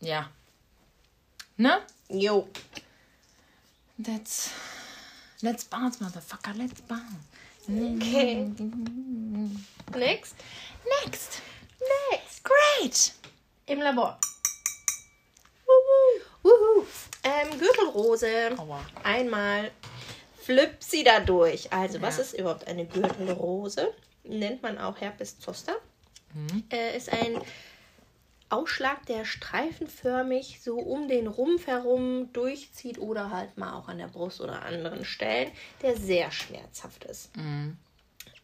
Ja. 0.00 0.28
Ne? 1.56 1.80
Jo. 2.08 2.48
Let's, 3.98 4.50
let's 5.40 5.64
bounce, 5.64 6.02
motherfucker, 6.02 6.52
let's 6.54 6.82
bounce. 6.82 7.04
Okay. 7.68 8.44
Next. 9.96 10.34
Next. 11.02 11.40
Next. 12.10 12.42
Great. 12.44 13.12
Im 13.66 13.80
Labor. 13.80 14.18
Wuhu. 16.42 16.86
Ähm, 17.24 17.58
Gürtelrose. 17.58 18.56
Aua. 18.58 18.80
Einmal 19.02 19.70
flip 20.42 20.76
sie 20.78 21.02
da 21.02 21.20
durch. 21.20 21.72
Also, 21.72 21.98
ja. 21.98 22.02
was 22.02 22.18
ist 22.18 22.34
überhaupt 22.34 22.66
eine 22.68 22.86
Gürtelrose? 22.86 23.92
Nennt 24.24 24.62
man 24.62 24.78
auch 24.78 25.00
Herpes 25.00 25.38
zoster. 25.40 25.76
Mhm. 26.34 26.64
Äh, 26.70 26.96
ist 26.96 27.12
ein 27.12 27.40
Ausschlag, 28.48 29.04
der 29.06 29.24
streifenförmig 29.24 30.60
so 30.62 30.78
um 30.78 31.08
den 31.08 31.26
Rumpf 31.26 31.66
herum 31.66 32.32
durchzieht 32.32 32.98
oder 32.98 33.30
halt 33.30 33.58
mal 33.58 33.74
auch 33.74 33.88
an 33.88 33.98
der 33.98 34.06
Brust 34.06 34.40
oder 34.40 34.62
anderen 34.62 35.04
Stellen, 35.04 35.50
der 35.82 35.96
sehr 35.96 36.30
schmerzhaft 36.30 37.04
ist. 37.04 37.36
Mhm. 37.36 37.76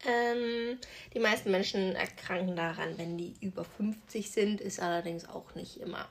Ähm, 0.05 0.77
die 1.13 1.19
meisten 1.19 1.51
Menschen 1.51 1.95
erkranken 1.95 2.55
daran, 2.55 2.97
wenn 2.97 3.17
die 3.17 3.33
über 3.41 3.63
50 3.63 4.31
sind, 4.31 4.61
ist 4.61 4.79
allerdings 4.79 5.27
auch 5.27 5.55
nicht 5.55 5.79
immer. 5.79 6.07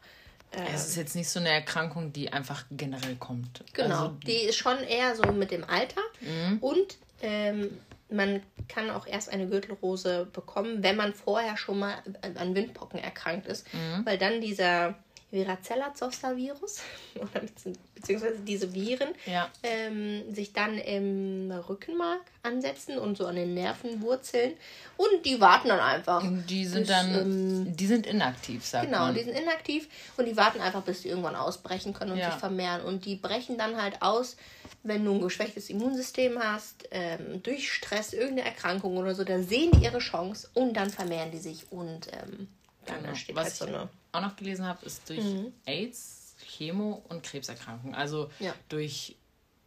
Ähm, 0.53 0.67
es 0.75 0.89
ist 0.89 0.97
jetzt 0.97 1.17
nicht 1.17 1.29
so 1.29 1.41
eine 1.41 1.51
Erkrankung, 1.51 2.13
die 2.13 2.33
einfach 2.33 2.65
generell 2.71 3.17
kommt. 3.17 3.65
Genau, 3.73 4.07
also, 4.07 4.17
die 4.27 4.45
ist 4.45 4.57
schon 4.57 4.79
eher 4.79 5.17
so 5.17 5.33
mit 5.33 5.51
dem 5.51 5.65
Alter. 5.65 6.01
Mhm. 6.21 6.59
Und 6.59 6.97
ähm, 7.23 7.79
man 8.11 8.43
kann 8.69 8.91
auch 8.91 9.07
erst 9.07 9.31
eine 9.31 9.47
Gürtelrose 9.47 10.27
bekommen, 10.33 10.83
wenn 10.83 10.97
man 10.97 11.15
vorher 11.15 11.57
schon 11.57 11.79
mal 11.79 11.95
an 12.23 12.55
Windpocken 12.55 12.99
erkrankt 12.99 13.47
ist, 13.47 13.73
mhm. 13.73 14.05
weil 14.05 14.19
dann 14.19 14.41
dieser 14.41 14.95
Varicella-Zoster-Virus, 15.33 16.81
beziehungsweise 17.95 18.39
diese 18.41 18.73
Viren, 18.75 19.09
ja. 19.27 19.49
ähm, 19.63 20.33
sich 20.33 20.53
dann 20.53 20.77
im 20.77 21.51
Rückenmark 21.51 22.21
ansetzen 22.43 22.99
und 22.99 23.17
so 23.17 23.27
an 23.27 23.37
den 23.37 23.55
Nervenwurzeln. 23.55 24.53
Und 24.99 25.25
die 25.25 25.41
warten 25.41 25.69
dann 25.69 25.81
einfach. 25.81 26.23
Die 26.47 26.67
sind 26.67 26.81
bis, 26.81 26.89
dann, 26.89 27.15
ähm, 27.15 27.77
die 27.77 27.87
sind 27.87 28.07
inaktiv, 28.07 28.65
sagt 28.65 28.87
genau, 28.87 28.99
man. 28.99 29.15
Genau, 29.15 29.25
die 29.25 29.33
sind 29.33 29.43
inaktiv 29.43 29.89
und 30.19 30.27
die 30.27 30.37
warten 30.37 30.61
einfach, 30.61 30.83
bis 30.83 31.03
die 31.03 31.09
irgendwann 31.09 31.37
ausbrechen 31.37 31.95
können 31.95 32.13
und 32.13 32.19
ja. 32.19 32.31
sich 32.31 32.39
vermehren. 32.39 32.83
Und 32.83 33.07
die 33.07 33.17
brechen 33.17 33.57
dann 33.57 33.81
halt 33.81 34.03
aus, 34.03 34.37
wenn 34.83 35.05
du 35.05 35.13
ein 35.13 35.21
geschwächtes 35.21 35.71
Immunsystem 35.71 36.39
hast, 36.39 36.89
ähm, 36.91 37.43
durch 37.43 37.73
Stress, 37.73 38.13
irgendeine 38.13 38.49
Erkrankung 38.49 38.99
oder 38.99 39.15
so, 39.15 39.25
da 39.25 39.41
sehen 39.43 39.71
die 39.73 39.85
ihre 39.85 39.99
Chance 39.99 40.49
und 40.53 40.75
dann 40.75 40.91
vermehren 40.91 41.31
die 41.31 41.39
sich 41.39 41.71
und 41.71 42.09
ähm, 42.13 42.49
dann 42.85 42.97
genau. 42.99 43.09
entsteht 43.11 43.37
Was 43.37 43.45
halt 43.45 43.55
so 43.55 43.67
eine 43.67 43.89
auch 44.13 44.21
noch 44.21 44.37
gelesen 44.37 44.67
habe, 44.67 44.85
ist 44.87 45.09
durch 45.09 45.25
mhm. 45.25 45.53
AIDS, 45.67 46.37
Chemo 46.45 47.03
und 47.09 47.23
Krebserkrankungen. 47.23 47.95
Also 47.95 48.31
ja. 48.39 48.55
durch 48.69 49.17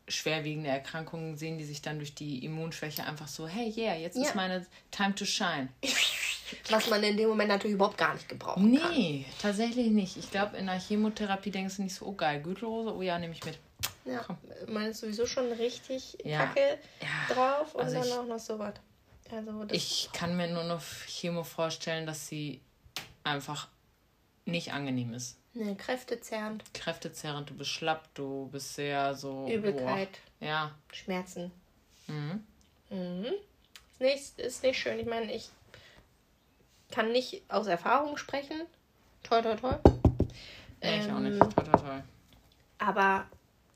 schwerwiegende 0.07 0.69
Erkrankungen 0.69 1.35
sehen 1.37 1.57
die 1.57 1.63
sich 1.63 1.81
dann 1.81 1.97
durch 1.97 2.13
die 2.13 2.45
Immunschwäche 2.45 3.03
einfach 3.05 3.27
so, 3.27 3.47
hey, 3.47 3.73
yeah, 3.75 3.95
jetzt 3.95 4.17
ja. 4.17 4.23
ist 4.23 4.35
meine 4.35 4.65
Time 4.91 5.15
to 5.15 5.25
shine. 5.25 5.69
Was 6.69 6.89
man 6.91 7.01
in 7.03 7.17
dem 7.17 7.27
Moment 7.27 7.49
natürlich 7.49 7.73
überhaupt 7.73 7.97
gar 7.97 8.13
nicht 8.13 8.29
gebraucht 8.29 8.59
nee, 8.59 8.77
kann. 8.77 8.91
Nee, 8.91 9.25
tatsächlich 9.41 9.87
nicht. 9.87 10.15
Ich 10.15 10.29
glaube, 10.29 10.57
in 10.57 10.67
der 10.67 10.79
Chemotherapie 10.79 11.49
denkst 11.49 11.77
du 11.77 11.81
nicht 11.83 11.95
so, 11.95 12.05
oh 12.05 12.13
geil, 12.13 12.41
Gürtelrose, 12.41 12.95
oh 12.95 13.01
ja, 13.01 13.17
nehme 13.17 13.33
ich 13.33 13.43
mit. 13.43 13.57
Ja, 14.05 14.19
Komm. 14.19 14.37
man 14.67 14.85
ist 14.85 14.99
sowieso 14.99 15.25
schon 15.25 15.51
richtig 15.53 16.17
ja. 16.23 16.45
kacke 16.45 16.77
ja. 17.01 17.33
drauf 17.33 17.73
und 17.73 17.81
also 17.81 17.95
dann 17.95 18.07
ich, 18.07 18.13
auch 18.13 18.25
noch 18.27 18.39
so 18.39 18.59
was. 18.59 18.75
Also 19.31 19.65
ich 19.71 20.09
kann 20.13 20.37
mir 20.37 20.47
nur 20.47 20.63
noch 20.63 20.83
Chemo 21.07 21.43
vorstellen, 21.43 22.05
dass 22.05 22.27
sie 22.27 22.61
einfach 23.23 23.67
nicht 24.45 24.73
angenehm 24.73 25.13
ist. 25.13 25.37
Ne, 25.53 25.75
kräftezerrend. 25.75 26.63
Kräftezerrend, 26.73 27.49
du 27.49 27.55
bist 27.55 27.71
schlapp, 27.71 28.13
du 28.13 28.49
bist 28.51 28.75
sehr 28.75 29.15
so. 29.15 29.47
Übelkeit. 29.47 30.09
Boah. 30.39 30.47
Ja. 30.47 30.71
Schmerzen. 30.91 31.51
Mhm. 32.07 32.43
Mhm. 32.89 33.25
Ist 33.91 34.01
nicht, 34.01 34.39
ist 34.39 34.63
nicht 34.63 34.77
schön. 34.77 34.99
Ich 34.99 35.05
meine, 35.05 35.33
ich 35.33 35.49
kann 36.91 37.11
nicht 37.11 37.43
aus 37.47 37.67
Erfahrung 37.67 38.17
sprechen. 38.17 38.61
Toll, 39.23 39.41
toll, 39.41 39.55
toll. 39.55 39.79
Nee, 40.81 40.99
ich 40.99 41.11
auch 41.11 41.19
nicht. 41.19 41.33
Ähm, 41.33 41.39
toll, 41.39 41.63
toll, 41.63 41.79
toll. 41.79 42.03
Aber 42.77 43.25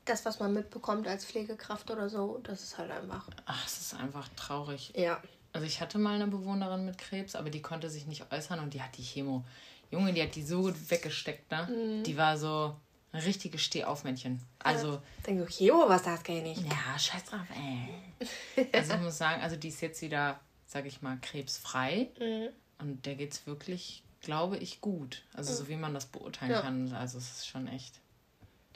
das, 0.04 0.24
was 0.24 0.38
man 0.38 0.52
mitbekommt 0.52 1.08
als 1.08 1.24
Pflegekraft 1.24 1.90
oder 1.90 2.08
so, 2.08 2.40
das 2.42 2.62
ist 2.62 2.78
halt 2.78 2.90
einfach. 2.90 3.28
Ach, 3.46 3.66
es 3.66 3.80
ist 3.80 3.94
einfach 3.94 4.28
traurig. 4.36 4.92
Ja. 4.94 5.20
Also 5.52 5.66
ich 5.66 5.80
hatte 5.80 5.98
mal 5.98 6.14
eine 6.14 6.28
Bewohnerin 6.28 6.84
mit 6.84 6.98
Krebs, 6.98 7.34
aber 7.34 7.50
die 7.50 7.62
konnte 7.62 7.90
sich 7.90 8.06
nicht 8.06 8.30
äußern 8.30 8.60
und 8.60 8.74
die 8.74 8.82
hat 8.82 8.96
die 8.96 9.02
Chemo 9.02 9.44
Junge, 9.90 10.12
die 10.12 10.22
hat 10.22 10.34
die 10.34 10.42
so 10.42 10.62
gut 10.62 10.90
weggesteckt, 10.90 11.50
ne? 11.50 11.66
Mhm. 11.66 12.04
Die 12.04 12.16
war 12.16 12.38
so 12.38 12.76
ein 13.12 13.22
richtiges 13.22 13.62
Stehaufmännchen. 13.62 14.40
Also. 14.60 14.92
Ja. 14.92 15.02
Denke 15.26 15.46
ich, 15.48 15.60
jo, 15.60 15.84
was 15.88 16.02
das 16.02 16.22
kann 16.22 16.36
ich 16.36 16.42
nicht. 16.42 16.62
Ja, 16.62 16.98
scheiß 16.98 17.24
drauf, 17.24 17.46
ey. 17.54 18.68
also 18.72 18.94
ich 18.94 19.00
muss 19.00 19.18
sagen, 19.18 19.42
also 19.42 19.56
die 19.56 19.68
ist 19.68 19.80
jetzt 19.80 20.00
wieder, 20.02 20.38
sag 20.66 20.86
ich 20.86 21.02
mal, 21.02 21.18
krebsfrei. 21.20 22.08
Mhm. 22.18 22.48
Und 22.78 23.06
der 23.06 23.16
geht's 23.16 23.46
wirklich, 23.46 24.02
glaube 24.20 24.56
ich, 24.58 24.80
gut. 24.80 25.22
Also 25.34 25.52
mhm. 25.52 25.56
so 25.56 25.68
wie 25.68 25.76
man 25.76 25.94
das 25.94 26.06
beurteilen 26.06 26.52
ja. 26.52 26.60
kann. 26.60 26.92
Also 26.92 27.18
es 27.18 27.30
ist 27.30 27.48
schon 27.48 27.66
echt. 27.68 28.00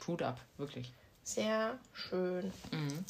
Hut 0.07 0.21
ab, 0.21 0.39
wirklich. 0.57 0.91
Sehr 1.23 1.79
schön. 1.93 2.51
Mhm. 2.71 3.05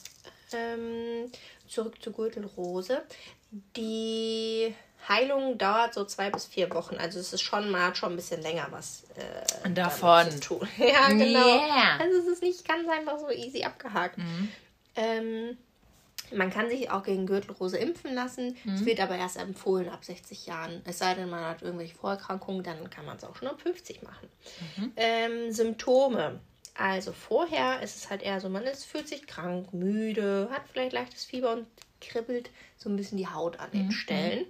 Ähm, 0.53 1.31
zurück 1.67 2.01
zur 2.01 2.13
Gürtelrose. 2.13 3.03
Die 3.75 4.73
Heilung 5.07 5.57
dauert 5.57 5.93
so 5.93 6.05
zwei 6.05 6.29
bis 6.29 6.45
vier 6.45 6.69
Wochen. 6.71 6.95
Also 6.95 7.19
es 7.19 7.33
ist 7.33 7.41
schon 7.41 7.69
mal 7.69 7.95
schon 7.95 8.13
ein 8.13 8.15
bisschen 8.15 8.41
länger 8.41 8.67
was 8.71 9.03
äh, 9.15 9.69
davon 9.69 10.31
zu 10.31 10.39
tun. 10.39 10.67
ja, 10.77 11.09
genau. 11.09 11.47
Yeah. 11.47 11.99
Also 11.99 12.19
es 12.19 12.27
ist 12.27 12.41
nicht 12.41 12.67
ganz 12.67 12.89
einfach 12.89 13.19
so 13.19 13.29
easy 13.29 13.63
abgehakt. 13.63 14.17
Mhm. 14.17 14.49
Ähm, 14.95 15.57
man 16.33 16.49
kann 16.49 16.69
sich 16.69 16.89
auch 16.89 17.03
gegen 17.03 17.27
Gürtelrose 17.27 17.77
impfen 17.77 18.13
lassen. 18.15 18.57
Mhm. 18.63 18.73
Es 18.73 18.85
wird 18.85 18.99
aber 18.99 19.15
erst 19.15 19.37
empfohlen 19.37 19.89
ab 19.89 20.03
60 20.03 20.47
Jahren. 20.47 20.81
Es 20.85 20.99
sei 20.99 21.13
denn, 21.13 21.29
man 21.29 21.43
hat 21.45 21.61
irgendwelche 21.61 21.95
Vorerkrankungen, 21.95 22.63
dann 22.63 22.89
kann 22.89 23.05
man 23.05 23.17
es 23.17 23.23
auch 23.23 23.35
schon 23.35 23.47
ab 23.47 23.61
50 23.61 24.01
machen. 24.01 24.29
Mhm. 24.77 24.91
Ähm, 24.95 25.51
Symptome. 25.51 26.39
Also 26.77 27.13
vorher 27.13 27.81
ist 27.81 27.95
es 27.95 28.09
halt 28.09 28.21
eher 28.21 28.41
so, 28.41 28.49
man 28.49 28.63
ist, 28.63 28.85
fühlt 28.85 29.07
sich 29.07 29.27
krank, 29.27 29.73
müde, 29.73 30.49
hat 30.51 30.63
vielleicht 30.71 30.93
leichtes 30.93 31.23
Fieber 31.23 31.53
und 31.53 31.67
kribbelt 32.01 32.49
so 32.77 32.89
ein 32.89 32.97
bisschen 32.97 33.17
die 33.17 33.27
Haut 33.27 33.59
an 33.59 33.71
den 33.71 33.85
mhm. 33.85 33.91
Stellen 33.91 34.45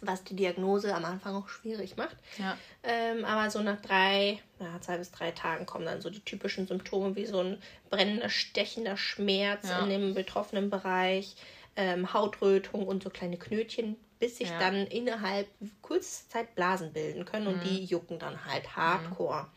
was 0.00 0.24
die 0.24 0.36
Diagnose 0.36 0.94
am 0.94 1.04
Anfang 1.04 1.34
auch 1.34 1.48
schwierig 1.48 1.96
macht. 1.96 2.16
Ja. 2.38 2.56
Ähm, 2.82 3.24
aber 3.24 3.50
so 3.50 3.62
nach 3.62 3.80
drei, 3.80 4.40
na, 4.58 4.80
zwei 4.80 4.98
bis 4.98 5.10
drei 5.10 5.30
Tagen 5.30 5.66
kommen 5.66 5.86
dann 5.86 6.00
so 6.00 6.10
die 6.10 6.20
typischen 6.20 6.66
Symptome 6.66 7.16
wie 7.16 7.26
so 7.26 7.40
ein 7.40 7.62
brennender, 7.90 8.28
stechender 8.28 8.96
Schmerz 8.96 9.68
ja. 9.68 9.80
in 9.80 9.90
dem 9.90 10.14
betroffenen 10.14 10.70
Bereich, 10.70 11.36
ähm, 11.76 12.12
Hautrötung 12.12 12.86
und 12.86 13.02
so 13.02 13.10
kleine 13.10 13.36
Knötchen, 13.36 13.96
bis 14.18 14.38
sich 14.38 14.48
ja. 14.48 14.58
dann 14.58 14.86
innerhalb 14.86 15.48
kurzer 15.82 16.28
Zeit 16.28 16.54
Blasen 16.54 16.92
bilden 16.92 17.24
können 17.24 17.46
und 17.46 17.58
mhm. 17.58 17.68
die 17.68 17.84
jucken 17.84 18.18
dann 18.18 18.44
halt 18.44 18.76
hardcore. 18.76 19.42
Mhm. 19.42 19.48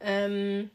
Ähm, 0.00 0.70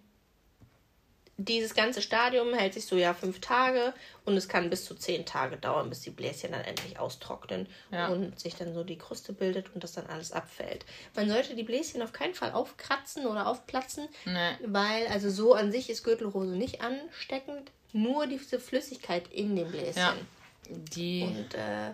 dieses 1.37 1.73
ganze 1.73 2.01
Stadium 2.01 2.53
hält 2.53 2.75
sich 2.75 2.85
so 2.85 2.95
ja 2.95 3.13
fünf 3.13 3.41
Tage 3.41 3.93
und 4.23 4.37
es 4.37 4.47
kann 4.47 4.69
bis 4.69 4.85
zu 4.85 4.93
zehn 4.95 5.25
Tage 5.25 5.57
dauern, 5.57 5.89
bis 5.89 6.01
die 6.01 6.11
Bläschen 6.11 6.51
dann 6.51 6.61
endlich 6.61 6.99
austrocknen 6.99 7.67
ja. 7.91 8.07
und 8.07 8.39
sich 8.39 8.55
dann 8.55 8.73
so 8.73 8.83
die 8.83 8.97
Kruste 8.97 9.33
bildet 9.33 9.73
und 9.73 9.83
das 9.83 9.93
dann 9.93 10.05
alles 10.05 10.31
abfällt. 10.31 10.85
Man 11.15 11.29
sollte 11.29 11.55
die 11.55 11.63
Bläschen 11.63 12.01
auf 12.01 12.13
keinen 12.13 12.35
Fall 12.35 12.51
aufkratzen 12.51 13.25
oder 13.25 13.47
aufplatzen, 13.47 14.07
nee. 14.25 14.51
weil 14.65 15.07
also 15.07 15.29
so 15.29 15.53
an 15.53 15.71
sich 15.71 15.89
ist 15.89 16.03
Gürtelrose 16.03 16.51
nicht 16.51 16.81
ansteckend, 16.81 17.71
nur 17.93 18.27
diese 18.27 18.59
Flüssigkeit 18.59 19.27
in 19.31 19.55
den 19.55 19.71
Bläschen. 19.71 19.97
Ja, 19.97 20.15
die 20.69 21.23
und, 21.23 21.55
äh, 21.55 21.93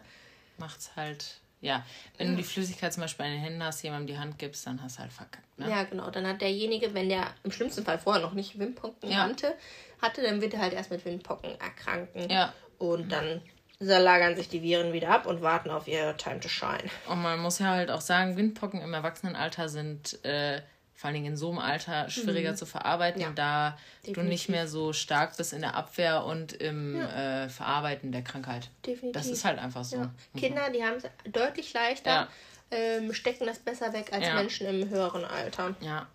macht's 0.58 0.92
halt 0.96 1.40
ja, 1.62 1.86
wenn 2.18 2.28
ja. 2.28 2.32
du 2.32 2.38
die 2.38 2.43
Flüssigkeit 2.43 2.93
zum 2.93 3.01
Beispiel 3.01 3.26
in 3.26 3.34
den 3.34 3.41
Händen 3.41 3.64
hast, 3.64 3.82
jemandem 3.82 4.07
die 4.07 4.18
Hand 4.18 4.39
gibst, 4.39 4.66
dann 4.66 4.82
hast 4.82 4.97
du 4.97 5.01
halt 5.01 5.12
verkackt. 5.12 5.60
Ne? 5.60 5.70
Ja, 5.70 5.84
genau. 5.84 6.10
Dann 6.10 6.26
hat 6.26 6.41
derjenige, 6.41 6.93
wenn 6.93 7.10
der 7.10 7.28
im 7.43 7.51
schlimmsten 7.51 7.84
Fall 7.84 7.99
vorher 7.99 8.22
noch 8.22 8.34
nicht 8.34 8.57
Windpocken 8.57 9.12
ja. 9.12 9.28
hatte, 9.28 9.55
hatte, 10.01 10.22
dann 10.22 10.41
wird 10.41 10.53
er 10.53 10.62
halt 10.62 10.74
erst 10.74 10.91
mit 10.91 11.03
Windpocken 11.03 11.60
erkranken. 11.60 12.30
Ja. 12.30 12.53
Und 12.78 13.12
dann 13.12 13.41
lagern 13.80 14.36
sich 14.36 14.47
die 14.49 14.62
Viren 14.62 14.93
wieder 14.93 15.10
ab 15.10 15.26
und 15.26 15.41
warten 15.41 15.70
auf 15.70 15.88
ihr 15.88 16.16
Time 16.18 16.39
to 16.39 16.49
Shine. 16.49 16.89
Und 17.07 17.22
man 17.22 17.39
muss 17.39 17.60
ja 17.60 17.68
halt 17.68 17.91
auch 17.91 18.01
sagen, 18.01 18.38
Windpocken 18.38 18.82
im 18.82 18.93
Erwachsenenalter 18.93 19.70
sind 19.70 20.24
äh, 20.24 20.62
vor 21.00 21.08
allen 21.08 21.14
Dingen 21.14 21.28
in 21.28 21.38
so 21.38 21.47
einem 21.50 21.60
Alter 21.60 22.10
schwieriger 22.10 22.52
mhm. 22.52 22.56
zu 22.58 22.66
verarbeiten, 22.66 23.22
ja, 23.22 23.30
da 23.30 23.78
definitiv. 24.02 24.22
du 24.22 24.30
nicht 24.30 24.50
mehr 24.50 24.68
so 24.68 24.91
stark 24.91 25.38
bist 25.38 25.54
in 25.54 25.62
der 25.62 25.76
Abwehr 25.76 26.26
und 26.26 26.52
im 26.52 26.97
ja. 26.97 27.45
äh, 27.45 27.50
Verarbeiten 27.50 28.12
der 28.12 28.22
Krankheit. 28.22 28.70
Definitiv. 28.86 29.14
Das 29.14 29.28
ist 29.28 29.45
halt 29.45 29.60
einfach 29.60 29.86
so. 29.86 29.95
Ja. 29.95 30.12
Mhm. 30.34 30.39
Kinder, 30.39 30.70
die 30.70 30.84
haben 30.84 30.97
es 30.97 31.06
deutlich 31.32 31.72
leichter, 31.72 32.28
ähm, 32.70 33.14
stecken 33.14 33.47
das 33.47 33.60
besser 33.60 33.93
weg 33.93 34.12
als 34.12 34.26
Menschen 34.34 34.68
im 34.68 34.89
höheren 34.89 35.24
Alter. 35.24 35.74
Ja. 35.80 36.06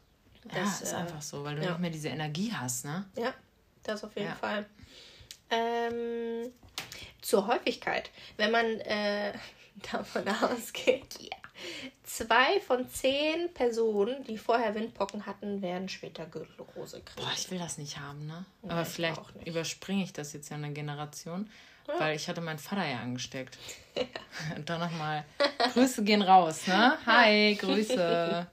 Das 0.52 0.82
ist 0.82 0.92
äh, 0.92 0.96
einfach 0.96 1.22
so, 1.22 1.42
weil 1.44 1.56
du 1.56 1.62
nicht 1.62 1.78
mehr 1.78 1.88
diese 1.88 2.08
Energie 2.08 2.52
hast, 2.52 2.84
ne? 2.84 3.06
Ja, 3.16 3.32
das 3.84 4.04
auf 4.04 4.14
jeden 4.14 4.34
Fall. 4.34 4.66
Ähm, 5.48 6.52
zur 7.22 7.46
Häufigkeit. 7.46 8.10
Wenn 8.36 8.50
man 8.50 8.66
äh, 8.80 9.32
davon 9.92 10.28
ausgeht, 10.28 11.06
ja, 11.20 11.43
Zwei 12.02 12.60
von 12.60 12.88
zehn 12.88 13.52
Personen, 13.54 14.24
die 14.24 14.38
vorher 14.38 14.74
Windpocken 14.74 15.26
hatten, 15.26 15.62
werden 15.62 15.88
später 15.88 16.26
Gürtelrose 16.26 17.00
kriegen. 17.00 17.26
Boah, 17.26 17.32
ich 17.34 17.50
will 17.50 17.58
das 17.58 17.78
nicht 17.78 17.98
haben, 17.98 18.26
ne? 18.26 18.44
Nee, 18.62 18.70
Aber 18.70 18.84
vielleicht 18.84 19.20
überspringe 19.44 20.04
ich 20.04 20.12
das 20.12 20.32
jetzt 20.32 20.50
ja 20.50 20.56
eine 20.56 20.72
Generation, 20.72 21.48
ja. 21.88 22.00
weil 22.00 22.16
ich 22.16 22.28
hatte 22.28 22.40
meinen 22.40 22.58
Vater 22.58 22.86
ja 22.86 23.00
angesteckt. 23.00 23.58
Ja. 23.96 24.56
Und 24.56 24.68
dann 24.68 24.80
nochmal, 24.80 25.24
Grüße 25.72 26.02
gehen 26.02 26.20
raus, 26.20 26.66
ne? 26.66 26.98
Hi, 27.06 27.54
Grüße. 27.60 28.48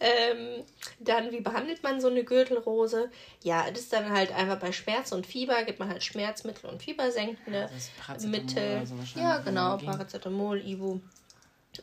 Ähm, 0.00 0.64
dann, 0.98 1.30
wie 1.30 1.40
behandelt 1.40 1.82
man 1.82 2.00
so 2.00 2.08
eine 2.08 2.24
Gürtelrose? 2.24 3.10
Ja, 3.42 3.70
das 3.70 3.82
ist 3.82 3.92
dann 3.92 4.10
halt 4.10 4.32
einfach 4.32 4.58
bei 4.58 4.72
Schmerz 4.72 5.12
und 5.12 5.26
Fieber, 5.26 5.62
gibt 5.62 5.78
man 5.78 5.88
halt 5.88 6.02
Schmerzmittel 6.02 6.68
und 6.68 6.82
fiebersenkende 6.82 7.70
ja, 7.70 8.28
Mittel. 8.28 8.86
So 8.86 8.96
ja, 9.18 9.38
genau, 9.38 9.76
Paracetamol, 9.78 10.60
Ibu. 10.60 11.00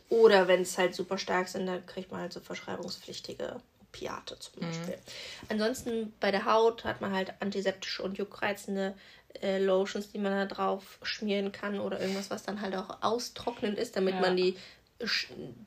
Oder 0.08 0.48
wenn 0.48 0.62
es 0.62 0.78
halt 0.78 0.94
super 0.94 1.18
stark 1.18 1.48
sind, 1.48 1.66
dann 1.66 1.84
kriegt 1.86 2.10
man 2.10 2.20
halt 2.20 2.32
so 2.32 2.40
verschreibungspflichtige 2.40 3.60
Opiate 3.82 4.38
zum 4.38 4.54
mhm. 4.56 4.66
Beispiel. 4.66 4.94
Mhm. 4.94 5.46
Ansonsten 5.48 6.12
bei 6.20 6.30
der 6.30 6.44
Haut 6.44 6.84
hat 6.84 7.00
man 7.00 7.12
halt 7.12 7.34
antiseptische 7.40 8.02
und 8.02 8.18
juckreizende 8.18 8.94
äh, 9.42 9.58
Lotions, 9.58 10.10
die 10.10 10.18
man 10.18 10.32
da 10.32 10.46
drauf 10.46 10.98
schmieren 11.02 11.52
kann 11.52 11.80
oder 11.80 12.00
irgendwas, 12.00 12.30
was 12.30 12.42
dann 12.42 12.60
halt 12.60 12.74
auch 12.76 13.02
austrocknend 13.02 13.78
ist, 13.78 13.96
damit 13.96 14.14
ja. 14.14 14.20
man 14.20 14.36
die, 14.36 14.56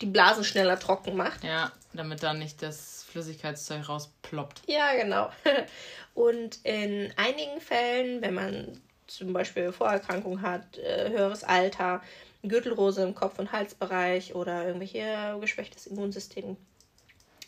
die 0.01 0.05
Blasen 0.05 0.43
schneller 0.43 0.79
trocken 0.79 1.15
macht. 1.15 1.43
Ja, 1.43 1.71
damit 1.93 2.23
dann 2.23 2.39
nicht 2.39 2.61
das 2.61 3.03
Flüssigkeitszeug 3.09 3.87
rausploppt. 3.87 4.61
Ja, 4.67 4.93
genau. 4.95 5.31
Und 6.13 6.59
in 6.63 7.13
einigen 7.17 7.61
Fällen, 7.61 8.21
wenn 8.21 8.33
man 8.33 8.81
zum 9.07 9.33
Beispiel 9.33 9.71
Vorerkrankung 9.71 10.41
hat, 10.41 10.77
äh, 10.77 11.09
höheres 11.09 11.43
Alter, 11.43 12.01
Gürtelrose 12.49 13.03
im 13.03 13.15
Kopf- 13.15 13.39
und 13.39 13.51
Halsbereich 13.51 14.35
oder 14.35 14.65
irgendwelche 14.65 15.37
geschwächtes 15.39 15.87
Immunsystem, 15.87 16.57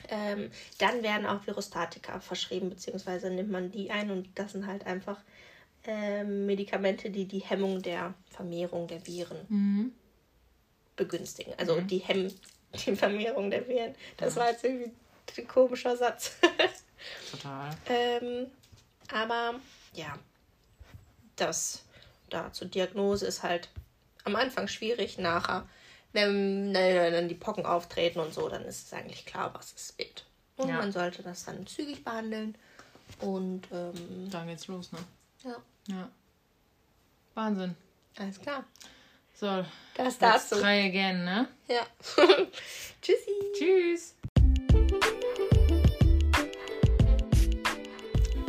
ähm, 0.10 0.52
dann 0.78 1.04
werden 1.04 1.26
auch 1.26 1.45
Virostatika 1.45 2.20
verschrieben, 2.20 2.70
beziehungsweise 2.70 3.30
nimmt 3.30 3.52
man 3.52 3.72
die 3.72 3.91
ein 3.91 4.12
und 4.12 4.30
das 4.36 4.54
sind 4.54 4.66
halt 4.66 4.86
einfach 4.86 5.20
ähm, 5.86 6.45
Medikamente, 6.45 7.10
die 7.10 7.26
die 7.26 7.39
Hemmung 7.39 7.82
der 7.82 8.14
Vermehrung 8.30 8.88
der 8.88 9.06
Viren 9.06 9.38
mhm. 9.50 9.91
begünstigen. 10.95 11.54
Also 11.58 11.76
mhm. 11.76 11.88
die 11.88 12.00
hemmen 12.00 12.34
die 12.86 12.95
Vermehrung 12.95 13.50
der 13.50 13.68
Viren. 13.68 13.95
Das 14.18 14.36
ja. 14.36 14.41
war 14.41 14.52
jetzt 14.52 14.64
irgendwie 14.64 14.91
ein 15.38 15.47
komischer 15.47 15.95
Satz. 15.95 16.34
Total. 17.32 17.70
ähm, 17.88 18.47
aber 19.12 19.60
ja, 19.93 20.18
das 21.36 21.84
da 22.30 22.52
zur 22.52 22.68
Diagnose 22.68 23.26
ist 23.26 23.43
halt 23.43 23.70
am 24.24 24.36
Anfang 24.36 24.67
schwierig, 24.67 25.17
nachher, 25.17 25.67
wenn, 26.13 26.74
dann 26.74 27.30
die 27.30 27.36
Pocken 27.36 27.65
auftreten 27.65 28.20
und 28.20 28.34
so, 28.34 28.49
dann 28.49 28.63
ist 28.65 28.88
es 28.88 28.93
eigentlich 28.93 29.26
klar, 29.26 29.53
was 29.53 29.74
es 29.74 29.97
wird. 29.97 30.26
Und 30.57 30.70
ja. 30.70 30.76
man 30.76 30.91
sollte 30.91 31.24
das 31.24 31.45
dann 31.45 31.65
zügig 31.67 32.03
behandeln. 32.03 32.55
Und 33.20 33.67
ähm, 33.72 34.30
dann 34.30 34.47
geht's 34.47 34.67
los, 34.67 34.91
ne? 34.91 34.99
Ja. 35.43 35.55
Ja. 35.88 36.09
Wahnsinn. 37.34 37.76
Alles 38.17 38.39
klar. 38.39 38.63
So, 39.34 39.65
das 39.95 40.17
dazu. 40.17 40.55
Try 40.55 40.88
again, 40.88 41.24
ne? 41.24 41.47
Ja. 41.67 41.88
Tschüssi. 43.01 43.32
Tschüss. 43.57 44.15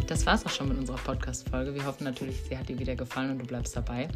Das 0.09 0.27
war's 0.27 0.45
auch 0.45 0.51
schon 0.51 0.69
mit 0.69 0.79
unserer 0.79 0.99
Podcast-Folge. 0.99 1.73
Wir 1.73 1.85
hoffen 1.85 2.03
natürlich, 2.03 2.43
sie 2.43 2.59
hat 2.59 2.69
dir 2.69 2.77
wieder 2.77 2.97
gefallen 2.97 3.31
und 3.31 3.39
du 3.39 3.47
bleibst 3.47 3.77
dabei. 3.77 4.09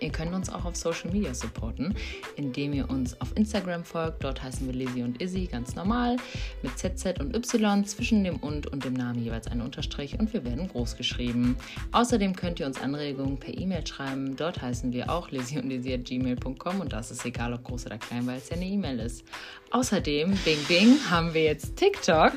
Ihr 0.00 0.10
könnt 0.10 0.32
uns 0.32 0.50
auch 0.50 0.64
auf 0.64 0.76
Social 0.76 1.10
Media 1.10 1.34
supporten, 1.34 1.94
indem 2.36 2.72
ihr 2.72 2.88
uns 2.88 3.20
auf 3.20 3.36
Instagram 3.36 3.84
folgt. 3.84 4.24
Dort 4.24 4.42
heißen 4.42 4.66
wir 4.66 4.74
Lizzie 4.74 5.02
und 5.02 5.20
Izzy 5.20 5.46
ganz 5.46 5.74
normal 5.74 6.16
mit 6.62 6.78
ZZ 6.78 7.18
und 7.20 7.34
Y 7.34 7.84
zwischen 7.84 8.24
dem 8.24 8.36
und 8.36 8.66
und 8.66 8.84
dem 8.84 8.94
Namen 8.94 9.22
jeweils 9.22 9.46
ein 9.48 9.60
Unterstrich 9.60 10.18
und 10.18 10.32
wir 10.32 10.44
werden 10.44 10.68
groß 10.68 10.96
geschrieben. 10.96 11.56
Außerdem 11.92 12.36
könnt 12.36 12.60
ihr 12.60 12.66
uns 12.66 12.80
Anregungen 12.80 13.38
per 13.38 13.56
E-Mail 13.56 13.86
schreiben. 13.86 14.36
Dort 14.36 14.62
heißen 14.62 14.92
wir 14.92 15.10
auch 15.10 15.30
Lizzie 15.30 15.58
und 15.58 15.70
Izzy 15.70 15.94
at 15.94 16.04
gmail.com 16.04 16.80
und 16.80 16.92
das 16.92 17.10
ist 17.10 17.24
egal, 17.24 17.52
ob 17.52 17.64
groß 17.64 17.86
oder 17.86 17.98
klein, 17.98 18.26
weil 18.26 18.38
es 18.38 18.48
ja 18.50 18.56
eine 18.56 18.66
E-Mail 18.66 19.00
ist. 19.00 19.24
Außerdem, 19.70 20.30
Bing 20.44 20.64
Bing, 20.66 20.96
haben 21.10 21.34
wir 21.34 21.42
jetzt 21.42 21.76
TikTok 21.76 22.32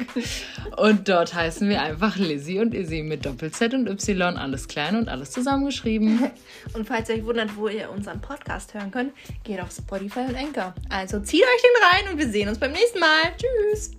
und 0.77 1.07
dort 1.07 1.33
heißen 1.33 1.69
wir 1.69 1.81
einfach 1.81 2.17
Lizzie 2.17 2.59
und 2.59 2.73
Izzy 2.73 3.03
mit 3.03 3.25
Doppel-Z 3.25 3.73
und 3.73 3.87
Y, 3.87 4.37
alles 4.37 4.67
klein 4.67 4.97
und 4.97 5.07
alles 5.07 5.31
zusammengeschrieben. 5.31 6.19
Und 6.73 6.87
falls 6.87 7.09
ihr 7.09 7.15
euch 7.15 7.25
wundert, 7.25 7.50
wo 7.55 7.67
ihr 7.67 7.89
unseren 7.89 8.21
Podcast 8.21 8.73
hören 8.73 8.91
könnt, 8.91 9.13
geht 9.43 9.59
auf 9.59 9.71
Spotify 9.71 10.21
und 10.21 10.35
Anchor. 10.35 10.73
Also 10.89 11.19
zieht 11.19 11.43
euch 11.43 11.61
den 11.61 11.83
rein 11.91 12.13
und 12.13 12.19
wir 12.19 12.29
sehen 12.29 12.49
uns 12.49 12.59
beim 12.59 12.71
nächsten 12.71 12.99
Mal. 12.99 13.33
Tschüss! 13.37 13.91